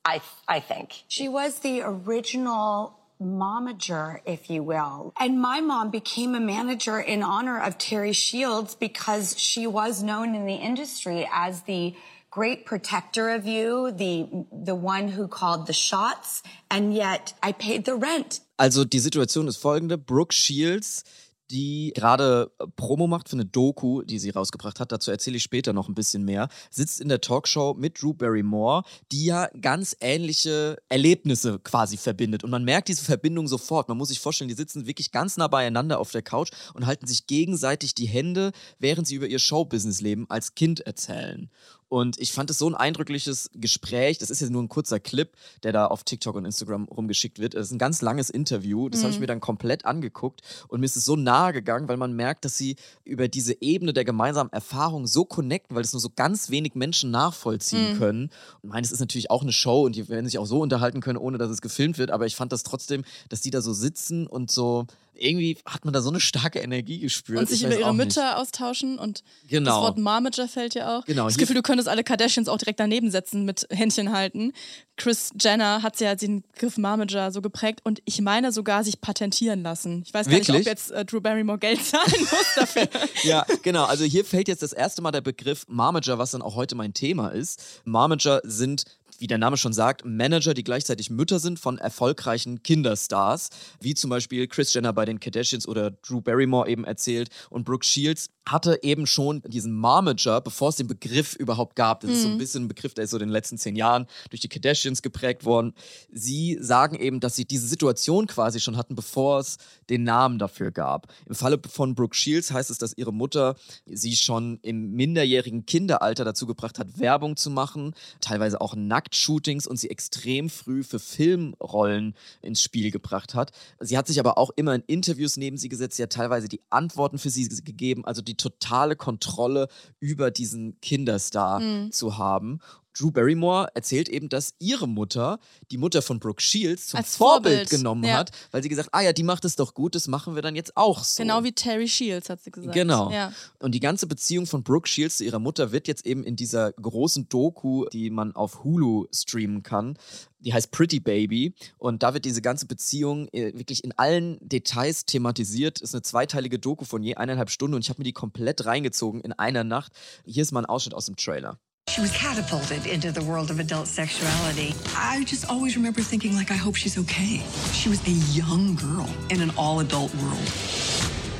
I 0.04 0.20
I 0.46 0.60
think. 0.60 1.02
She 1.08 1.28
was 1.28 1.60
the 1.60 1.80
original 1.82 2.97
momager, 3.20 4.20
if 4.24 4.48
you 4.50 4.62
will. 4.62 5.12
And 5.18 5.40
my 5.40 5.60
mom 5.60 5.90
became 5.90 6.34
a 6.34 6.40
manager 6.40 7.00
in 7.00 7.22
honor 7.22 7.60
of 7.60 7.78
Terry 7.78 8.12
Shields 8.12 8.74
because 8.74 9.38
she 9.38 9.66
was 9.66 10.02
known 10.02 10.34
in 10.34 10.46
the 10.46 10.54
industry 10.54 11.28
as 11.32 11.62
the 11.62 11.94
great 12.30 12.66
protector 12.66 13.30
of 13.30 13.46
you, 13.46 13.90
the 13.90 14.28
the 14.52 14.74
one 14.74 15.08
who 15.08 15.26
called 15.26 15.66
the 15.66 15.72
shots, 15.72 16.42
and 16.70 16.94
yet 16.94 17.34
I 17.42 17.52
paid 17.52 17.84
the 17.84 17.96
rent. 17.96 18.40
Also 18.58 18.84
die 18.84 18.98
Situation 18.98 19.48
ist 19.48 19.58
folgende. 19.58 19.96
Brooke 19.96 20.32
Shields, 20.32 21.04
die 21.50 21.92
gerade 21.94 22.50
äh, 22.58 22.66
Promo 22.76 23.06
macht 23.06 23.28
für 23.28 23.36
eine 23.36 23.44
Doku, 23.44 24.02
die 24.02 24.18
sie 24.18 24.30
rausgebracht 24.30 24.80
hat, 24.80 24.92
dazu 24.92 25.10
erzähle 25.10 25.36
ich 25.36 25.42
später 25.42 25.72
noch 25.72 25.88
ein 25.88 25.94
bisschen 25.94 26.24
mehr, 26.24 26.48
sitzt 26.70 27.00
in 27.00 27.08
der 27.08 27.20
Talkshow 27.20 27.74
mit 27.74 28.00
Drew 28.00 28.14
Barrymore, 28.14 28.82
die 29.12 29.26
ja 29.26 29.48
ganz 29.60 29.96
ähnliche 30.00 30.76
Erlebnisse 30.88 31.58
quasi 31.58 31.96
verbindet. 31.96 32.44
Und 32.44 32.50
man 32.50 32.64
merkt 32.64 32.88
diese 32.88 33.04
Verbindung 33.04 33.48
sofort. 33.48 33.88
Man 33.88 33.98
muss 33.98 34.08
sich 34.08 34.20
vorstellen, 34.20 34.48
die 34.48 34.54
sitzen 34.54 34.86
wirklich 34.86 35.12
ganz 35.12 35.36
nah 35.36 35.48
beieinander 35.48 35.98
auf 35.98 36.10
der 36.10 36.22
Couch 36.22 36.50
und 36.74 36.86
halten 36.86 37.06
sich 37.06 37.26
gegenseitig 37.26 37.94
die 37.94 38.06
Hände, 38.06 38.52
während 38.78 39.06
sie 39.06 39.14
über 39.14 39.26
ihr 39.26 39.38
Showbusiness-Leben 39.38 40.26
als 40.28 40.54
Kind 40.54 40.80
erzählen. 40.80 41.50
Und 41.88 42.18
ich 42.18 42.32
fand 42.32 42.50
es 42.50 42.58
so 42.58 42.68
ein 42.68 42.74
eindrückliches 42.74 43.50
Gespräch. 43.54 44.18
Das 44.18 44.30
ist 44.30 44.40
jetzt 44.40 44.50
nur 44.50 44.62
ein 44.62 44.68
kurzer 44.68 45.00
Clip, 45.00 45.30
der 45.62 45.72
da 45.72 45.86
auf 45.86 46.04
TikTok 46.04 46.36
und 46.36 46.44
Instagram 46.44 46.84
rumgeschickt 46.84 47.38
wird. 47.38 47.54
Das 47.54 47.66
ist 47.66 47.72
ein 47.72 47.78
ganz 47.78 48.02
langes 48.02 48.28
Interview. 48.30 48.88
Das 48.88 49.02
habe 49.02 49.12
ich 49.12 49.20
mir 49.20 49.26
dann 49.26 49.40
komplett 49.40 49.84
angeguckt. 49.84 50.42
Und 50.68 50.80
mir 50.80 50.86
ist 50.86 50.96
es 50.96 51.04
so 51.04 51.16
nahe 51.16 51.52
gegangen, 51.52 51.88
weil 51.88 51.96
man 51.96 52.12
merkt, 52.12 52.44
dass 52.44 52.56
sie 52.56 52.76
über 53.04 53.28
diese 53.28 53.60
Ebene 53.62 53.92
der 53.92 54.04
gemeinsamen 54.04 54.52
Erfahrung 54.52 55.06
so 55.06 55.24
connecten, 55.24 55.74
weil 55.74 55.82
es 55.82 55.92
nur 55.92 56.00
so 56.00 56.10
ganz 56.14 56.50
wenig 56.50 56.74
Menschen 56.74 57.10
nachvollziehen 57.10 57.96
können. 57.98 58.24
Und 58.62 58.64
ich 58.64 58.70
meine, 58.70 58.84
es 58.84 58.92
ist 58.92 59.00
natürlich 59.00 59.30
auch 59.30 59.42
eine 59.42 59.52
Show 59.52 59.84
und 59.86 59.96
die 59.96 60.08
werden 60.08 60.26
sich 60.26 60.38
auch 60.38 60.46
so 60.46 60.60
unterhalten 60.60 61.00
können, 61.00 61.18
ohne 61.18 61.38
dass 61.38 61.50
es 61.50 61.62
gefilmt 61.62 61.98
wird. 61.98 62.10
Aber 62.10 62.26
ich 62.26 62.36
fand 62.36 62.52
das 62.52 62.62
trotzdem, 62.64 63.04
dass 63.28 63.40
die 63.40 63.50
da 63.50 63.62
so 63.62 63.72
sitzen 63.72 64.26
und 64.26 64.50
so. 64.50 64.86
Irgendwie 65.18 65.58
hat 65.66 65.84
man 65.84 65.92
da 65.92 66.00
so 66.00 66.10
eine 66.10 66.20
starke 66.20 66.60
Energie 66.60 66.98
gespürt. 67.00 67.38
und 67.40 67.48
sich 67.48 67.60
Ich 67.60 67.66
über 67.66 67.78
ihre 67.78 67.88
auch 67.88 67.92
nicht. 67.92 68.06
Mütter 68.06 68.38
austauschen 68.38 68.98
und 68.98 69.22
Genau. 69.48 69.70
das 69.70 69.80
Wort 69.80 69.98
Marmager 69.98 70.48
fällt 70.48 70.74
ja 70.74 70.98
auch. 70.98 71.04
Genau, 71.04 71.24
Das 71.26 71.36
Gefühl, 71.36 71.56
du 71.56 71.62
könntest 71.62 71.88
alle 71.88 72.04
Kardashians 72.04 72.48
auch 72.48 72.58
direkt 72.58 72.80
daneben 72.80 73.10
setzen 73.10 73.44
mit 73.44 73.66
Händchen 73.70 74.12
halten. 74.12 74.52
Chris 74.96 75.30
Jenner 75.40 75.82
hat 75.82 76.00
ja 76.00 76.14
den 76.14 76.42
Begriff 76.42 76.76
Marmager 76.76 77.30
so 77.30 77.40
geprägt 77.40 77.80
und 77.84 78.00
ich 78.04 78.20
meine 78.20 78.52
sogar 78.52 78.82
sich 78.84 79.00
patentieren 79.00 79.62
lassen. 79.62 80.02
Ich 80.04 80.12
weiß 80.14 80.26
gar 80.26 80.36
nicht, 80.36 80.48
Wirklich? 80.48 80.66
ob 80.66 80.70
jetzt 80.70 80.90
äh, 80.90 81.04
Drew 81.04 81.20
Barrymore 81.20 81.58
Geld 81.58 81.84
zahlen 81.84 82.20
muss 82.20 82.46
dafür. 82.56 82.88
Ja, 83.22 83.46
genau. 83.62 83.84
Also 83.84 84.04
hier 84.04 84.24
fällt 84.24 84.48
jetzt 84.48 84.62
das 84.62 84.72
erste 84.72 85.02
Mal 85.02 85.10
der 85.12 85.20
Begriff 85.20 85.64
Marmager, 85.68 86.18
was 86.18 86.32
dann 86.32 86.42
auch 86.42 86.54
heute 86.56 86.74
mein 86.74 86.94
Thema 86.94 87.28
ist. 87.28 87.80
Marmager 87.84 88.40
sind, 88.44 88.84
wie 89.18 89.26
der 89.26 89.38
Name 89.38 89.56
schon 89.56 89.72
sagt, 89.72 90.04
Manager, 90.04 90.54
die 90.54 90.64
gleichzeitig 90.64 91.10
Mütter 91.10 91.38
sind 91.38 91.58
von 91.58 91.78
erfolgreichen 91.78 92.62
Kinderstars, 92.62 93.50
wie 93.80 93.94
zum 93.94 94.10
Beispiel 94.10 94.46
Chris 94.46 94.72
Jenner 94.72 94.92
bei 94.92 95.04
den 95.04 95.20
Kardashians 95.20 95.66
oder 95.66 95.90
Drew 95.90 96.20
Barrymore 96.20 96.68
eben 96.68 96.84
erzählt. 96.84 97.28
Und 97.50 97.64
Brooke 97.64 97.84
Shields 97.84 98.30
hatte 98.48 98.78
eben 98.82 99.06
schon 99.06 99.42
diesen 99.46 99.72
Marmager, 99.72 100.40
bevor 100.40 100.70
es 100.70 100.76
den 100.76 100.86
Begriff 100.86 101.34
überhaupt 101.34 101.76
gab. 101.76 102.00
Das 102.00 102.10
ist 102.10 102.22
so 102.22 102.28
ein 102.28 102.38
bisschen 102.38 102.64
ein 102.64 102.68
Begriff, 102.68 102.94
der 102.94 103.04
ist 103.04 103.10
so 103.10 103.16
in 103.16 103.24
den 103.24 103.28
letzten 103.28 103.58
zehn 103.58 103.76
Jahren 103.76 104.06
durch 104.30 104.40
die 104.40 104.48
Kardashians 104.48 105.02
geprägt 105.02 105.44
worden. 105.44 105.74
Sie 106.10 106.56
sagen 106.60 106.96
eben, 106.96 107.20
dass 107.20 107.36
sie 107.36 107.44
diese 107.44 107.66
Situation 107.66 108.26
quasi 108.26 108.60
schon 108.60 108.76
hatten, 108.76 108.94
bevor 108.94 109.40
es 109.40 109.58
den 109.90 110.04
Namen 110.04 110.38
dafür 110.38 110.70
gab. 110.70 111.12
Im 111.26 111.34
Falle 111.34 111.60
von 111.68 111.94
Brooke 111.94 112.16
Shields 112.16 112.50
heißt 112.50 112.70
es, 112.70 112.78
dass 112.78 112.96
ihre 112.96 113.12
Mutter 113.12 113.56
sie 113.86 114.16
schon 114.16 114.58
im 114.62 114.92
minderjährigen 114.92 115.66
Kinderalter 115.66 116.24
dazu 116.24 116.46
gebracht 116.46 116.78
hat, 116.78 116.98
Werbung 116.98 117.36
zu 117.36 117.50
machen, 117.50 117.94
teilweise 118.20 118.60
auch 118.60 118.74
Nacktshootings 119.08 119.66
und 119.66 119.78
sie 119.78 119.90
extrem 119.90 120.50
früh 120.50 120.82
für 120.82 120.98
Filmrollen 120.98 122.14
ins 122.42 122.62
Spiel 122.62 122.90
gebracht 122.90 123.34
hat. 123.34 123.52
Sie 123.80 123.96
hat 123.96 124.06
sich 124.06 124.20
aber 124.20 124.38
auch 124.38 124.50
immer 124.56 124.74
in 124.74 124.82
Interviews 124.86 125.36
neben 125.36 125.56
sie 125.56 125.68
gesetzt, 125.68 125.96
sie 125.96 126.02
hat 126.02 126.12
teilweise 126.12 126.48
die 126.48 126.60
Antworten 126.70 127.18
für 127.18 127.30
sie 127.30 127.48
gegeben, 127.48 128.04
also 128.04 128.22
die 128.22 128.36
totale 128.36 128.96
Kontrolle 128.96 129.68
über 130.00 130.30
diesen 130.30 130.80
Kinderstar 130.80 131.60
zu 131.90 132.18
haben. 132.18 132.60
Drew 132.98 133.10
Barrymore 133.10 133.68
erzählt 133.74 134.08
eben, 134.08 134.28
dass 134.28 134.54
ihre 134.58 134.88
Mutter, 134.88 135.38
die 135.70 135.78
Mutter 135.78 136.02
von 136.02 136.18
Brooke 136.18 136.42
Shields, 136.42 136.88
zum 136.88 136.98
Als 136.98 137.16
Vorbild, 137.16 137.54
Vorbild, 137.54 137.70
genommen 137.70 138.04
ja. 138.04 138.18
hat, 138.18 138.30
weil 138.50 138.62
sie 138.62 138.68
gesagt, 138.68 138.88
ah 138.92 139.00
ja, 139.00 139.12
die 139.12 139.22
macht 139.22 139.44
es 139.44 139.56
doch 139.56 139.74
gut, 139.74 139.94
das 139.94 140.08
machen 140.08 140.34
wir 140.34 140.42
dann 140.42 140.56
jetzt 140.56 140.76
auch 140.76 141.04
so. 141.04 141.22
Genau 141.22 141.44
wie 141.44 141.52
Terry 141.52 141.88
Shields, 141.88 142.28
hat 142.28 142.42
sie 142.42 142.50
gesagt. 142.50 142.74
Genau. 142.74 143.10
Ja. 143.10 143.32
Und 143.58 143.72
die 143.72 143.80
ganze 143.80 144.06
Beziehung 144.06 144.46
von 144.46 144.62
Brooke 144.62 144.88
Shields 144.88 145.18
zu 145.18 145.24
ihrer 145.24 145.38
Mutter 145.38 145.72
wird 145.72 145.88
jetzt 145.88 146.06
eben 146.06 146.24
in 146.24 146.36
dieser 146.36 146.72
großen 146.72 147.28
Doku, 147.28 147.86
die 147.92 148.10
man 148.10 148.34
auf 148.34 148.64
Hulu 148.64 149.06
streamen 149.12 149.62
kann, 149.62 149.96
die 150.40 150.52
heißt 150.52 150.70
Pretty 150.70 151.00
Baby. 151.00 151.54
Und 151.78 152.02
da 152.02 152.14
wird 152.14 152.24
diese 152.24 152.42
ganze 152.42 152.66
Beziehung 152.66 153.28
äh, 153.28 153.52
wirklich 153.56 153.84
in 153.84 153.92
allen 153.96 154.38
Details 154.40 155.04
thematisiert. 155.04 155.80
Ist 155.80 155.94
eine 155.94 156.02
zweiteilige 156.02 156.58
Doku 156.58 156.84
von 156.84 157.02
je 157.02 157.16
eineinhalb 157.16 157.50
Stunden 157.50 157.74
und 157.74 157.84
ich 157.84 157.90
habe 157.90 158.00
mir 158.00 158.04
die 158.04 158.12
komplett 158.12 158.64
reingezogen 158.64 159.20
in 159.20 159.32
einer 159.32 159.64
Nacht. 159.64 159.92
Hier 160.24 160.42
ist 160.42 160.52
mal 160.52 160.60
ein 160.60 160.66
Ausschnitt 160.66 160.94
aus 160.94 161.06
dem 161.06 161.16
Trailer. 161.16 161.58
She 161.98 162.02
was 162.02 162.12
catapulted 162.12 162.86
into 162.86 163.10
the 163.10 163.24
world 163.24 163.50
of 163.50 163.58
adult 163.58 163.88
sexuality. 163.88 164.72
I 164.94 165.24
just 165.24 165.50
always 165.50 165.74
remember 165.76 166.00
thinking, 166.00 166.32
like, 166.36 166.52
I 166.52 166.56
hope 166.56 166.76
she's 166.76 166.96
okay. 166.96 167.42
She 167.72 167.88
was 167.88 168.00
a 168.06 168.12
young 168.38 168.76
girl 168.76 169.08
in 169.30 169.40
an 169.40 169.50
all 169.56 169.80
adult 169.80 170.14
world. 170.22 170.48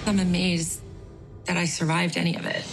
I'm 0.06 0.18
amazed 0.18 0.80
that 1.44 1.56
I 1.56 1.64
survived 1.64 2.16
any 2.16 2.34
of 2.36 2.44
it. 2.44 2.64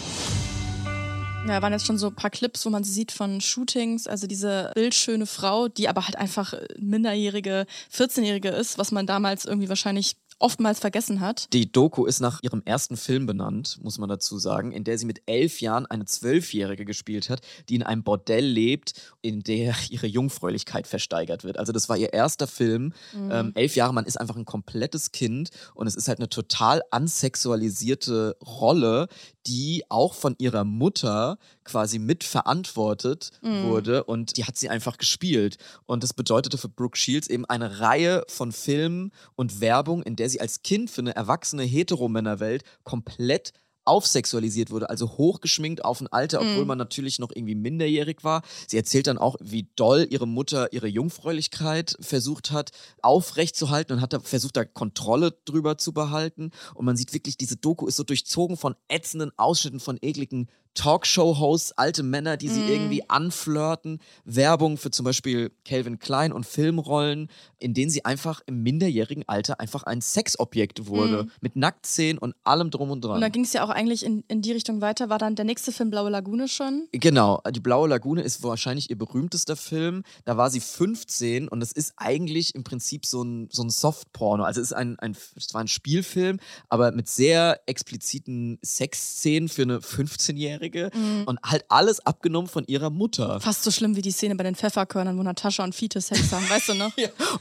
Ja, 1.48 1.62
waren 1.62 1.74
jetzt 1.74 1.86
schon 1.86 2.00
so 2.00 2.08
ein 2.08 2.16
paar 2.16 2.32
Clips, 2.32 2.66
wo 2.66 2.72
man 2.72 2.84
sie 2.84 2.92
sieht 2.92 3.12
von 3.12 3.40
Shootings, 3.40 4.08
also 4.08 4.26
diese 4.26 4.72
bildschöne 4.74 5.28
Frau, 5.28 5.68
die 5.68 5.88
aber 5.88 6.06
halt 6.06 6.16
einfach 6.16 6.56
minderjährige, 6.80 7.68
14-jährige 7.96 8.50
ist, 8.50 8.80
was 8.80 8.92
man 8.92 9.06
damals 9.06 9.46
irgendwie 9.46 9.70
wahrscheinlich 9.70 10.16
oftmals 10.40 10.80
vergessen 10.80 11.22
hat. 11.22 11.52
Die 11.54 11.72
Doku 11.72 12.06
ist 12.06 12.20
nach 12.20 12.44
ihrem 12.44 12.62
ersten 12.66 12.98
Film 12.98 13.26
benannt, 13.26 13.80
muss 13.82 13.98
man 13.98 14.10
dazu 14.10 14.38
sagen, 14.38 14.72
in 14.72 14.84
der 14.84 14.98
sie 14.98 15.06
mit 15.06 15.22
elf 15.26 15.62
Jahren 15.62 15.86
eine 15.86 16.06
Zwölfjährige 16.06 16.86
gespielt 16.86 17.30
hat, 17.30 17.42
die 17.70 17.76
in 17.76 17.84
einem 17.84 18.04
Bordell 18.04 18.46
lebt, 18.46 18.94
in 19.22 19.42
der 19.42 19.76
ihre 19.90 20.08
Jungfräulichkeit 20.08 20.88
versteigert 20.88 21.44
wird. 21.44 21.58
Also 21.58 21.72
das 21.72 21.90
war 21.90 21.98
ihr 21.98 22.14
erster 22.14 22.48
Film. 22.48 22.94
Mhm. 23.14 23.32
Ähm, 23.32 23.52
elf 23.56 23.76
Jahre, 23.76 23.94
man 23.94 24.06
ist 24.06 24.20
einfach 24.20 24.36
ein 24.36 24.46
komplettes 24.46 25.12
Kind 25.12 25.50
und 25.74 25.88
es 25.88 25.96
ist 25.96 26.08
halt 26.08 26.20
eine 26.20 26.30
total 26.30 26.82
ansexualisierte 26.92 28.38
Rolle, 28.46 29.08
die 29.48 29.84
auch 29.90 30.14
von 30.14 30.36
ihrer 30.38 30.64
Mutter 30.64 31.38
quasi 31.66 32.00
mitverantwortet 32.00 33.32
Mhm. 33.42 33.64
wurde 33.64 34.04
und 34.06 34.38
die 34.38 34.46
hat 34.46 34.58
sie 34.58 34.70
einfach 34.70 34.98
gespielt. 34.98 35.58
Und 35.86 36.04
das 36.04 36.14
bedeutete 36.14 36.58
für 36.58 36.70
Brooke 36.70 36.98
Shields 36.98 37.28
eben 37.28 37.46
eine 37.46 37.80
Reihe 37.80 38.24
von 38.28 38.52
Filmen 38.52 39.12
und 39.36 39.60
Werbung, 39.62 40.04
in 40.04 40.16
der 40.16 40.30
sie 40.30 40.40
als 40.42 40.62
Kind 40.64 40.90
für 40.90 41.02
eine 41.02 41.16
erwachsene 41.16 41.64
Heteromännerwelt 41.64 42.64
komplett 42.84 43.52
aufsexualisiert 43.88 44.72
wurde, 44.72 44.90
also 44.90 45.12
hochgeschminkt 45.20 45.86
auf 45.86 46.02
ein 46.02 46.08
Alter, 46.08 46.40
obwohl 46.42 46.62
Mhm. 46.62 46.68
man 46.70 46.78
natürlich 46.80 47.20
noch 47.20 47.30
irgendwie 47.32 47.54
minderjährig 47.54 48.24
war. 48.24 48.42
Sie 48.68 48.78
erzählt 48.78 49.06
dann 49.06 49.20
auch, 49.20 49.36
wie 49.42 49.70
doll 49.76 50.08
ihre 50.10 50.28
Mutter 50.28 50.74
ihre 50.74 50.88
Jungfräulichkeit 50.88 51.96
versucht 52.00 52.50
hat, 52.50 52.72
aufrechtzuhalten 53.04 53.94
und 53.96 54.02
hat 54.02 54.14
da 54.14 54.20
versucht, 54.20 54.58
da 54.58 54.66
Kontrolle 54.66 55.38
drüber 55.46 55.78
zu 55.78 55.94
behalten. 55.94 56.50
Und 56.74 56.86
man 56.86 56.98
sieht 56.98 57.14
wirklich, 57.14 57.38
diese 57.38 57.58
Doku 57.58 57.86
ist 57.86 57.98
so 57.98 58.04
durchzogen 58.04 58.58
von 58.58 58.76
ätzenden 58.88 59.32
Ausschnitten 59.38 59.80
von 59.80 60.00
ekligen 60.02 60.50
Talkshow-Hosts, 60.76 61.74
alte 61.78 62.04
Männer, 62.04 62.38
die 62.38 62.50
sie 62.50 62.62
Mhm. 62.62 62.68
irgendwie 62.68 63.10
anflirten, 63.10 64.00
Werbung 64.24 64.78
für 64.78 64.92
zum 64.92 65.04
Beispiel 65.04 65.52
Calvin 65.66 66.00
Klein 66.00 66.32
und 66.32 66.46
Filmrollen, 66.46 67.30
in 67.60 67.74
denen 67.74 67.90
sie 67.90 68.06
einfach 68.06 68.42
im 68.46 68.62
minderjährigen 68.62 69.28
Alter 69.28 69.60
einfach 69.60 69.84
ein 69.84 70.02
Sexobjekt 70.02 70.88
wurde, 70.88 71.24
Mhm. 71.24 71.32
mit 71.42 71.56
Nacktszenen 71.56 72.18
und 72.20 72.36
allem 72.44 72.70
drum 72.70 72.92
und 72.92 73.04
dran. 73.04 73.16
Und 73.16 73.22
dann 73.22 73.32
ging 73.32 73.44
es 73.44 73.54
ja 73.54 73.64
auch 73.64 73.70
eigentlich 73.70 74.06
in, 74.06 74.24
in 74.28 74.42
die 74.42 74.52
Richtung 74.52 74.82
weiter. 74.82 75.10
War 75.10 75.18
dann 75.18 75.36
der 75.36 75.46
nächste 75.46 75.72
Film 75.72 75.90
Blaue 75.90 76.10
Lagune 76.10 76.48
schon? 76.48 76.88
Genau, 76.92 77.42
die 77.50 77.60
Blaue 77.62 77.88
Lagune 77.90 78.22
ist 78.22 78.44
wahrscheinlich 78.44 78.90
ihr 78.90 78.98
berühmtester 78.98 79.56
Film. 79.56 80.04
Da 80.26 80.38
war 80.38 80.50
sie 80.50 80.60
15 80.60 81.48
und 81.48 81.62
es 81.64 81.72
ist 81.72 81.94
eigentlich 81.98 82.54
im 82.54 82.64
Prinzip 82.64 83.06
so 83.06 83.24
ein, 83.24 83.48
so 83.52 83.64
ein 83.64 83.70
Soft-Porno. 83.70 84.44
Also 84.44 84.62
es 84.62 84.68
ist 84.72 84.74
ein, 84.74 85.00
ein, 85.00 85.16
es 85.36 85.54
war 85.54 85.62
ein 85.62 85.68
Spielfilm, 85.68 86.40
aber 86.70 86.92
mit 86.92 87.08
sehr 87.08 87.62
expliziten 87.66 88.60
Sexszenen 88.64 89.50
für 89.50 89.62
eine 89.64 89.80
15-Jährige 89.80 90.65
Mhm. 90.94 91.24
und 91.26 91.40
halt 91.44 91.66
alles 91.70 92.06
abgenommen 92.06 92.48
von 92.48 92.66
ihrer 92.66 92.90
Mutter. 92.90 93.40
Fast 93.40 93.64
so 93.64 93.72
schlimm 93.72 93.96
wie 93.96 94.02
die 94.02 94.12
Szene 94.12 94.36
bei 94.36 94.44
den 94.44 94.56
Pfefferkörnern, 94.56 95.18
wo 95.18 95.24
Natascha 95.24 95.64
und 95.64 95.74
Fiete 95.76 96.02
Sex 96.02 96.32
haben, 96.32 96.50
weißt 96.50 96.70
du 96.70 96.74
noch? 96.76 96.92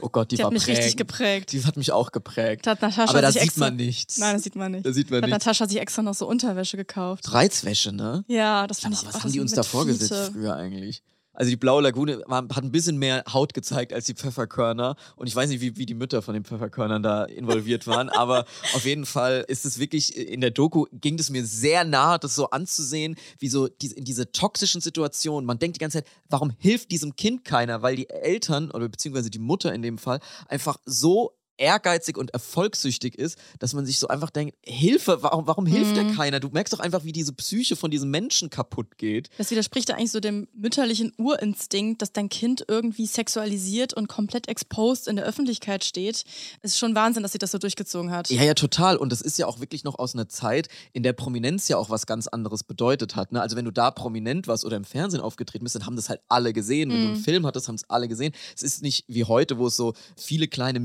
Oh 0.01 0.09
Gott, 0.09 0.31
die, 0.31 0.35
Die 0.35 0.43
war 0.43 0.47
hat 0.47 0.53
mich 0.53 0.67
richtig 0.67 0.95
prägend. 0.95 0.97
geprägt. 0.97 1.51
Die 1.53 1.63
hat 1.65 1.77
mich 1.77 1.91
auch 1.91 2.11
geprägt. 2.11 2.65
Da 2.67 2.71
hat 2.71 2.81
Natascha 2.81 3.09
aber 3.11 3.21
da 3.21 3.31
sieht 3.31 3.41
extra, 3.43 3.65
man 3.65 3.75
nichts. 3.75 4.17
Nein, 4.17 4.33
das 4.35 4.43
sieht 4.43 4.55
man 4.55 4.71
nicht. 4.71 4.85
Da 4.85 4.91
sieht 4.93 5.09
man 5.09 5.21
da 5.21 5.25
hat 5.27 5.29
nichts. 5.31 5.45
Natascha 5.45 5.67
sich 5.67 5.79
extra 5.79 6.01
noch 6.01 6.13
so 6.13 6.27
Unterwäsche 6.27 6.77
gekauft. 6.77 7.33
Reizwäsche, 7.33 7.91
ne? 7.91 8.23
Ja, 8.27 8.67
das 8.67 8.79
fand 8.81 8.93
ich 8.93 9.01
auch 9.01 9.13
was 9.13 9.23
haben 9.23 9.31
die 9.31 9.39
uns 9.39 9.53
da 9.53 9.63
vorgesetzt 9.63 10.31
früher 10.33 10.55
eigentlich? 10.55 11.01
Also 11.35 11.49
die 11.49 11.57
Blaue 11.57 11.81
Lagune 11.81 12.23
war, 12.27 12.43
hat 12.43 12.63
ein 12.63 12.71
bisschen 12.71 12.97
mehr 12.97 13.23
Haut 13.31 13.53
gezeigt 13.53 13.93
als 13.93 14.05
die 14.05 14.13
Pfefferkörner. 14.13 14.95
Und 15.15 15.27
ich 15.27 15.35
weiß 15.35 15.49
nicht, 15.49 15.61
wie, 15.61 15.77
wie 15.77 15.85
die 15.85 15.93
Mütter 15.93 16.21
von 16.21 16.33
den 16.33 16.43
Pfefferkörnern 16.43 17.03
da 17.03 17.25
involviert 17.25 17.87
waren. 17.87 18.09
aber 18.09 18.45
auf 18.73 18.85
jeden 18.85 19.05
Fall 19.05 19.45
ist 19.47 19.65
es 19.65 19.79
wirklich, 19.79 20.17
in 20.17 20.41
der 20.41 20.51
Doku 20.51 20.85
ging 20.91 21.19
es 21.19 21.29
mir 21.29 21.45
sehr 21.45 21.83
nah, 21.83 22.17
das 22.17 22.35
so 22.35 22.49
anzusehen, 22.49 23.15
wie 23.39 23.49
so 23.49 23.67
die, 23.67 23.91
in 23.91 24.05
diese 24.05 24.31
toxischen 24.31 24.81
Situationen. 24.81 25.45
Man 25.45 25.59
denkt 25.59 25.75
die 25.75 25.79
ganze 25.79 25.99
Zeit, 25.99 26.07
warum 26.29 26.51
hilft 26.57 26.91
diesem 26.91 27.15
Kind 27.15 27.43
keiner? 27.45 27.81
Weil 27.81 27.95
die 27.95 28.09
Eltern 28.09 28.71
oder 28.71 28.87
beziehungsweise 28.87 29.29
die 29.29 29.39
Mutter 29.39 29.73
in 29.73 29.81
dem 29.81 29.97
Fall 29.97 30.19
einfach 30.47 30.77
so 30.85 31.33
ehrgeizig 31.57 32.17
und 32.17 32.31
erfolgssüchtig 32.31 33.15
ist, 33.15 33.37
dass 33.59 33.73
man 33.73 33.85
sich 33.85 33.99
so 33.99 34.07
einfach 34.07 34.29
denkt, 34.29 34.55
Hilfe, 34.65 35.21
warum, 35.21 35.47
warum 35.47 35.65
hilft 35.65 35.95
Mhm. 35.95 36.07
da 36.07 36.13
keiner? 36.15 36.39
Du 36.39 36.49
merkst 36.49 36.73
doch 36.73 36.79
einfach, 36.79 37.03
wie 37.03 37.11
diese 37.11 37.33
Psyche 37.33 37.75
von 37.75 37.91
diesem 37.91 38.09
Menschen 38.11 38.49
kaputt 38.49 38.97
geht. 38.97 39.29
Das 39.37 39.51
widerspricht 39.51 39.89
ja 39.89 39.95
eigentlich 39.95 40.11
so 40.11 40.19
dem 40.19 40.47
mütterlichen 40.53 41.11
Urinstinkt, 41.17 42.01
dass 42.01 42.11
dein 42.11 42.29
Kind 42.29 42.65
irgendwie 42.67 43.05
sexualisiert 43.05 43.93
und 43.93 44.07
komplett 44.07 44.47
exposed 44.47 45.07
in 45.07 45.15
der 45.15 45.25
Öffentlichkeit 45.25 45.83
steht. 45.83 46.23
Es 46.61 46.71
ist 46.71 46.77
schon 46.79 46.95
Wahnsinn, 46.95 47.23
dass 47.23 47.31
sie 47.31 47.37
das 47.37 47.51
so 47.51 47.57
durchgezogen 47.57 48.11
hat. 48.11 48.29
Ja, 48.29 48.43
ja, 48.43 48.53
total. 48.53 48.97
Und 48.97 49.11
das 49.11 49.21
ist 49.21 49.37
ja 49.37 49.47
auch 49.47 49.59
wirklich 49.59 49.83
noch 49.83 49.97
aus 49.99 50.13
einer 50.13 50.27
Zeit, 50.29 50.67
in 50.93 51.03
der 51.03 51.13
Prominenz 51.13 51.67
ja 51.67 51.77
auch 51.77 51.89
was 51.89 52.05
ganz 52.05 52.27
anderes 52.27 52.63
bedeutet 52.63 53.15
hat. 53.15 53.31
Ne? 53.31 53.41
Also 53.41 53.55
wenn 53.55 53.65
du 53.65 53.71
da 53.71 53.91
prominent 53.91 54.47
warst 54.47 54.65
oder 54.65 54.77
im 54.77 54.83
Fernsehen 54.85 55.21
aufgetreten 55.21 55.63
bist, 55.63 55.75
dann 55.75 55.85
haben 55.85 55.95
das 55.95 56.09
halt 56.09 56.21
alle 56.27 56.53
gesehen. 56.53 56.89
Wenn 56.91 56.97
du 57.01 57.07
einen 57.07 57.17
Mhm. 57.19 57.23
Film 57.23 57.45
hattest, 57.45 57.67
haben 57.67 57.75
es 57.75 57.89
alle 57.89 58.07
gesehen. 58.07 58.33
Es 58.55 58.63
ist 58.63 58.81
nicht 58.81 59.05
wie 59.07 59.23
heute, 59.23 59.57
wo 59.57 59.67
es 59.67 59.75
so 59.75 59.93
viele 60.17 60.47
kleine 60.47 60.79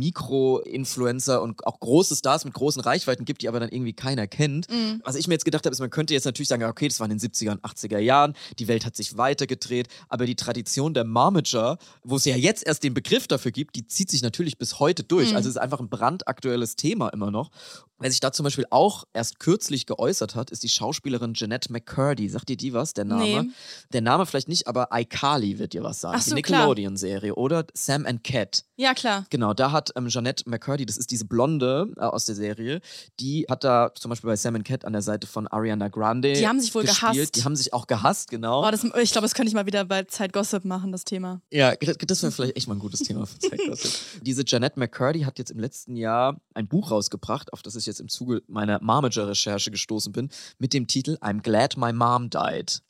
Mikro-Influencer 0.60 1.42
und 1.42 1.66
auch 1.66 1.80
große 1.80 2.16
Stars 2.16 2.44
mit 2.44 2.54
großen 2.54 2.80
Reichweiten 2.82 3.24
gibt, 3.24 3.42
die 3.42 3.48
aber 3.48 3.60
dann 3.60 3.70
irgendwie 3.70 3.92
keiner 3.92 4.26
kennt. 4.26 4.70
Mhm. 4.70 5.00
Was 5.04 5.16
ich 5.16 5.26
mir 5.26 5.34
jetzt 5.34 5.44
gedacht 5.44 5.64
habe, 5.64 5.72
ist, 5.72 5.80
man 5.80 5.90
könnte 5.90 6.14
jetzt 6.14 6.24
natürlich 6.24 6.48
sagen, 6.48 6.64
okay, 6.64 6.88
das 6.88 7.00
war 7.00 7.10
in 7.10 7.16
den 7.16 7.30
70er 7.30 7.52
und 7.52 7.64
80er 7.64 7.98
Jahren, 7.98 8.34
die 8.58 8.68
Welt 8.68 8.84
hat 8.84 8.96
sich 8.96 9.16
weitergedreht, 9.16 9.88
aber 10.08 10.26
die 10.26 10.36
Tradition 10.36 10.94
der 10.94 11.04
Momager, 11.04 11.78
wo 12.04 12.16
es 12.16 12.24
ja 12.24 12.36
jetzt 12.36 12.66
erst 12.66 12.82
den 12.82 12.94
Begriff 12.94 13.26
dafür 13.26 13.50
gibt, 13.50 13.76
die 13.76 13.86
zieht 13.86 14.10
sich 14.10 14.22
natürlich 14.22 14.58
bis 14.58 14.78
heute 14.78 15.04
durch. 15.04 15.30
Mhm. 15.30 15.36
Also 15.36 15.48
es 15.48 15.56
ist 15.56 15.60
einfach 15.60 15.80
ein 15.80 15.88
brandaktuelles 15.88 16.76
Thema 16.76 17.08
immer 17.08 17.30
noch. 17.30 17.50
Wer 18.00 18.10
sich 18.10 18.20
da 18.20 18.32
zum 18.32 18.44
Beispiel 18.44 18.66
auch 18.70 19.04
erst 19.12 19.38
kürzlich 19.40 19.86
geäußert 19.86 20.34
hat, 20.34 20.50
ist 20.50 20.62
die 20.62 20.68
Schauspielerin 20.68 21.34
Jeanette 21.34 21.70
McCurdy. 21.72 22.28
Sagt 22.28 22.48
dir 22.48 22.56
die 22.56 22.72
was, 22.72 22.94
der 22.94 23.04
Name? 23.04 23.22
Nee. 23.44 23.50
Der 23.92 24.00
Name 24.00 24.24
vielleicht 24.26 24.48
nicht, 24.48 24.66
aber 24.66 24.88
iCarly 24.92 25.58
wird 25.58 25.74
dir 25.74 25.82
was 25.82 26.00
sagen. 26.00 26.16
Ach 26.18 26.22
so, 26.22 26.30
die. 26.30 26.36
Nickelodeon-Serie 26.36 27.34
oder 27.34 27.66
Sam 27.74 28.06
and 28.06 28.24
Cat. 28.24 28.64
Ja, 28.76 28.94
klar. 28.94 29.26
Genau, 29.28 29.52
da 29.52 29.72
hat 29.72 29.90
ähm, 29.96 30.08
Jeanette 30.08 30.48
McCurdy, 30.48 30.86
das 30.86 30.96
ist 30.96 31.10
diese 31.10 31.26
Blonde 31.26 31.92
äh, 31.98 32.00
aus 32.00 32.24
der 32.24 32.34
Serie, 32.34 32.80
die 33.20 33.44
hat 33.50 33.62
da 33.64 33.92
zum 33.94 34.08
Beispiel 34.08 34.28
bei 34.28 34.36
Sam 34.36 34.54
and 34.56 34.64
Cat 34.64 34.86
an 34.86 34.94
der 34.94 35.02
Seite 35.02 35.26
von 35.26 35.46
Ariana 35.46 35.88
Grande 35.88 36.32
Die 36.32 36.48
haben 36.48 36.60
sich 36.60 36.74
wohl 36.74 36.84
gespielt. 36.84 37.12
gehasst. 37.14 37.36
Die 37.36 37.44
haben 37.44 37.56
sich 37.56 37.74
auch 37.74 37.86
gehasst, 37.86 38.30
genau. 38.30 38.66
Oh, 38.66 38.70
das, 38.70 38.82
ich 38.84 39.12
glaube, 39.12 39.26
das 39.26 39.34
könnte 39.34 39.48
ich 39.48 39.54
mal 39.54 39.66
wieder 39.66 39.84
bei 39.84 40.04
Zeit 40.04 40.32
Gossip 40.32 40.64
machen, 40.64 40.92
das 40.92 41.04
Thema. 41.04 41.42
Ja, 41.50 41.76
das, 41.76 41.98
das 41.98 42.22
wäre 42.22 42.32
vielleicht 42.32 42.56
echt 42.56 42.68
mal 42.68 42.74
ein 42.76 42.80
gutes 42.80 43.00
Thema 43.00 43.26
für 43.26 43.38
Zeitgossip. 43.38 43.92
Diese 44.22 44.44
Jeanette 44.46 44.78
McCurdy 44.78 45.20
hat 45.20 45.38
jetzt 45.38 45.50
im 45.50 45.58
letzten 45.58 45.96
Jahr 45.96 46.40
ein 46.54 46.66
Buch 46.66 46.90
rausgebracht, 46.90 47.52
auf 47.52 47.60
das 47.62 47.76
ich 47.76 47.84
jetzt 47.90 48.00
im 48.00 48.08
Zuge 48.08 48.42
meiner 48.48 48.80
Momager-Recherche 48.82 49.70
gestoßen 49.70 50.12
bin, 50.12 50.30
mit 50.58 50.72
dem 50.72 50.86
Titel 50.86 51.18
I'm 51.20 51.42
Glad 51.42 51.76
My 51.76 51.92
Mom 51.92 52.30
Died. 52.30 52.82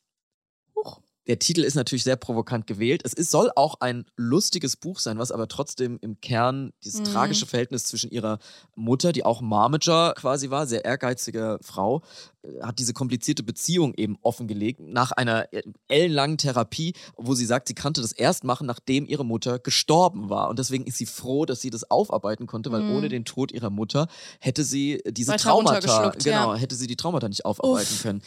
Der 1.27 1.37
Titel 1.39 1.61
ist 1.61 1.75
natürlich 1.75 2.03
sehr 2.03 2.15
provokant 2.15 2.65
gewählt. 2.65 3.01
Es 3.05 3.13
ist, 3.13 3.29
soll 3.31 3.51
auch 3.55 3.75
ein 3.79 4.05
lustiges 4.15 4.75
Buch 4.75 4.99
sein, 4.99 5.19
was 5.19 5.31
aber 5.31 5.47
trotzdem 5.47 5.99
im 6.01 6.19
Kern 6.19 6.73
dieses 6.83 7.01
Mhm. 7.01 7.05
tragische 7.05 7.45
Verhältnis 7.45 7.83
zwischen 7.83 8.09
ihrer 8.09 8.39
Mutter, 8.75 9.11
die 9.11 9.23
auch 9.23 9.41
Momager 9.41 10.13
quasi 10.17 10.49
war, 10.49 10.65
sehr 10.65 10.83
ehrgeizige 10.83 11.59
Frau, 11.61 12.01
äh, 12.41 12.61
hat 12.63 12.79
diese 12.79 12.93
komplizierte 12.93 13.43
Beziehung 13.43 13.93
eben 13.93 14.17
offengelegt 14.23 14.79
nach 14.79 15.11
einer 15.11 15.53
äh, 15.53 15.61
ellenlangen 15.87 16.37
Therapie, 16.39 16.93
wo 17.17 17.35
sie 17.35 17.45
sagt, 17.45 17.67
sie 17.67 17.75
kannte 17.75 18.01
das 18.01 18.13
erst 18.13 18.43
machen, 18.43 18.65
nachdem 18.65 19.05
ihre 19.05 19.23
Mutter 19.25 19.59
gestorben 19.59 20.29
war. 20.29 20.49
Und 20.49 20.57
deswegen 20.57 20.85
ist 20.85 20.97
sie 20.97 21.05
froh, 21.05 21.45
dass 21.45 21.61
sie 21.61 21.69
das 21.69 21.89
aufarbeiten 21.91 22.47
konnte, 22.47 22.71
weil 22.71 22.81
Mhm. 22.81 22.95
ohne 22.95 23.09
den 23.09 23.25
Tod 23.25 23.51
ihrer 23.51 23.69
Mutter 23.69 24.07
hätte 24.39 24.63
sie 24.63 25.01
diese 25.07 25.33
Weiter 25.33 25.43
Traumata, 25.43 26.09
genau, 26.17 26.53
ja. 26.53 26.55
hätte 26.55 26.73
sie 26.75 26.87
die 26.87 26.95
Traumata 26.95 27.29
nicht 27.29 27.45
aufarbeiten 27.45 27.93
Uff. 27.93 28.01
können. 28.01 28.21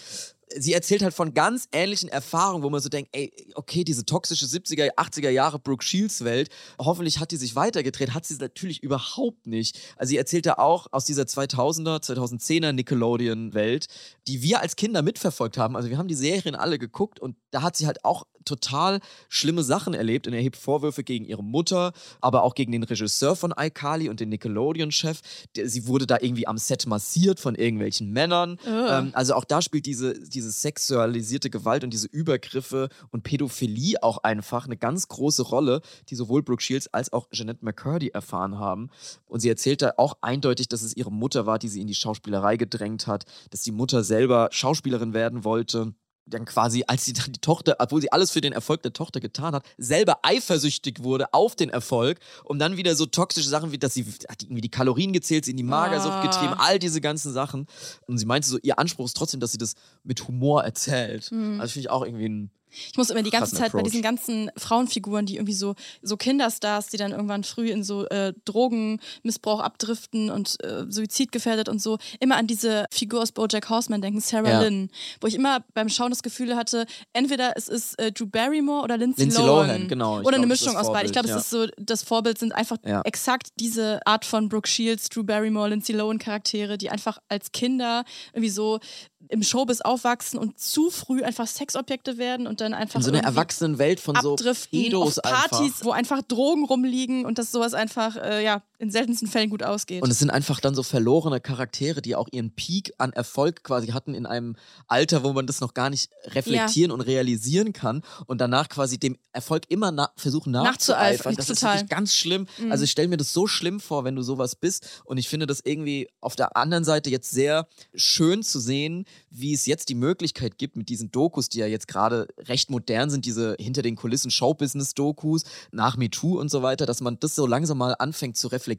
Sie 0.56 0.72
erzählt 0.72 1.02
halt 1.02 1.14
von 1.14 1.34
ganz 1.34 1.68
ähnlichen 1.72 2.08
Erfahrungen, 2.08 2.62
wo 2.62 2.70
man 2.70 2.80
so 2.80 2.88
denkt, 2.88 3.10
ey, 3.12 3.32
okay, 3.54 3.84
diese 3.84 4.04
toxische 4.04 4.46
70er, 4.46 4.94
80er 4.94 5.30
Jahre 5.30 5.58
Brooke 5.58 5.84
Shields 5.84 6.24
Welt, 6.24 6.48
hoffentlich 6.78 7.18
hat 7.18 7.30
die 7.30 7.36
sich 7.36 7.56
weitergedreht, 7.56 8.14
hat 8.14 8.26
sie 8.26 8.36
natürlich 8.36 8.82
überhaupt 8.82 9.46
nicht. 9.46 9.78
Also 9.96 10.10
sie 10.10 10.16
erzählt 10.16 10.46
da 10.46 10.54
auch 10.54 10.86
aus 10.92 11.04
dieser 11.04 11.24
2000er, 11.24 12.02
2010er 12.02 12.72
Nickelodeon-Welt, 12.72 13.86
die 14.26 14.42
wir 14.42 14.60
als 14.60 14.76
Kinder 14.76 15.02
mitverfolgt 15.02 15.58
haben. 15.58 15.76
Also 15.76 15.90
wir 15.90 15.98
haben 15.98 16.08
die 16.08 16.14
Serien 16.14 16.54
alle 16.54 16.78
geguckt 16.78 17.20
und 17.20 17.36
da 17.50 17.62
hat 17.62 17.76
sie 17.76 17.86
halt 17.86 18.04
auch 18.04 18.24
total 18.44 19.00
schlimme 19.28 19.62
Sachen 19.62 19.94
erlebt 19.94 20.26
und 20.26 20.32
erhebt 20.32 20.56
Vorwürfe 20.56 21.04
gegen 21.04 21.24
ihre 21.24 21.42
Mutter, 21.42 21.92
aber 22.20 22.42
auch 22.42 22.54
gegen 22.54 22.72
den 22.72 22.82
Regisseur 22.82 23.36
von 23.36 23.54
iCarly 23.56 24.08
und 24.08 24.20
den 24.20 24.28
Nickelodeon-Chef. 24.30 25.20
Sie 25.64 25.86
wurde 25.86 26.06
da 26.06 26.18
irgendwie 26.20 26.46
am 26.46 26.58
Set 26.58 26.86
massiert 26.86 27.40
von 27.40 27.54
irgendwelchen 27.54 28.10
Männern. 28.10 28.58
Ugh. 28.66 28.88
Ähm, 28.90 29.10
also 29.14 29.34
auch 29.34 29.44
da 29.44 29.62
spielt 29.62 29.86
diese, 29.86 30.14
diese 30.14 30.50
sexualisierte 30.50 31.50
Gewalt 31.50 31.84
und 31.84 31.90
diese 31.90 32.08
Übergriffe 32.08 32.88
und 33.10 33.22
Pädophilie 33.22 34.02
auch 34.02 34.18
einfach 34.18 34.66
eine 34.66 34.76
ganz 34.76 35.08
große 35.08 35.42
Rolle, 35.42 35.80
die 36.08 36.14
sowohl 36.14 36.42
Brooke 36.42 36.62
Shields 36.62 36.88
als 36.88 37.12
auch 37.12 37.28
Jeanette 37.30 37.64
McCurdy 37.64 38.08
erfahren 38.08 38.58
haben. 38.58 38.90
Und 39.26 39.40
sie 39.40 39.48
erzählt 39.48 39.82
da 39.82 39.94
auch 39.96 40.18
eindeutig, 40.20 40.68
dass 40.68 40.82
es 40.82 40.96
ihre 40.96 41.12
Mutter 41.12 41.46
war, 41.46 41.58
die 41.58 41.68
sie 41.68 41.80
in 41.80 41.86
die 41.86 41.94
Schauspielerei 41.94 42.56
gedrängt 42.56 43.06
hat, 43.06 43.24
dass 43.50 43.62
die 43.62 43.72
Mutter 43.72 44.04
selber 44.04 44.48
Schauspielerin 44.50 45.14
werden 45.14 45.44
wollte 45.44 45.94
dann 46.26 46.44
quasi, 46.46 46.84
als 46.86 47.04
sie 47.04 47.12
dann 47.12 47.32
die 47.32 47.40
Tochter, 47.40 47.76
obwohl 47.78 48.00
sie 48.00 48.10
alles 48.12 48.30
für 48.30 48.40
den 48.40 48.52
Erfolg 48.52 48.82
der 48.82 48.92
Tochter 48.92 49.20
getan 49.20 49.54
hat, 49.54 49.64
selber 49.76 50.20
eifersüchtig 50.22 51.02
wurde 51.02 51.32
auf 51.34 51.54
den 51.54 51.68
Erfolg, 51.70 52.18
um 52.44 52.58
dann 52.58 52.76
wieder 52.76 52.96
so 52.96 53.06
toxische 53.06 53.48
Sachen 53.48 53.72
wie, 53.72 53.78
dass 53.78 53.94
sie 53.94 54.04
hat 54.28 54.42
irgendwie 54.42 54.62
die 54.62 54.70
Kalorien 54.70 55.12
gezählt, 55.12 55.44
sie 55.44 55.50
in 55.50 55.56
die 55.56 55.62
Magersucht 55.62 56.14
Ah. 56.14 56.22
getrieben, 56.22 56.54
all 56.56 56.78
diese 56.78 57.00
ganzen 57.00 57.32
Sachen. 57.32 57.66
Und 58.06 58.18
sie 58.18 58.26
meinte 58.26 58.48
so, 58.48 58.58
ihr 58.62 58.78
Anspruch 58.78 59.04
ist 59.06 59.16
trotzdem, 59.16 59.40
dass 59.40 59.52
sie 59.52 59.58
das 59.58 59.74
mit 60.02 60.26
Humor 60.26 60.64
erzählt. 60.64 61.30
Mhm. 61.30 61.60
Also 61.60 61.72
finde 61.72 61.86
ich 61.86 61.90
auch 61.90 62.04
irgendwie 62.04 62.28
ein 62.28 62.50
Ich 62.90 62.96
muss 62.96 63.10
immer 63.10 63.22
die 63.22 63.30
ganze 63.30 63.52
Zeit 63.56 63.72
bei 63.72 63.78
Approach. 63.78 63.84
diesen 63.84 64.02
ganzen 64.02 64.50
Frauenfiguren, 64.56 65.26
die 65.26 65.36
irgendwie 65.36 65.54
so, 65.54 65.74
so 66.02 66.16
Kinderstars, 66.16 66.88
die 66.88 66.96
dann 66.96 67.12
irgendwann 67.12 67.44
früh 67.44 67.70
in 67.70 67.82
so 67.84 68.06
äh, 68.08 68.32
Drogenmissbrauch 68.44 69.60
abdriften 69.60 70.30
und 70.30 70.56
äh, 70.64 70.84
suizidgefährdet 70.88 71.68
und 71.68 71.80
so, 71.80 71.98
immer 72.20 72.36
an 72.36 72.46
diese 72.46 72.86
Figur 72.90 73.22
aus 73.22 73.32
Bojack 73.32 73.68
Horseman 73.70 74.00
denken, 74.02 74.20
Sarah 74.20 74.50
Ja. 74.50 74.60
Lynn. 74.62 74.90
Wo 75.20 75.26
ich 75.26 75.34
immer 75.34 75.64
beim 75.74 75.88
Schauen 75.88 76.10
das 76.10 76.22
Gefühl 76.22 76.56
hatte, 76.56 76.86
entweder 77.12 77.52
es 77.56 77.68
ist 77.68 77.98
äh, 77.98 78.12
Drew 78.12 78.26
Barrymore 78.26 78.82
oder 78.82 78.96
Lindsay, 78.96 79.22
Lindsay 79.22 79.42
Lohan. 79.42 79.66
Lohan, 79.68 79.88
genau. 79.88 80.20
Oder 80.20 80.36
eine 80.36 80.46
glaub, 80.46 80.52
ist 80.52 80.60
Mischung 80.62 80.76
aus 80.76 80.92
beiden. 80.92 81.06
Ich 81.06 81.12
glaube, 81.12 81.28
Vorbild, 81.28 81.40
es 81.40 81.44
ist 81.44 81.50
so, 81.50 81.66
das 81.78 82.02
Vorbild 82.02 82.38
sind 82.38 82.54
einfach 82.54 82.76
Ja. 82.84 83.02
exakt 83.02 83.48
diese 83.60 84.00
Art 84.06 84.24
von 84.24 84.48
Brooke 84.48 84.68
Shields, 84.68 85.08
Drew 85.08 85.22
Barrymore, 85.24 85.68
Lindsay 85.68 85.94
Lohan 85.94 86.18
Charaktere, 86.18 86.78
die 86.78 86.90
einfach 86.90 87.18
als 87.28 87.52
Kinder 87.52 88.04
irgendwie 88.32 88.50
so 88.50 88.80
im 89.28 89.42
Showbiz 89.42 89.80
aufwachsen 89.80 90.38
und 90.38 90.58
zu 90.58 90.90
früh 90.90 91.22
einfach 91.22 91.46
Sexobjekte 91.46 92.18
werden 92.18 92.46
und 92.46 92.60
dann 92.60 92.74
einfach 92.74 92.96
in 92.96 93.02
so 93.02 93.10
einer 93.10 93.22
erwachsenen 93.22 93.78
Welt 93.78 94.00
von 94.00 94.16
so 94.20 94.36
Pedos 94.36 95.18
auf 95.18 95.30
Partys, 95.30 95.60
einfach. 95.60 95.84
wo 95.84 95.90
einfach 95.92 96.22
Drogen 96.22 96.64
rumliegen 96.64 97.24
und 97.24 97.38
dass 97.38 97.50
sowas 97.50 97.74
einfach 97.74 98.16
äh, 98.16 98.44
ja 98.44 98.62
in 98.84 98.90
seltensten 98.90 99.28
Fällen 99.28 99.50
gut 99.50 99.62
ausgeht. 99.62 100.02
Und 100.02 100.10
es 100.10 100.18
sind 100.18 100.30
einfach 100.30 100.60
dann 100.60 100.74
so 100.74 100.82
verlorene 100.82 101.40
Charaktere, 101.40 102.02
die 102.02 102.14
auch 102.14 102.28
ihren 102.30 102.54
Peak 102.54 102.92
an 102.98 103.12
Erfolg 103.12 103.64
quasi 103.64 103.88
hatten 103.88 104.14
in 104.14 104.26
einem 104.26 104.56
Alter, 104.86 105.24
wo 105.24 105.32
man 105.32 105.46
das 105.46 105.60
noch 105.60 105.74
gar 105.74 105.90
nicht 105.90 106.10
reflektieren 106.26 106.92
und 106.92 107.00
realisieren 107.00 107.72
kann 107.72 108.02
und 108.26 108.40
danach 108.40 108.68
quasi 108.68 108.98
dem 108.98 109.16
Erfolg 109.32 109.64
immer 109.68 109.90
na 109.90 110.10
versuchen 110.16 110.52
nachzueifern. 110.52 110.74
Nachzueifern, 110.74 111.34
Das 111.36 111.46
total. 111.46 111.74
ist 111.74 111.80
wirklich 111.80 111.90
ganz 111.90 112.14
schlimm. 112.14 112.46
Mhm. 112.58 112.70
Also 112.70 112.84
ich 112.84 112.90
stelle 112.90 113.08
mir 113.08 113.16
das 113.16 113.32
so 113.32 113.46
schlimm 113.46 113.80
vor, 113.80 114.04
wenn 114.04 114.14
du 114.14 114.22
sowas 114.22 114.54
bist 114.54 115.02
und 115.04 115.18
ich 115.18 115.28
finde 115.28 115.46
das 115.46 115.60
irgendwie 115.64 116.08
auf 116.20 116.36
der 116.36 116.56
anderen 116.56 116.84
Seite 116.84 117.10
jetzt 117.10 117.30
sehr 117.30 117.66
schön 117.94 118.42
zu 118.42 118.60
sehen, 118.60 119.06
wie 119.30 119.54
es 119.54 119.66
jetzt 119.66 119.88
die 119.88 119.94
Möglichkeit 119.94 120.58
gibt 120.58 120.76
mit 120.76 120.88
diesen 120.88 121.10
Dokus, 121.10 121.48
die 121.48 121.58
ja 121.58 121.66
jetzt 121.66 121.88
gerade 121.88 122.28
recht 122.38 122.70
modern 122.70 123.10
sind, 123.10 123.24
diese 123.24 123.56
hinter 123.58 123.82
den 123.82 123.96
Kulissen 123.96 124.30
Showbusiness-Dokus 124.30 125.44
nach 125.72 125.96
MeToo 125.96 126.38
und 126.38 126.50
so 126.50 126.62
weiter, 126.62 126.86
dass 126.86 127.00
man 127.00 127.18
das 127.18 127.34
so 127.34 127.46
langsam 127.46 127.78
mal 127.78 127.94
anfängt 127.98 128.36
zu 128.36 128.48
reflektieren 128.48 128.73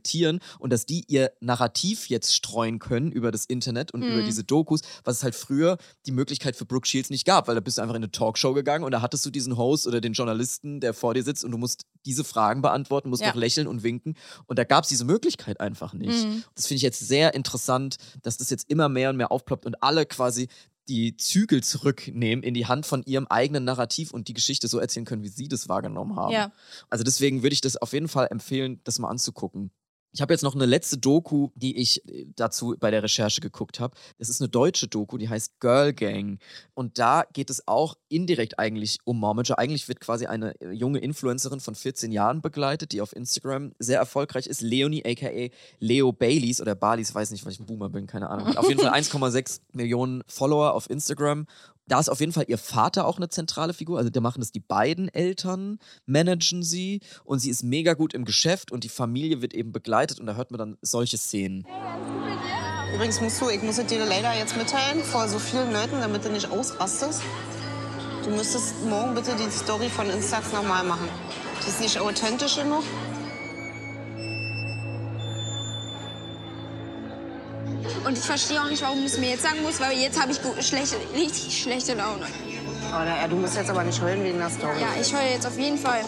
und 0.59 0.71
dass 0.71 0.85
die 0.85 1.03
ihr 1.07 1.31
Narrativ 1.39 2.07
jetzt 2.09 2.33
streuen 2.35 2.79
können 2.79 3.11
über 3.11 3.31
das 3.31 3.45
Internet 3.45 3.91
und 3.93 4.03
über 4.03 4.21
Mhm. 4.21 4.25
diese 4.25 4.43
Dokus, 4.43 4.81
was 5.03 5.17
es 5.17 5.23
halt 5.23 5.35
früher 5.35 5.77
die 6.05 6.11
Möglichkeit 6.11 6.55
für 6.55 6.65
Brooke 6.65 6.87
Shields 6.87 7.09
nicht 7.09 7.25
gab, 7.25 7.47
weil 7.47 7.55
da 7.55 7.61
bist 7.61 7.77
du 7.77 7.81
einfach 7.81 7.95
in 7.95 8.03
eine 8.03 8.11
Talkshow 8.11 8.53
gegangen 8.53 8.83
und 8.83 8.91
da 8.91 9.01
hattest 9.01 9.25
du 9.25 9.29
diesen 9.29 9.57
Host 9.57 9.87
oder 9.87 10.01
den 10.01 10.13
Journalisten, 10.13 10.79
der 10.79 10.93
vor 10.93 11.13
dir 11.13 11.23
sitzt 11.23 11.43
und 11.43 11.51
du 11.51 11.57
musst 11.57 11.85
diese 12.05 12.23
Fragen 12.23 12.61
beantworten, 12.61 13.09
musst 13.09 13.21
Ja. 13.21 13.29
noch 13.29 13.35
lächeln 13.35 13.67
und 13.67 13.83
winken 13.83 14.15
und 14.47 14.59
da 14.59 14.63
gab 14.63 14.83
es 14.83 14.89
diese 14.89 15.05
Möglichkeit 15.05 15.59
einfach 15.59 15.93
nicht. 15.93 16.25
Mhm. 16.25 16.43
Das 16.55 16.67
finde 16.67 16.77
ich 16.77 16.81
jetzt 16.83 16.99
sehr 16.99 17.33
interessant, 17.33 17.97
dass 18.23 18.37
das 18.37 18.49
jetzt 18.49 18.69
immer 18.69 18.89
mehr 18.89 19.09
und 19.09 19.17
mehr 19.17 19.31
aufploppt 19.31 19.65
und 19.65 19.81
alle 19.83 20.05
quasi 20.05 20.47
die 20.87 21.17
Zügel 21.17 21.63
zurücknehmen 21.63 22.43
in 22.43 22.53
die 22.53 22.67
Hand 22.67 22.85
von 22.85 23.01
ihrem 23.05 23.25
eigenen 23.25 23.63
Narrativ 23.63 24.11
und 24.11 24.27
die 24.27 24.35
Geschichte 24.35 24.67
so 24.67 24.77
erzählen 24.77 25.03
können, 25.05 25.23
wie 25.23 25.29
sie 25.29 25.47
das 25.47 25.67
wahrgenommen 25.67 26.15
haben. 26.15 26.31
Ja. 26.31 26.51
Also 26.91 27.03
deswegen 27.03 27.41
würde 27.41 27.55
ich 27.55 27.61
das 27.61 27.75
auf 27.75 27.93
jeden 27.93 28.07
Fall 28.07 28.27
empfehlen, 28.29 28.81
das 28.83 28.99
mal 28.99 29.09
anzugucken. 29.09 29.71
Ich 30.15 30.21
habe 30.21 30.33
jetzt 30.33 30.43
noch 30.43 30.55
eine 30.55 30.65
letzte 30.65 30.97
Doku, 30.97 31.49
die 31.55 31.75
ich 31.75 32.07
äh, 32.09 32.25
dazu 32.37 32.75
bei 32.79 32.89
der 32.89 33.03
Recherche 33.03 33.41
geguckt 33.41 33.81
habe. 33.81 33.97
Das 34.17 34.29
ist 34.29 34.39
eine 34.39 34.47
deutsche 34.47 34.87
Doku, 34.87 35.17
die 35.17 35.27
heißt 35.27 35.59
Girl 35.59 35.91
Gang. 35.91 36.39
Und 36.73 36.99
da 36.99 37.25
geht 37.33 37.49
es 37.49 37.67
auch 37.67 37.95
indirekt 38.07 38.57
eigentlich 38.57 38.99
um 39.03 39.19
Momager. 39.19 39.59
Eigentlich 39.59 39.89
wird 39.89 39.99
quasi 39.99 40.25
eine 40.25 40.59
äh, 40.61 40.71
junge 40.71 40.99
Influencerin 40.99 41.59
von 41.59 41.75
14 41.75 42.13
Jahren 42.13 42.41
begleitet, 42.41 42.93
die 42.93 43.01
auf 43.01 43.13
Instagram 43.13 43.73
sehr 43.77 43.99
erfolgreich 43.99 44.47
ist. 44.47 44.61
Leonie, 44.61 45.03
aka 45.05 45.49
Leo 45.79 46.13
Baileys 46.13 46.61
oder 46.61 46.75
Balis, 46.75 47.13
weiß 47.13 47.31
nicht, 47.31 47.43
weil 47.43 47.51
ich 47.51 47.59
ein 47.59 47.65
Boomer 47.65 47.89
bin, 47.89 48.07
keine 48.07 48.29
Ahnung. 48.29 48.55
Auf 48.55 48.69
jeden 48.69 48.79
Fall 48.79 48.93
1,6 48.97 49.59
Millionen 49.73 50.23
Follower 50.27 50.75
auf 50.75 50.89
Instagram. 50.89 51.45
Da 51.87 51.99
ist 51.99 52.09
auf 52.09 52.19
jeden 52.19 52.31
Fall 52.31 52.45
ihr 52.47 52.57
Vater 52.57 53.05
auch 53.05 53.17
eine 53.17 53.29
zentrale 53.29 53.73
Figur. 53.73 53.99
Also 53.99 54.09
da 54.09 54.19
machen 54.19 54.39
das 54.39 54.51
die 54.51 54.59
beiden 54.59 55.07
Eltern, 55.09 55.77
managen 56.07 56.63
sie 56.63 57.01
und 57.23 57.39
sie 57.39 57.51
ist 57.51 57.63
mega 57.63 57.93
gut 57.93 58.15
im 58.15 58.25
Geschäft 58.25 58.71
und 58.71 58.83
die 58.83 58.89
Familie 58.89 59.41
wird 59.41 59.53
eben 59.53 59.71
begleitet 59.71 60.19
und 60.19 60.25
da 60.25 60.35
hört 60.35 60.49
man 60.49 60.57
dann 60.57 60.77
solche 60.81 61.17
Szenen. 61.17 61.65
Übrigens 62.93 63.21
musst 63.21 63.39
du, 63.39 63.49
ich 63.49 63.61
muss 63.61 63.77
es 63.77 63.85
dir 63.85 64.03
leider 64.03 64.33
jetzt 64.33 64.57
mitteilen, 64.57 65.03
vor 65.03 65.27
so 65.27 65.37
vielen 65.37 65.71
Leuten, 65.71 65.99
damit 65.99 66.25
du 66.25 66.29
nicht 66.29 66.49
ausrastest. 66.49 67.21
Du 68.23 68.31
müsstest 68.31 68.83
morgen 68.89 69.13
bitte 69.13 69.35
die 69.35 69.51
Story 69.51 69.89
von 69.89 70.09
Instax 70.09 70.51
nochmal 70.53 70.83
machen. 70.83 71.07
Die 71.63 71.69
ist 71.69 71.81
nicht 71.81 71.99
authentisch 71.99 72.55
genug. 72.55 72.83
Und 78.05 78.17
ich 78.17 78.23
verstehe 78.23 78.61
auch 78.61 78.69
nicht, 78.69 78.81
warum 78.81 78.99
du 78.99 79.05
es 79.05 79.17
mir 79.17 79.31
jetzt 79.31 79.43
sagen 79.43 79.61
musst, 79.63 79.79
weil 79.79 79.97
jetzt 79.97 80.21
habe 80.21 80.31
ich 80.31 80.39
schlechte, 80.65 80.97
richtig 81.15 81.61
schlechte 81.61 81.93
Laune. 81.93 82.25
Oder, 82.89 83.21
ja, 83.21 83.27
du 83.27 83.35
musst 83.35 83.55
jetzt 83.55 83.69
aber 83.69 83.83
nicht 83.83 84.01
heulen 84.01 84.23
wegen 84.23 84.37
der 84.37 84.49
Story. 84.49 84.79
Ja, 84.79 84.87
ich 84.99 85.13
heule 85.13 85.31
jetzt 85.31 85.45
auf 85.47 85.57
jeden 85.57 85.77
Fall. 85.77 86.01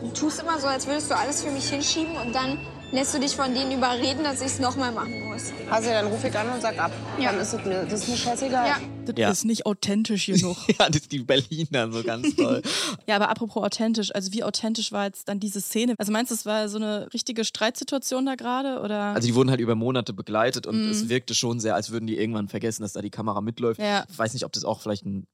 Du 0.00 0.08
tust 0.10 0.40
immer 0.40 0.58
so, 0.58 0.66
als 0.66 0.86
würdest 0.86 1.10
du 1.10 1.16
alles 1.16 1.42
für 1.42 1.50
mich 1.50 1.68
hinschieben 1.68 2.16
und 2.16 2.34
dann 2.34 2.58
lässt 2.92 3.14
du 3.14 3.18
dich 3.18 3.34
von 3.34 3.52
denen 3.54 3.72
überreden, 3.72 4.22
dass 4.22 4.40
ich 4.40 4.46
es 4.46 4.58
nochmal 4.58 4.92
machen 4.92 5.28
muss. 5.28 5.52
Also 5.70 5.90
dann 5.90 6.06
ruf 6.06 6.24
ich 6.24 6.38
an 6.38 6.48
und 6.50 6.62
sag 6.62 6.78
ab. 6.78 6.92
Ja. 7.18 7.32
Dann 7.32 7.40
ist 7.40 7.52
es 7.52 7.64
mir, 7.64 7.84
das 7.84 8.02
ist 8.02 8.08
mir 8.08 8.16
scheißegal. 8.16 8.66
Ja. 8.66 8.76
Das 9.12 9.18
Ja. 9.18 9.30
ist 9.30 9.44
nicht 9.44 9.66
authentisch 9.66 10.26
genug. 10.26 10.56
ja, 10.78 10.88
das 10.88 11.02
ist 11.02 11.12
die 11.12 11.20
Berliner 11.20 11.90
so 11.92 12.02
ganz 12.02 12.34
toll. 12.36 12.62
ja, 13.06 13.16
aber 13.16 13.28
apropos 13.30 13.62
authentisch, 13.62 14.14
also 14.14 14.32
wie 14.32 14.44
authentisch 14.44 14.92
war 14.92 15.04
jetzt 15.06 15.28
dann 15.28 15.40
diese 15.40 15.60
Szene? 15.60 15.94
Also 15.98 16.12
meinst 16.12 16.30
du, 16.30 16.34
es 16.34 16.46
war 16.46 16.68
so 16.68 16.76
eine 16.78 17.12
richtige 17.14 17.44
Streitsituation 17.44 18.26
da 18.26 18.34
gerade 18.34 18.80
oder? 18.80 18.98
Also 19.14 19.26
die 19.28 19.34
wurden 19.34 19.50
halt 19.50 19.60
über 19.60 19.74
Monate 19.74 20.12
begleitet 20.12 20.66
und 20.66 20.84
Mhm. 20.84 20.90
es 20.90 21.08
wirkte 21.08 21.34
schon 21.34 21.60
sehr, 21.60 21.74
als 21.74 21.90
würden 21.90 22.06
die 22.06 22.16
irgendwann 22.16 22.48
vergessen, 22.48 22.82
dass 22.82 22.92
da 22.92 23.02
die 23.02 23.10
Kamera 23.10 23.40
mitläuft. 23.40 23.80
Ja. 23.80 24.04
Ich 24.10 24.18
weiß 24.18 24.32
nicht, 24.34 24.44
ob 24.44 24.52
das 24.52 24.64
auch 24.64 24.80
vielleicht 24.80 25.04
ein 25.06 25.26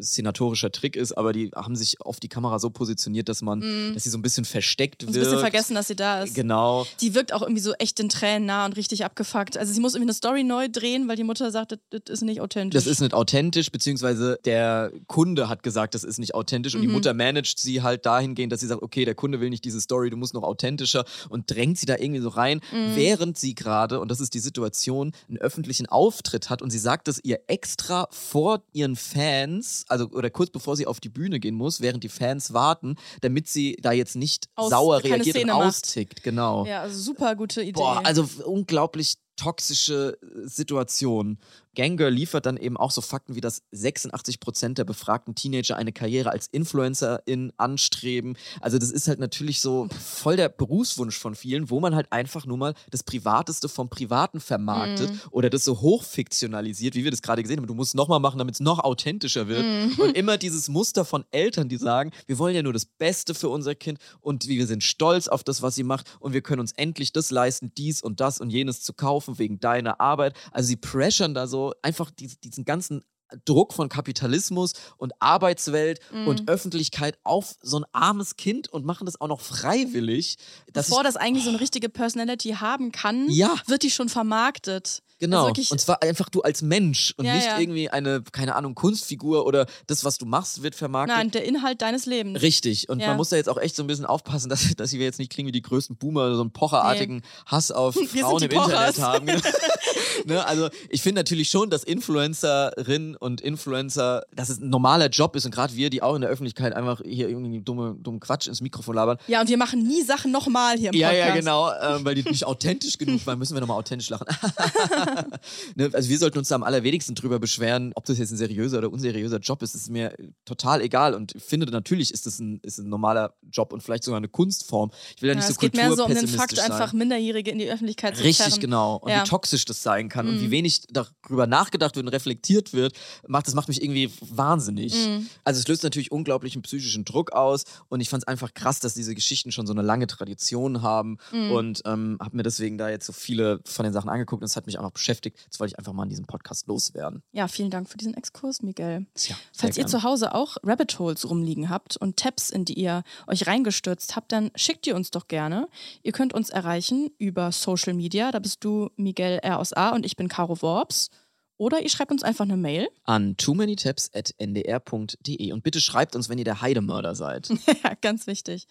szenatorischer 0.00 0.70
Trick 0.72 0.96
ist, 0.96 1.12
aber 1.12 1.32
die 1.32 1.50
haben 1.54 1.76
sich 1.76 2.00
auf 2.00 2.20
die 2.20 2.28
Kamera 2.28 2.58
so 2.58 2.70
positioniert, 2.70 3.28
dass 3.28 3.42
man, 3.42 3.58
Mhm. 3.60 3.94
dass 3.94 4.04
sie 4.04 4.10
so 4.10 4.18
ein 4.18 4.22
bisschen 4.22 4.44
versteckt 4.44 5.02
wird. 5.02 5.14
ein 5.14 5.20
bisschen 5.20 5.38
vergessen, 5.38 5.74
dass 5.74 5.88
sie 5.88 5.96
da 5.96 6.22
ist. 6.22 6.34
Genau. 6.34 6.86
Die 7.00 7.14
wirkt 7.14 7.32
auch 7.32 7.42
irgendwie 7.42 7.60
so 7.60 7.72
echt 7.74 7.98
den 7.98 8.08
Tränen 8.08 8.46
nah 8.46 8.64
und 8.66 8.76
richtig 8.76 9.04
abgefuckt. 9.04 9.56
Also 9.56 9.72
sie 9.72 9.80
muss 9.80 9.94
irgendwie 9.94 10.10
eine 10.10 10.14
Story 10.14 10.44
neu 10.44 10.68
drehen, 10.70 11.08
weil 11.08 11.16
die 11.16 11.24
Mutter 11.24 11.50
sagt, 11.50 11.72
das, 11.72 11.78
das 11.90 12.02
ist 12.08 12.22
nicht 12.22 12.40
authentisch. 12.40 12.74
Das 12.82 12.86
ist 12.90 13.00
nicht 13.00 13.14
authentisch, 13.14 13.70
beziehungsweise 13.70 14.38
der 14.44 14.92
Kunde 15.06 15.48
hat 15.48 15.62
gesagt, 15.62 15.94
das 15.94 16.04
ist 16.04 16.18
nicht 16.18 16.34
authentisch 16.34 16.74
und 16.74 16.80
die 16.82 16.88
Mhm. 16.88 16.94
Mutter 16.94 17.14
managt 17.14 17.58
sie 17.58 17.82
halt 17.82 18.06
dahingehend, 18.06 18.52
dass 18.52 18.60
sie 18.60 18.66
sagt, 18.66 18.82
okay, 18.82 19.04
der 19.04 19.14
Kunde 19.14 19.40
will 19.40 19.50
nicht 19.50 19.64
diese 19.64 19.80
Story, 19.80 20.10
du 20.10 20.16
musst 20.16 20.34
noch 20.34 20.42
authentischer 20.42 21.04
und 21.28 21.50
drängt 21.50 21.78
sie 21.78 21.86
da 21.86 21.96
irgendwie 21.98 22.20
so 22.20 22.28
rein, 22.28 22.60
Mhm. 22.72 22.96
während 22.96 23.38
sie 23.38 23.54
gerade, 23.54 24.00
und 24.00 24.10
das 24.10 24.20
ist 24.20 24.34
die 24.34 24.38
Situation, 24.40 25.12
einen 25.28 25.38
öffentlichen 25.38 25.86
Auftritt 25.86 26.50
hat 26.50 26.62
und 26.62 26.70
sie 26.70 26.78
sagt 26.78 27.08
es 27.08 27.20
ihr 27.22 27.40
extra 27.46 28.06
vor 28.10 28.62
ihren 28.72 28.96
Fans, 28.96 29.63
also 29.88 30.08
oder 30.10 30.30
kurz 30.30 30.50
bevor 30.50 30.76
sie 30.76 30.86
auf 30.86 31.00
die 31.00 31.08
Bühne 31.08 31.40
gehen 31.40 31.54
muss, 31.54 31.80
während 31.80 32.02
die 32.04 32.08
Fans 32.08 32.52
warten, 32.52 32.96
damit 33.20 33.48
sie 33.48 33.76
da 33.80 33.92
jetzt 33.92 34.16
nicht 34.16 34.48
Aus- 34.54 34.70
sauer 34.70 35.02
reagiert 35.04 35.36
Szene 35.36 35.52
und 35.52 35.58
macht. 35.58 35.68
austickt, 35.68 36.22
genau. 36.22 36.64
Ja, 36.66 36.82
also 36.82 36.98
super 36.98 37.34
gute 37.36 37.62
Idee. 37.62 37.72
Boah, 37.72 38.00
also 38.04 38.28
unglaublich 38.44 39.14
toxische 39.36 40.18
äh, 40.22 40.46
Situation. 40.48 41.38
Ganggirl 41.76 42.12
liefert 42.12 42.46
dann 42.46 42.56
eben 42.56 42.76
auch 42.76 42.92
so 42.92 43.00
Fakten 43.00 43.34
wie, 43.34 43.40
dass 43.40 43.62
86% 43.74 44.74
der 44.74 44.84
befragten 44.84 45.34
Teenager 45.34 45.76
eine 45.76 45.92
Karriere 45.92 46.30
als 46.30 46.46
Influencerin 46.46 47.52
anstreben. 47.56 48.36
Also 48.60 48.78
das 48.78 48.92
ist 48.92 49.08
halt 49.08 49.18
natürlich 49.18 49.60
so 49.60 49.88
voll 50.00 50.36
der 50.36 50.48
Berufswunsch 50.48 51.18
von 51.18 51.34
vielen, 51.34 51.70
wo 51.70 51.80
man 51.80 51.96
halt 51.96 52.12
einfach 52.12 52.46
nur 52.46 52.58
mal 52.58 52.74
das 52.92 53.02
Privateste 53.02 53.68
vom 53.68 53.88
Privaten 53.88 54.38
vermarktet 54.40 55.10
Mhm. 55.10 55.20
oder 55.32 55.50
das 55.50 55.64
so 55.64 55.80
hochfiktionalisiert, 55.80 56.94
wie 56.94 57.02
wir 57.02 57.10
das 57.10 57.22
gerade 57.22 57.42
gesehen 57.42 57.58
haben. 57.58 57.66
Du 57.66 57.74
musst 57.74 57.96
nochmal 57.96 58.20
machen, 58.20 58.38
damit 58.38 58.54
es 58.54 58.60
noch 58.60 58.78
authentischer 58.78 59.48
wird. 59.48 59.64
Mhm. 59.64 59.98
Und 59.98 60.16
immer 60.16 60.38
dieses 60.38 60.68
Muster 60.68 61.04
von 61.04 61.24
Eltern, 61.32 61.68
die 61.68 61.76
sagen, 61.76 62.12
wir 62.26 62.38
wollen 62.38 62.54
ja 62.54 62.62
nur 62.62 62.72
das 62.72 62.84
Beste 62.84 63.34
für 63.34 63.48
unser 63.48 63.74
Kind 63.74 63.98
und 64.20 64.46
wir 64.46 64.66
sind 64.66 64.84
stolz 64.84 65.26
auf 65.26 65.42
das, 65.42 65.60
was 65.60 65.74
sie 65.74 65.82
macht 65.82 66.06
und 66.20 66.32
wir 66.32 66.42
können 66.42 66.60
uns 66.60 66.72
endlich 66.72 67.12
das 67.12 67.30
leisten, 67.30 67.72
dies 67.76 68.00
und 68.00 68.20
das 68.20 68.40
und 68.40 68.50
jenes 68.50 68.80
zu 68.82 68.92
kaufen 68.92 69.23
wegen 69.26 69.60
deiner 69.60 70.00
Arbeit. 70.00 70.36
Also 70.52 70.68
sie 70.68 70.76
pressern 70.76 71.34
da 71.34 71.46
so 71.46 71.74
einfach 71.82 72.10
die, 72.10 72.28
diesen 72.40 72.64
ganzen 72.64 73.04
Druck 73.44 73.72
von 73.72 73.88
Kapitalismus 73.88 74.72
und 74.96 75.12
Arbeitswelt 75.20 75.98
Mhm. 76.12 76.28
und 76.28 76.48
Öffentlichkeit 76.48 77.18
auf 77.24 77.54
so 77.62 77.78
ein 77.78 77.84
armes 77.92 78.36
Kind 78.36 78.68
und 78.72 78.84
machen 78.84 79.06
das 79.06 79.20
auch 79.20 79.28
noch 79.28 79.40
freiwillig. 79.40 80.36
dass 80.72 80.86
Bevor 80.86 81.00
ich- 81.02 81.06
das 81.06 81.16
eigentlich 81.16 81.44
so 81.44 81.50
eine 81.50 81.60
richtige 81.60 81.88
Personality 81.88 82.50
haben 82.60 82.90
kann, 82.92 83.28
Ja. 83.30 83.54
wird 83.66 83.82
die 83.82 83.90
schon 83.90 84.08
vermarktet. 84.08 85.02
Genau. 85.20 85.46
Also 85.46 85.72
und 85.72 85.80
zwar 85.80 86.02
einfach 86.02 86.28
du 86.28 86.42
als 86.42 86.60
Mensch 86.60 87.14
und 87.16 87.24
Ja, 87.24 87.34
nicht 87.34 87.46
ja. 87.46 87.58
irgendwie 87.58 87.88
eine, 87.88 88.22
keine 88.32 88.56
Ahnung, 88.56 88.74
Kunstfigur 88.74 89.46
oder 89.46 89.66
das, 89.86 90.04
was 90.04 90.18
du 90.18 90.26
machst, 90.26 90.62
wird 90.64 90.74
vermarktet. 90.74 91.16
nein, 91.16 91.30
der 91.30 91.44
Inhalt 91.44 91.80
deines 91.82 92.04
Lebens. 92.06 92.42
Richtig. 92.42 92.88
Und 92.88 92.98
Ja. 93.00 93.08
man 93.08 93.16
muss 93.16 93.28
da 93.28 93.36
jetzt 93.36 93.48
auch 93.48 93.56
echt 93.58 93.76
so 93.76 93.84
ein 93.84 93.86
bisschen 93.86 94.04
aufpassen, 94.06 94.48
dass, 94.50 94.74
dass 94.76 94.92
wir 94.92 95.00
jetzt 95.04 95.18
nicht 95.20 95.30
klingen 95.30 95.46
wie 95.48 95.52
die 95.52 95.62
größten 95.62 95.96
Boomer 95.96 96.22
oder 96.26 96.34
so 96.34 96.40
einen 96.42 96.52
pocherartigen 96.52 97.22
Hass 97.46 97.70
auf 97.70 97.94
Wir 98.12 98.24
Frauen 98.24 98.42
im 98.42 98.50
Internet 98.50 98.96
Pochers. 98.96 98.98
haben. 99.00 99.26
ne? 100.26 100.44
Also 100.46 100.68
ich 100.90 101.00
finde 101.02 101.20
natürlich 101.20 101.48
schon, 101.48 101.70
dass 101.70 101.84
Influencerinnen 101.84 103.13
und 103.16 103.40
Influencer, 103.40 104.24
dass 104.34 104.48
es 104.48 104.60
ein 104.60 104.70
normaler 104.70 105.08
Job 105.08 105.36
ist 105.36 105.44
und 105.44 105.54
gerade 105.54 105.74
wir, 105.74 105.90
die 105.90 106.02
auch 106.02 106.14
in 106.14 106.20
der 106.22 106.30
Öffentlichkeit 106.30 106.72
einfach 106.74 107.00
hier 107.04 107.28
irgendwie 107.28 107.60
dumme, 107.60 107.96
dummen 107.98 108.20
Quatsch 108.20 108.46
ins 108.46 108.60
Mikrofon 108.60 108.94
labern. 108.94 109.18
Ja, 109.26 109.40
und 109.40 109.48
wir 109.48 109.56
machen 109.56 109.82
nie 109.82 110.02
Sachen 110.02 110.30
nochmal 110.32 110.76
hier 110.78 110.90
im 110.92 110.96
Ja, 110.96 111.08
Podcast. 111.08 111.28
ja, 111.28 111.34
genau, 111.36 111.70
ähm, 111.96 112.04
weil 112.04 112.14
die 112.14 112.22
nicht 112.28 112.44
authentisch 112.44 112.98
genug 112.98 113.26
waren, 113.26 113.38
müssen 113.38 113.54
wir 113.54 113.60
nochmal 113.60 113.78
authentisch 113.78 114.08
lachen. 114.10 114.26
ne, 115.74 115.90
also 115.92 116.08
wir 116.08 116.18
sollten 116.18 116.38
uns 116.38 116.48
da 116.48 116.54
am 116.54 116.62
allerwenigsten 116.62 117.14
drüber 117.14 117.38
beschweren, 117.38 117.92
ob 117.94 118.04
das 118.04 118.18
jetzt 118.18 118.30
ein 118.32 118.36
seriöser 118.36 118.78
oder 118.78 118.90
unseriöser 118.92 119.38
Job 119.38 119.62
ist, 119.62 119.74
ist 119.74 119.90
mir 119.90 120.14
total 120.44 120.80
egal 120.80 121.14
und 121.14 121.34
ich 121.34 121.42
finde 121.42 121.66
natürlich 121.66 122.12
ist 122.12 122.26
das 122.26 122.38
ein, 122.38 122.60
ist 122.62 122.78
ein 122.78 122.88
normaler 122.88 123.34
Job 123.50 123.72
und 123.72 123.82
vielleicht 123.82 124.04
sogar 124.04 124.18
eine 124.18 124.28
Kunstform. 124.28 124.90
Ich 125.16 125.22
will 125.22 125.28
ja 125.28 125.34
Ja, 125.34 125.36
nicht 125.38 125.46
so 125.46 125.52
es 125.52 125.58
geht 125.58 125.74
mehr 125.74 125.92
so 125.92 126.04
um 126.04 126.14
den 126.14 126.28
Fakt, 126.28 126.56
sein. 126.56 126.70
einfach 126.70 126.92
Minderjährige 126.92 127.50
in 127.50 127.58
die 127.58 127.68
Öffentlichkeit 127.70 128.16
zu 128.16 128.22
Richtig, 128.22 128.46
zerren. 128.46 128.60
genau. 128.60 128.96
Und 128.96 129.10
Ja. 129.10 129.22
wie 129.24 129.28
toxisch 129.28 129.64
das 129.64 129.82
sein 129.82 130.08
kann 130.08 130.28
und 130.28 130.36
Mhm. 130.36 130.40
wie 130.40 130.50
wenig 130.50 130.82
darüber 130.90 131.46
nachgedacht 131.46 131.96
wird 131.96 132.06
und 132.06 132.12
reflektiert 132.12 132.72
wird, 132.72 132.94
macht, 133.26 133.46
das 133.46 133.54
macht 133.54 133.68
mich 133.68 133.82
irgendwie 133.82 134.10
wahnsinnig. 134.20 134.94
Mhm. 134.94 135.28
Also 135.44 135.60
es 135.60 135.68
löst 135.68 135.82
natürlich 135.82 136.12
unglaublichen 136.12 136.62
psychischen 136.62 137.04
Druck 137.04 137.32
aus 137.32 137.64
und 137.88 138.00
ich 138.00 138.08
fand 138.08 138.22
es 138.24 138.28
einfach 138.28 138.52
krass, 138.54 138.80
dass 138.80 138.94
diese 138.94 139.14
Geschichten 139.14 139.52
schon 139.52 139.66
so 139.66 139.72
eine 139.72 139.82
lange 139.82 140.06
Tradition 140.06 140.82
haben 140.82 141.18
Mhm. 141.32 141.50
und 141.52 141.82
ähm, 141.84 142.18
habe 142.20 142.36
mir 142.36 142.42
deswegen 142.42 142.78
da 142.78 142.88
jetzt 142.88 143.06
so 143.06 143.12
viele 143.12 143.60
von 143.64 143.84
den 143.84 143.92
Sachen 143.92 144.08
angeguckt 144.10 144.42
und 144.42 144.46
es 144.46 144.56
hat 144.56 144.66
mich 144.66 144.78
einfach 144.78 144.92
beschäftigt. 144.92 145.38
Das 145.50 145.60
wollte 145.60 145.72
ich 145.72 145.78
einfach 145.78 145.92
mal 145.92 146.04
in 146.04 146.08
diesem 146.10 146.26
Podcast 146.26 146.66
loswerden. 146.66 147.22
Ja, 147.32 147.48
vielen 147.48 147.70
Dank 147.70 147.88
für 147.88 147.98
diesen 147.98 148.14
Exkurs, 148.14 148.62
Miguel. 148.62 149.06
Tja, 149.14 149.36
Falls 149.56 149.76
ihr 149.76 149.82
gern. 149.84 149.90
zu 149.90 150.02
Hause 150.02 150.34
auch 150.34 150.56
Rabbit 150.62 150.98
Holes 150.98 151.28
rumliegen 151.28 151.70
habt 151.70 151.96
und 151.96 152.16
Tabs, 152.16 152.50
in 152.50 152.64
die 152.64 152.74
ihr 152.74 153.02
euch 153.26 153.46
reingestürzt 153.46 154.16
habt, 154.16 154.32
dann 154.32 154.50
schickt 154.54 154.86
ihr 154.86 154.96
uns 154.96 155.10
doch 155.10 155.28
gerne. 155.28 155.68
Ihr 156.02 156.12
könnt 156.12 156.32
uns 156.32 156.50
erreichen 156.50 157.10
über 157.18 157.52
Social 157.52 157.94
Media. 157.94 158.30
Da 158.32 158.38
bist 158.38 158.62
du 158.64 158.90
Miguel 158.96 159.38
R 159.42 159.58
aus 159.58 159.72
A 159.72 159.90
und 159.90 160.04
ich 160.06 160.16
bin 160.16 160.28
Caro 160.28 160.60
Worps. 160.62 161.10
Oder 161.56 161.82
ihr 161.82 161.88
schreibt 161.88 162.10
uns 162.10 162.22
einfach 162.22 162.44
eine 162.44 162.56
Mail. 162.56 162.88
An 163.04 163.36
too 163.36 163.54
many 163.54 163.76
tabs 163.76 164.10
at 164.14 164.34
ndr.de 164.38 165.52
und 165.52 165.62
bitte 165.62 165.80
schreibt 165.80 166.16
uns, 166.16 166.28
wenn 166.28 166.38
ihr 166.38 166.44
der 166.44 166.60
Heidemörder 166.60 167.14
seid. 167.14 167.48
ja, 167.84 167.94
ganz 168.00 168.26
wichtig. 168.26 168.66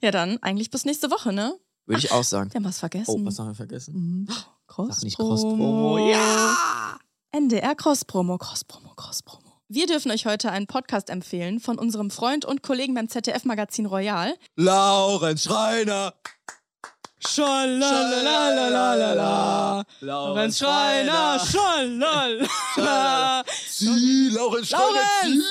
Ja, 0.00 0.10
dann 0.10 0.42
eigentlich 0.42 0.70
bis 0.70 0.84
nächste 0.84 1.10
Woche, 1.10 1.32
ne? 1.32 1.58
Würde 1.86 2.00
ich 2.00 2.12
auch 2.12 2.24
sagen. 2.24 2.52
Wir 2.52 2.58
haben 2.58 2.64
was 2.64 2.80
vergessen. 2.80 3.22
Oh, 3.22 3.24
was 3.24 3.38
haben 3.38 3.48
wir 3.48 3.54
vergessen? 3.54 3.94
Mhm. 3.94 4.28
Sag 4.68 5.02
nicht 5.02 5.16
Cross-Promo. 5.16 6.10
Ja! 6.10 6.98
NDR 7.30 7.74
Cross-Promo, 7.74 8.36
Cross-Promo, 8.38 8.94
Cross-Promo. 8.94 9.46
Wir 9.68 9.86
dürfen 9.86 10.10
euch 10.10 10.26
heute 10.26 10.50
einen 10.50 10.66
Podcast 10.66 11.10
empfehlen 11.10 11.58
von 11.60 11.78
unserem 11.78 12.10
Freund 12.10 12.44
und 12.44 12.62
Kollegen 12.62 12.94
beim 12.94 13.08
ZDF-Magazin 13.08 13.86
Royal. 13.86 14.34
Laurenz 14.56 15.44
Schreiner. 15.44 16.14
Schalalalala. 17.28 19.84
Lorenz 20.00 20.58
Schreiner, 20.58 21.38
Schalala. 21.44 23.42
Sie, 23.68 24.30
Laurenz 24.32 24.68
Schreiner, 24.68 24.84
Laurenz! 24.84 25.44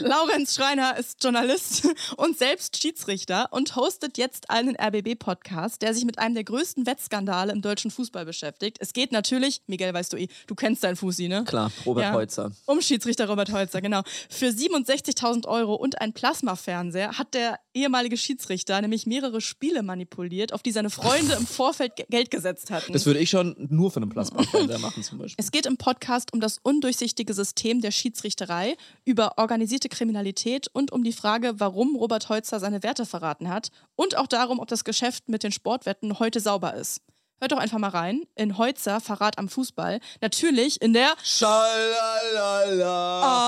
Laurenz 0.00 0.54
Schreiner 0.54 0.96
ist 0.96 1.22
Journalist 1.22 1.86
und 2.16 2.38
selbst 2.38 2.80
Schiedsrichter 2.80 3.48
und 3.50 3.76
hostet 3.76 4.16
jetzt 4.16 4.48
einen 4.50 4.74
RBB-Podcast, 4.76 5.82
der 5.82 5.92
sich 5.94 6.04
mit 6.04 6.18
einem 6.18 6.34
der 6.34 6.44
größten 6.44 6.86
Wettskandale 6.86 7.52
im 7.52 7.60
deutschen 7.60 7.90
Fußball 7.90 8.24
beschäftigt. 8.24 8.78
Es 8.80 8.92
geht 8.94 9.12
natürlich, 9.12 9.60
Miguel, 9.66 9.92
weißt 9.92 10.12
du 10.12 10.16
eh, 10.16 10.28
du 10.46 10.54
kennst 10.54 10.82
deinen 10.84 10.96
Fusi, 10.96 11.28
ne? 11.28 11.44
Klar, 11.44 11.70
Robert 11.84 12.04
Ja. 12.04 12.12
Heutzer. 12.14 12.52
Um 12.66 12.80
Schiedsrichter 12.80 13.28
Robert 13.28 13.52
Holzer, 13.52 13.82
genau. 13.82 14.02
Für 14.30 14.46
67.000 14.46 15.46
Euro 15.46 15.74
und 15.74 16.00
ein 16.00 16.12
Plasmafernseher 16.14 17.18
hat 17.18 17.34
der 17.34 17.58
ehemalige 17.74 18.16
Schiedsrichter 18.16 18.80
nämlich 18.80 19.06
mehrere 19.06 19.40
Spiele 19.40 19.82
manipuliert, 19.82 20.52
auf 20.52 20.62
die 20.62 20.72
seine 20.72 20.90
Freunde 20.90 21.34
im 21.34 21.46
Vorfeld 21.46 21.96
Ge- 21.96 22.06
Geld 22.10 22.30
gesetzt 22.30 22.70
hatten. 22.70 22.92
Das 22.92 23.06
würde 23.06 23.20
ich 23.20 23.30
schon 23.30 23.54
nur 23.70 23.90
für 23.90 24.00
einen 24.00 24.10
Plasmafernseher 24.10 24.78
machen 24.78 25.02
zum 25.02 25.18
Beispiel. 25.18 25.42
Es 25.42 25.50
geht 25.50 25.66
im 25.66 25.76
Podcast 25.76 26.32
um 26.32 26.40
das 26.40 26.58
undurchsichtige 26.62 27.34
System 27.34 27.80
der 27.80 27.90
Schiedsrichterei, 27.90 28.76
über 29.04 29.38
organisierte 29.38 29.88
Kriminalität 29.88 30.68
und 30.72 30.92
um 30.92 31.04
die 31.04 31.12
Frage, 31.12 31.54
warum 31.58 31.96
Robert 31.96 32.28
Heutzer 32.28 32.60
seine 32.60 32.82
Werte 32.82 33.06
verraten 33.06 33.48
hat 33.48 33.68
und 33.96 34.16
auch 34.16 34.26
darum, 34.26 34.58
ob 34.58 34.68
das 34.68 34.84
Geschäft 34.84 35.28
mit 35.28 35.42
den 35.42 35.52
Sportwetten 35.52 36.18
heute 36.18 36.40
sauber 36.40 36.74
ist. 36.74 37.00
Hört 37.42 37.50
doch 37.50 37.58
einfach 37.58 37.78
mal 37.78 37.90
rein 37.90 38.22
in 38.36 38.56
Heutzer 38.56 39.00
Verrat 39.00 39.36
am 39.36 39.48
Fußball. 39.48 39.98
Natürlich 40.20 40.80
in 40.80 40.92
der 40.92 41.16
Schalalala. 41.24 41.64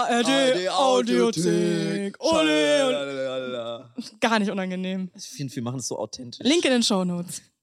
ARD 0.03 0.69
Audiothek. 0.69 2.17
Ole. 2.19 3.89
Gar 4.19 4.41
nicht 4.41 4.51
unangenehm. 4.51 5.13
Ich 5.15 5.29
finde, 5.29 5.55
wir 5.55 5.63
machen 5.63 5.79
es 5.79 5.87
so 5.87 5.97
authentisch. 5.97 6.45
Link 6.45 6.65
in 6.65 6.73
den 6.73 6.83
Shownotes. 6.83 7.41